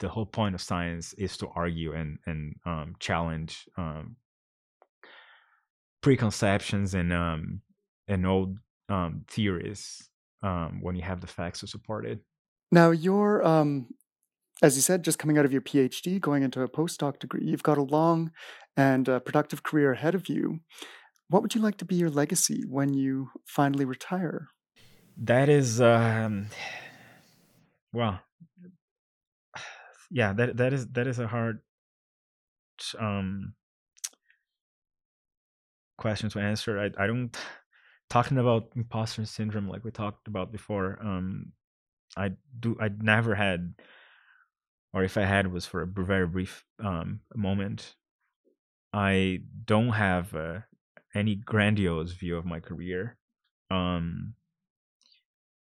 the 0.01 0.09
whole 0.09 0.27
point 0.27 0.55
of 0.55 0.61
science 0.61 1.13
is 1.15 1.37
to 1.39 1.49
argue 1.55 1.93
and 1.93 2.19
and 2.27 2.55
um, 2.67 2.95
challenge 2.99 3.67
um, 3.77 4.17
preconceptions 6.03 6.95
and 6.95 7.13
um, 7.13 7.61
and 8.09 8.27
old 8.27 8.59
um, 8.89 9.25
theories 9.29 10.09
um, 10.43 10.81
when 10.83 10.97
you 10.97 11.03
have 11.03 11.21
the 11.21 11.27
facts 11.27 11.61
to 11.61 11.67
support 11.67 12.05
it. 12.05 12.21
Now 12.71 12.91
you're, 12.91 13.47
um, 13.47 13.87
as 14.63 14.77
you 14.77 14.83
said, 14.83 15.05
just 15.05 15.19
coming 15.19 15.39
out 15.39 15.45
of 15.45 15.53
your 15.53 15.63
PhD, 15.63 16.21
going 16.21 16.43
into 16.43 16.63
a 16.63 16.69
postdoc 16.69 17.19
degree. 17.19 17.45
You've 17.45 17.63
got 17.63 17.79
a 17.79 17.83
long 17.83 18.33
and 18.77 19.09
uh, 19.09 19.21
productive 19.21 19.63
career 19.63 19.93
ahead 19.93 20.15
of 20.15 20.29
you. 20.29 20.61
What 21.29 21.43
would 21.43 21.55
you 21.55 21.61
like 21.61 21.79
to 21.79 21.85
be 21.85 21.95
your 21.95 22.11
legacy 22.11 22.65
when 22.69 22.93
you 22.93 23.31
finally 23.47 23.85
retire? 23.85 24.49
That 25.17 25.49
is, 25.49 25.81
well, 27.95 28.21
yeah, 30.11 30.33
that 30.35 30.57
that 30.57 30.73
is 30.73 30.87
that 30.89 31.07
is 31.07 31.19
a 31.19 31.27
hard 31.27 31.61
um 32.99 33.55
question 35.97 36.29
to 36.31 36.41
answer. 36.41 36.79
I 36.79 36.91
I 37.03 37.07
don't 37.07 37.37
talking 38.11 38.39
about 38.39 38.73
imposter 38.77 39.25
syndrome 39.25 39.69
like 39.69 39.85
we 39.85 39.91
talked 39.91 40.29
about 40.29 40.53
before. 40.53 40.99
Um, 41.03 41.53
I 42.17 42.33
do 42.61 42.77
I 42.81 42.89
never 42.89 43.35
had, 43.35 43.75
or 44.93 45.03
if 45.05 45.17
I 45.17 45.23
had, 45.25 45.53
was 45.53 45.67
for 45.67 45.83
a 45.83 45.87
very 45.87 46.27
brief 46.27 46.65
um 46.83 47.21
moment. 47.35 47.97
I 48.93 49.41
don't 49.65 49.91
have 49.91 50.35
uh, 50.37 50.61
any 51.15 51.35
grandiose 51.35 52.13
view 52.13 52.37
of 52.37 52.45
my 52.45 52.61
career. 52.61 53.19
Um, 53.71 54.35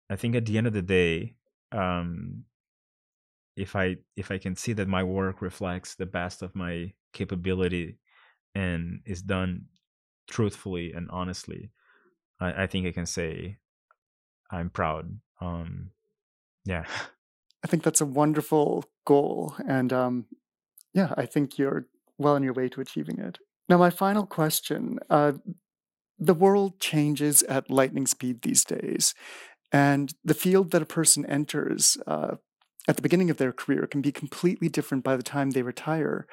I 0.08 0.16
think 0.16 0.34
at 0.34 0.46
the 0.46 0.58
end 0.58 0.66
of 0.66 0.72
the 0.72 0.82
day, 0.82 1.36
um, 1.72 2.44
if 3.56 3.76
I 3.76 3.96
if 4.16 4.30
I 4.30 4.38
can 4.38 4.56
see 4.56 4.72
that 4.74 4.88
my 4.88 5.02
work 5.02 5.42
reflects 5.42 5.94
the 5.94 6.06
best 6.06 6.42
of 6.42 6.54
my 6.54 6.92
capability 7.12 7.98
and 8.54 9.00
is 9.04 9.22
done 9.22 9.66
truthfully 10.28 10.92
and 10.92 11.08
honestly, 11.10 11.70
I, 12.40 12.64
I 12.64 12.66
think 12.66 12.86
I 12.86 12.92
can 12.92 13.06
say 13.06 13.58
I'm 14.50 14.70
proud. 14.70 15.20
Um, 15.40 15.90
yeah. 16.64 16.84
I 17.64 17.66
think 17.66 17.82
that's 17.82 18.00
a 18.00 18.06
wonderful 18.06 18.84
goal, 19.04 19.54
and 19.68 19.92
um, 19.92 20.24
yeah, 20.94 21.12
I 21.18 21.26
think 21.26 21.58
you're 21.58 21.88
well 22.16 22.34
on 22.34 22.42
your 22.42 22.54
way 22.54 22.70
to 22.70 22.80
achieving 22.80 23.18
it. 23.18 23.38
Now, 23.68 23.76
my 23.76 23.90
final 23.90 24.24
question: 24.24 24.98
uh, 25.10 25.32
the 26.18 26.32
world 26.32 26.80
changes 26.80 27.42
at 27.42 27.70
lightning 27.70 28.06
speed 28.06 28.40
these 28.40 28.64
days, 28.64 29.14
and 29.72 30.12
the 30.24 30.34
field 30.34 30.70
that 30.70 30.82
a 30.82 30.86
person 30.86 31.24
enters 31.26 31.96
uh, 32.06 32.36
at 32.88 32.96
the 32.96 33.02
beginning 33.02 33.30
of 33.30 33.36
their 33.36 33.52
career 33.52 33.86
can 33.86 34.00
be 34.00 34.12
completely 34.12 34.68
different 34.68 35.04
by 35.04 35.16
the 35.16 35.22
time 35.22 35.50
they 35.50 35.62
retire. 35.62 36.26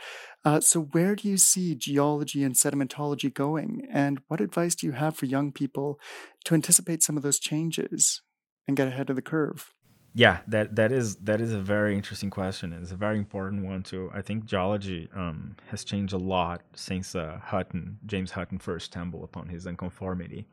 Uh, 0.46 0.60
so, 0.60 0.82
where 0.82 1.16
do 1.16 1.28
you 1.28 1.38
see 1.38 1.76
geology 1.76 2.44
and 2.44 2.56
sedimentology 2.56 3.34
going? 3.34 3.88
And 3.92 4.22
what 4.28 4.42
advice 4.42 4.76
do 4.76 4.88
you 4.88 4.94
have 4.94 5.16
for 5.16 5.26
young 5.26 5.52
people 5.52 6.00
to 6.46 6.54
anticipate 6.54 7.04
some 7.04 7.18
of 7.18 7.24
those 7.24 7.40
changes 7.40 8.22
and 8.68 8.78
get 8.78 8.88
ahead 8.88 9.10
of 9.10 9.16
the 9.16 9.22
curve? 9.22 9.74
Yeah, 10.14 10.40
that 10.48 10.76
that 10.78 10.92
is 10.92 11.18
that 11.18 11.42
is 11.42 11.54
a 11.54 11.60
very 11.60 11.96
interesting 11.96 12.32
question. 12.32 12.74
It's 12.74 12.92
a 12.92 12.96
very 12.96 13.20
important 13.20 13.66
one 13.66 13.84
too. 13.84 14.10
I 14.14 14.24
think 14.24 14.46
geology 14.46 15.10
um, 15.14 15.58
has 15.68 15.84
changed 15.84 16.14
a 16.14 16.18
lot 16.18 16.64
since 16.74 17.14
uh, 17.14 17.40
Hutton, 17.44 18.00
James 18.06 18.32
Hutton, 18.32 18.58
first 18.58 18.88
stumbled 18.88 19.26
upon 19.26 19.50
his 19.50 19.68
unconformity. 19.68 20.48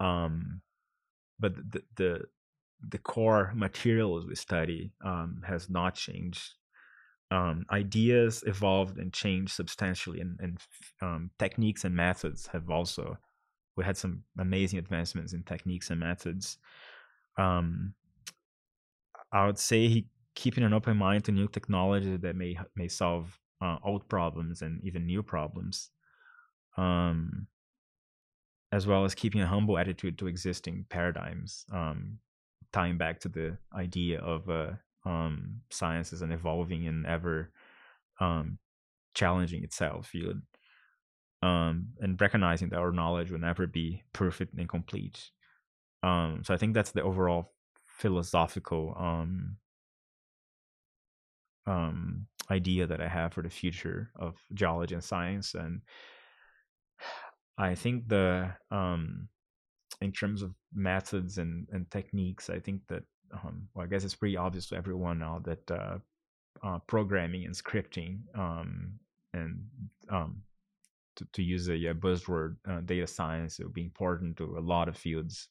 Um, 0.00 0.62
but 1.38 1.54
the, 1.56 1.82
the 1.96 2.20
the 2.88 2.98
core 2.98 3.52
materials 3.54 4.26
we 4.26 4.34
study 4.34 4.92
um, 5.04 5.42
has 5.46 5.70
not 5.70 5.94
changed. 5.94 6.54
Um, 7.30 7.66
ideas 7.72 8.44
evolved 8.46 8.98
and 8.98 9.12
changed 9.12 9.52
substantially, 9.52 10.20
and, 10.20 10.38
and 10.40 10.58
um, 11.02 11.30
techniques 11.38 11.84
and 11.84 11.94
methods 11.94 12.46
have 12.48 12.70
also. 12.70 13.18
We 13.76 13.84
had 13.84 13.96
some 13.96 14.22
amazing 14.38 14.78
advancements 14.78 15.32
in 15.32 15.42
techniques 15.42 15.90
and 15.90 16.00
methods. 16.00 16.58
Um, 17.36 17.94
I 19.32 19.46
would 19.46 19.58
say 19.58 19.88
he 19.88 20.06
keeping 20.34 20.64
an 20.64 20.74
open 20.74 20.96
mind 20.96 21.24
to 21.24 21.32
new 21.32 21.48
technology 21.48 22.16
that 22.16 22.36
may 22.36 22.56
may 22.76 22.88
solve 22.88 23.38
uh, 23.60 23.78
old 23.84 24.08
problems 24.08 24.62
and 24.62 24.80
even 24.84 25.06
new 25.06 25.22
problems. 25.22 25.90
Um, 26.76 27.48
as 28.76 28.86
well 28.86 29.04
as 29.06 29.14
keeping 29.14 29.40
a 29.40 29.46
humble 29.46 29.78
attitude 29.78 30.18
to 30.18 30.26
existing 30.26 30.84
paradigms. 30.90 31.64
Um, 31.72 32.18
tying 32.72 32.98
back 32.98 33.18
to 33.20 33.28
the 33.28 33.56
idea 33.74 34.20
of 34.20 34.50
uh, 34.50 34.72
um, 35.06 35.62
science 35.70 36.12
as 36.12 36.20
an 36.20 36.30
evolving 36.30 36.86
and 36.86 37.06
ever 37.06 37.50
um, 38.20 38.58
challenging 39.14 39.64
itself 39.64 40.08
field, 40.08 40.42
um, 41.42 41.88
and 42.00 42.20
recognizing 42.20 42.68
that 42.68 42.78
our 42.78 42.92
knowledge 42.92 43.30
will 43.30 43.38
never 43.38 43.66
be 43.66 44.02
perfect 44.12 44.52
and 44.58 44.68
complete. 44.68 45.30
Um, 46.02 46.42
so 46.44 46.52
I 46.52 46.58
think 46.58 46.74
that's 46.74 46.92
the 46.92 47.02
overall 47.02 47.54
philosophical 47.86 48.94
um, 48.98 49.56
idea 52.50 52.86
that 52.86 53.00
I 53.00 53.08
have 53.08 53.32
for 53.32 53.42
the 53.42 53.50
future 53.50 54.10
of 54.16 54.34
geology 54.52 54.94
and 54.94 55.04
science, 55.04 55.54
and 55.54 55.80
I 57.58 57.74
think 57.74 58.08
the 58.08 58.52
um, 58.70 59.28
in 60.00 60.12
terms 60.12 60.42
of 60.42 60.54
methods 60.74 61.38
and, 61.38 61.66
and 61.72 61.90
techniques, 61.90 62.50
I 62.50 62.58
think 62.58 62.82
that 62.88 63.02
um, 63.32 63.68
well, 63.74 63.84
I 63.84 63.88
guess 63.88 64.04
it's 64.04 64.14
pretty 64.14 64.36
obvious 64.36 64.68
to 64.68 64.76
everyone 64.76 65.18
now 65.18 65.40
that 65.44 65.70
uh, 65.70 65.98
uh, 66.62 66.78
programming 66.86 67.44
and 67.44 67.54
scripting 67.54 68.18
um, 68.34 68.92
and 69.32 69.64
um, 70.10 70.42
to, 71.16 71.26
to, 71.32 71.42
use 71.42 71.68
a, 71.68 71.74
a 71.74 71.94
buzzword, 71.94 72.56
uh, 72.68 72.80
data 72.80 73.06
science, 73.06 73.58
it 73.58 73.64
will 73.64 73.72
be 73.72 73.82
important 73.82 74.36
to 74.36 74.58
a 74.58 74.60
lot 74.60 74.88
of 74.88 74.96
fields. 74.96 75.48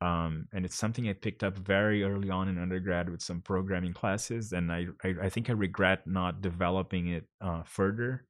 Um, 0.00 0.48
and 0.52 0.64
it's 0.64 0.76
something 0.76 1.08
I 1.08 1.12
picked 1.12 1.44
up 1.44 1.56
very 1.56 2.02
early 2.02 2.28
on 2.28 2.48
in 2.48 2.58
undergrad 2.58 3.08
with 3.08 3.22
some 3.22 3.40
programming 3.40 3.92
classes, 3.92 4.52
and 4.52 4.72
I 4.72 4.86
I, 5.04 5.14
I 5.22 5.28
think 5.28 5.48
I 5.48 5.52
regret 5.52 6.06
not 6.06 6.42
developing 6.42 7.08
it 7.08 7.24
uh, 7.40 7.62
further. 7.62 8.26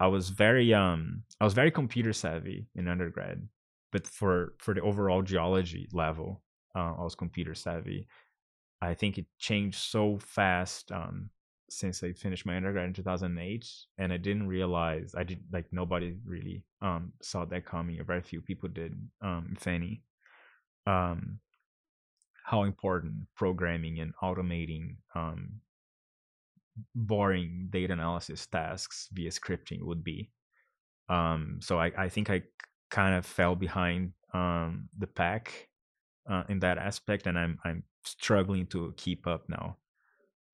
I 0.00 0.06
was 0.08 0.30
very 0.30 0.74
um 0.74 1.22
I 1.40 1.44
was 1.44 1.54
very 1.54 1.70
computer 1.70 2.12
savvy 2.12 2.66
in 2.74 2.88
undergrad, 2.88 3.46
but 3.92 4.06
for 4.06 4.54
for 4.58 4.74
the 4.74 4.82
overall 4.82 5.22
geology 5.22 5.88
level, 5.92 6.42
uh, 6.74 6.94
I 6.98 7.02
was 7.02 7.14
computer 7.14 7.54
savvy. 7.54 8.06
I 8.80 8.94
think 8.94 9.18
it 9.18 9.26
changed 9.38 9.78
so 9.78 10.18
fast 10.18 10.92
um, 10.92 11.30
since 11.70 12.02
I 12.02 12.12
finished 12.12 12.44
my 12.44 12.56
undergrad 12.56 12.86
in 12.86 12.92
2008, 12.92 13.66
and 13.98 14.12
I 14.12 14.16
didn't 14.18 14.48
realize 14.48 15.14
I 15.16 15.22
did 15.24 15.40
like 15.52 15.66
nobody 15.72 16.16
really 16.26 16.64
um, 16.82 17.12
saw 17.22 17.44
that 17.46 17.64
coming, 17.64 17.98
or 17.98 18.04
very 18.04 18.20
few 18.20 18.42
people 18.42 18.68
did, 18.68 18.94
um, 19.22 19.54
if 19.56 19.66
any. 19.66 20.02
Um, 20.86 21.38
how 22.44 22.64
important 22.64 23.14
programming 23.34 24.00
and 24.00 24.12
automating 24.22 24.96
um, 25.14 25.60
boring 26.94 27.68
data 27.70 27.92
analysis 27.92 28.46
tasks 28.46 29.08
via 29.12 29.30
scripting 29.30 29.82
would 29.82 30.02
be. 30.02 30.30
Um, 31.08 31.58
so 31.60 31.78
I, 31.78 31.92
I 31.96 32.08
think 32.08 32.30
I 32.30 32.42
kind 32.90 33.14
of 33.14 33.26
fell 33.26 33.54
behind 33.54 34.12
um, 34.32 34.88
the 34.98 35.06
pack 35.06 35.68
uh, 36.30 36.44
in 36.48 36.58
that 36.60 36.78
aspect, 36.78 37.26
and 37.26 37.38
I'm 37.38 37.58
I'm 37.64 37.84
struggling 38.04 38.66
to 38.68 38.94
keep 38.96 39.26
up 39.26 39.44
now. 39.48 39.76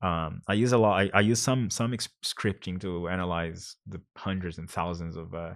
Um, 0.03 0.43
I 0.49 0.55
use 0.55 0.73
a 0.73 0.79
lot. 0.79 1.01
I, 1.01 1.11
I 1.15 1.21
use 1.21 1.41
some 1.41 1.71
some 1.71 1.93
ex- 1.93 2.09
scripting 2.25 2.81
to 2.81 3.09
analyze 3.09 3.77
the 3.87 4.01
hundreds 4.17 4.59
and 4.59 4.69
thousands 4.69 5.17
of 5.17 5.35
uh, 5.35 5.55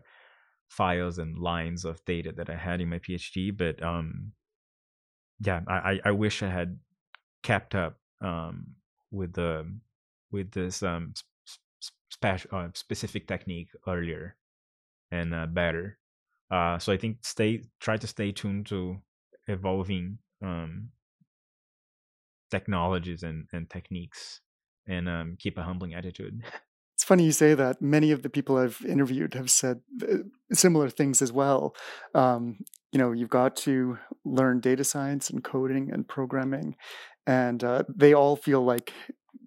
files 0.68 1.18
and 1.18 1.38
lines 1.38 1.84
of 1.84 2.04
data 2.04 2.32
that 2.36 2.50
I 2.50 2.56
had 2.56 2.80
in 2.80 2.88
my 2.90 2.98
PhD. 2.98 3.56
But 3.56 3.82
um, 3.82 4.32
yeah, 5.40 5.60
I, 5.66 6.00
I 6.04 6.10
wish 6.12 6.42
I 6.42 6.48
had 6.48 6.78
kept 7.42 7.74
up 7.74 7.98
um, 8.20 8.74
with 9.10 9.32
the 9.32 9.66
with 10.34 10.50
this 10.50 10.82
um, 10.82 11.14
uh, 12.22 12.68
specific 12.74 13.28
technique 13.28 13.68
earlier 13.86 14.36
and 15.10 15.32
uh, 15.32 15.46
better. 15.46 15.98
Uh, 16.50 16.78
so 16.78 16.92
I 16.92 16.96
think 16.96 17.18
stay 17.22 17.62
try 17.80 17.96
to 17.96 18.06
stay 18.06 18.32
tuned 18.32 18.66
to 18.66 18.98
evolving 19.46 20.18
um, 20.42 20.90
technologies 22.50 23.22
and, 23.22 23.46
and 23.52 23.70
techniques 23.70 24.40
and 24.86 25.08
um, 25.08 25.36
keep 25.38 25.56
a 25.56 25.62
humbling 25.62 25.94
attitude. 25.94 26.42
It's 26.96 27.02
funny 27.02 27.24
you 27.24 27.32
say 27.32 27.54
that. 27.54 27.82
Many 27.82 28.12
of 28.12 28.22
the 28.22 28.30
people 28.30 28.56
I've 28.56 28.80
interviewed 28.86 29.34
have 29.34 29.50
said 29.50 29.80
uh, 30.00 30.18
similar 30.52 30.88
things 30.88 31.22
as 31.22 31.32
well. 31.32 31.74
Um, 32.14 32.58
you 32.92 33.00
know, 33.00 33.10
you've 33.10 33.28
got 33.28 33.56
to 33.66 33.98
learn 34.24 34.60
data 34.60 34.84
science 34.84 35.28
and 35.28 35.42
coding 35.42 35.90
and 35.92 36.06
programming, 36.06 36.76
and 37.26 37.64
uh, 37.64 37.82
they 37.88 38.14
all 38.14 38.36
feel 38.36 38.62
like 38.62 38.92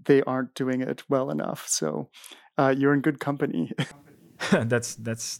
they 0.08 0.24
aren't 0.24 0.56
doing 0.56 0.82
it 0.82 1.04
well 1.08 1.30
enough. 1.30 1.68
So 1.68 2.10
uh, 2.58 2.74
you're 2.76 2.94
in 2.94 3.02
good 3.02 3.20
company. 3.20 3.72
that's 4.52 4.96
that's 4.96 5.40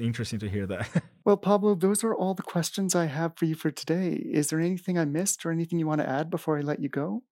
interesting 0.00 0.38
to 0.40 0.48
hear 0.48 0.66
that. 0.66 0.88
well, 1.24 1.36
Pablo, 1.36 1.74
those 1.74 2.02
are 2.02 2.14
all 2.14 2.34
the 2.34 2.42
questions 2.42 2.94
I 2.94 3.06
have 3.06 3.36
for 3.36 3.44
you 3.44 3.54
for 3.54 3.70
today. 3.70 4.12
Is 4.12 4.48
there 4.48 4.60
anything 4.60 4.98
I 4.98 5.04
missed 5.04 5.44
or 5.44 5.52
anything 5.52 5.78
you 5.78 5.86
want 5.86 6.00
to 6.00 6.08
add 6.08 6.30
before 6.30 6.58
I 6.58 6.62
let 6.62 6.80
you 6.80 6.88
go? 6.88 7.22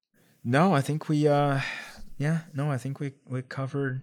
No, 0.44 0.74
I 0.74 0.80
think 0.80 1.08
we 1.08 1.26
uh 1.26 1.60
yeah, 2.18 2.40
no, 2.54 2.70
I 2.70 2.78
think 2.78 3.00
we 3.00 3.14
we 3.26 3.42
covered 3.42 4.02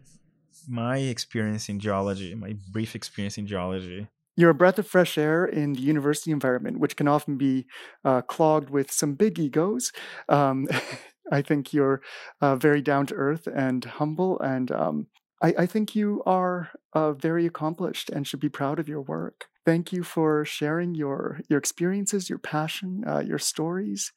my 0.67 0.97
experience 0.97 1.69
in 1.69 1.79
geology, 1.79 2.35
my 2.35 2.55
brief 2.71 2.95
experience 2.95 3.37
in 3.37 3.47
geology. 3.47 4.07
You're 4.35 4.51
a 4.51 4.55
breath 4.55 4.79
of 4.79 4.87
fresh 4.87 5.17
air 5.17 5.43
in 5.43 5.73
the 5.73 5.81
university 5.81 6.31
environment, 6.31 6.79
which 6.79 6.95
can 6.95 7.09
often 7.09 7.37
be 7.37 7.65
uh, 8.05 8.21
clogged 8.21 8.69
with 8.69 8.89
some 8.89 9.15
big 9.15 9.37
egos. 9.37 9.91
Um, 10.29 10.67
I 11.31 11.41
think 11.41 11.73
you're 11.73 12.01
uh, 12.41 12.55
very 12.55 12.81
down 12.81 13.05
to 13.07 13.15
earth 13.15 13.47
and 13.47 13.83
humble, 13.85 14.39
and 14.39 14.71
um, 14.71 15.07
I, 15.41 15.53
I 15.59 15.65
think 15.65 15.95
you 15.95 16.21
are 16.25 16.69
uh, 16.93 17.13
very 17.13 17.45
accomplished 17.45 18.09
and 18.09 18.27
should 18.27 18.39
be 18.39 18.49
proud 18.49 18.79
of 18.79 18.89
your 18.89 19.01
work. 19.01 19.45
Thank 19.65 19.91
you 19.93 20.03
for 20.03 20.45
sharing 20.45 20.95
your 20.95 21.41
your 21.49 21.59
experiences, 21.59 22.29
your 22.29 22.39
passion, 22.39 23.03
uh, 23.07 23.19
your 23.19 23.39
stories, 23.39 24.11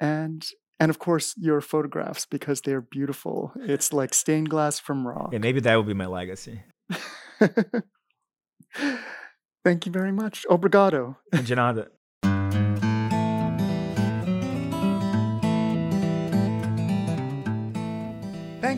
and 0.00 0.46
and 0.78 0.90
of 0.90 0.98
course 0.98 1.34
your 1.36 1.60
photographs 1.60 2.26
because 2.26 2.60
they're 2.60 2.80
beautiful. 2.80 3.52
It's 3.56 3.92
like 3.92 4.14
stained 4.14 4.50
glass 4.50 4.78
from 4.78 5.06
rock. 5.06 5.30
Yeah, 5.32 5.38
maybe 5.38 5.60
that 5.60 5.74
will 5.76 5.82
be 5.82 5.94
my 5.94 6.06
legacy. 6.06 6.62
Thank 9.64 9.86
you 9.86 9.92
very 9.92 10.12
much. 10.12 10.44
Obrigado. 10.50 11.16
De 11.32 11.54
nada. 11.54 11.88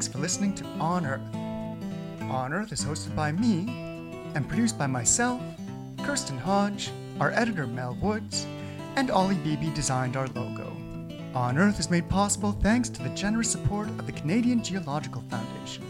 Thanks 0.04 0.16
for 0.16 0.20
listening 0.20 0.54
to 0.56 0.66
On 0.80 1.06
Earth. 1.06 1.34
On 2.24 2.52
Earth 2.52 2.72
is 2.72 2.84
hosted 2.84 3.16
by 3.16 3.32
me 3.32 3.64
and 4.34 4.46
produced 4.46 4.76
by 4.76 4.86
myself, 4.86 5.40
Kirsten 6.02 6.36
Hodge, 6.36 6.90
our 7.20 7.30
editor 7.30 7.66
Mel 7.66 7.96
Woods, 8.02 8.46
and 8.96 9.10
Ollie 9.10 9.36
Beebe 9.36 9.72
designed 9.72 10.18
our 10.18 10.26
logo. 10.26 10.76
On 11.34 11.56
Earth 11.56 11.80
is 11.80 11.88
made 11.88 12.06
possible 12.10 12.52
thanks 12.52 12.90
to 12.90 13.02
the 13.02 13.08
generous 13.14 13.50
support 13.50 13.88
of 13.88 14.04
the 14.04 14.12
Canadian 14.12 14.62
Geological 14.62 15.24
Foundation. 15.30 15.82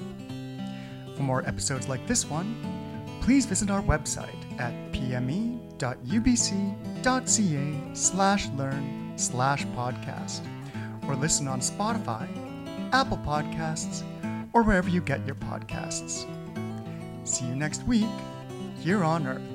For 1.17 1.23
more 1.25 1.45
episodes 1.45 1.89
like 1.89 2.07
this 2.07 2.25
one, 2.25 2.55
please 3.21 3.47
visit 3.47 3.69
our 3.69 3.83
website 3.83 4.61
at 4.61 4.73
pme.ubc.ca 4.93 5.55
slash 7.95 8.47
learn 8.51 9.13
slash 9.17 9.67
podcast 9.67 10.47
or 11.09 11.17
listen 11.17 11.49
on 11.49 11.59
Spotify, 11.59 12.44
Apple 12.95 13.19
Podcasts, 13.19 14.05
or 14.53 14.63
wherever 14.63 14.89
you 14.89 15.01
get 15.01 15.27
your 15.27 15.35
podcasts. 15.35 16.29
See 17.25 17.45
you 17.45 17.57
next 17.57 17.85
week 17.89 18.07
here 18.79 19.03
on 19.03 19.27
Earth. 19.27 19.54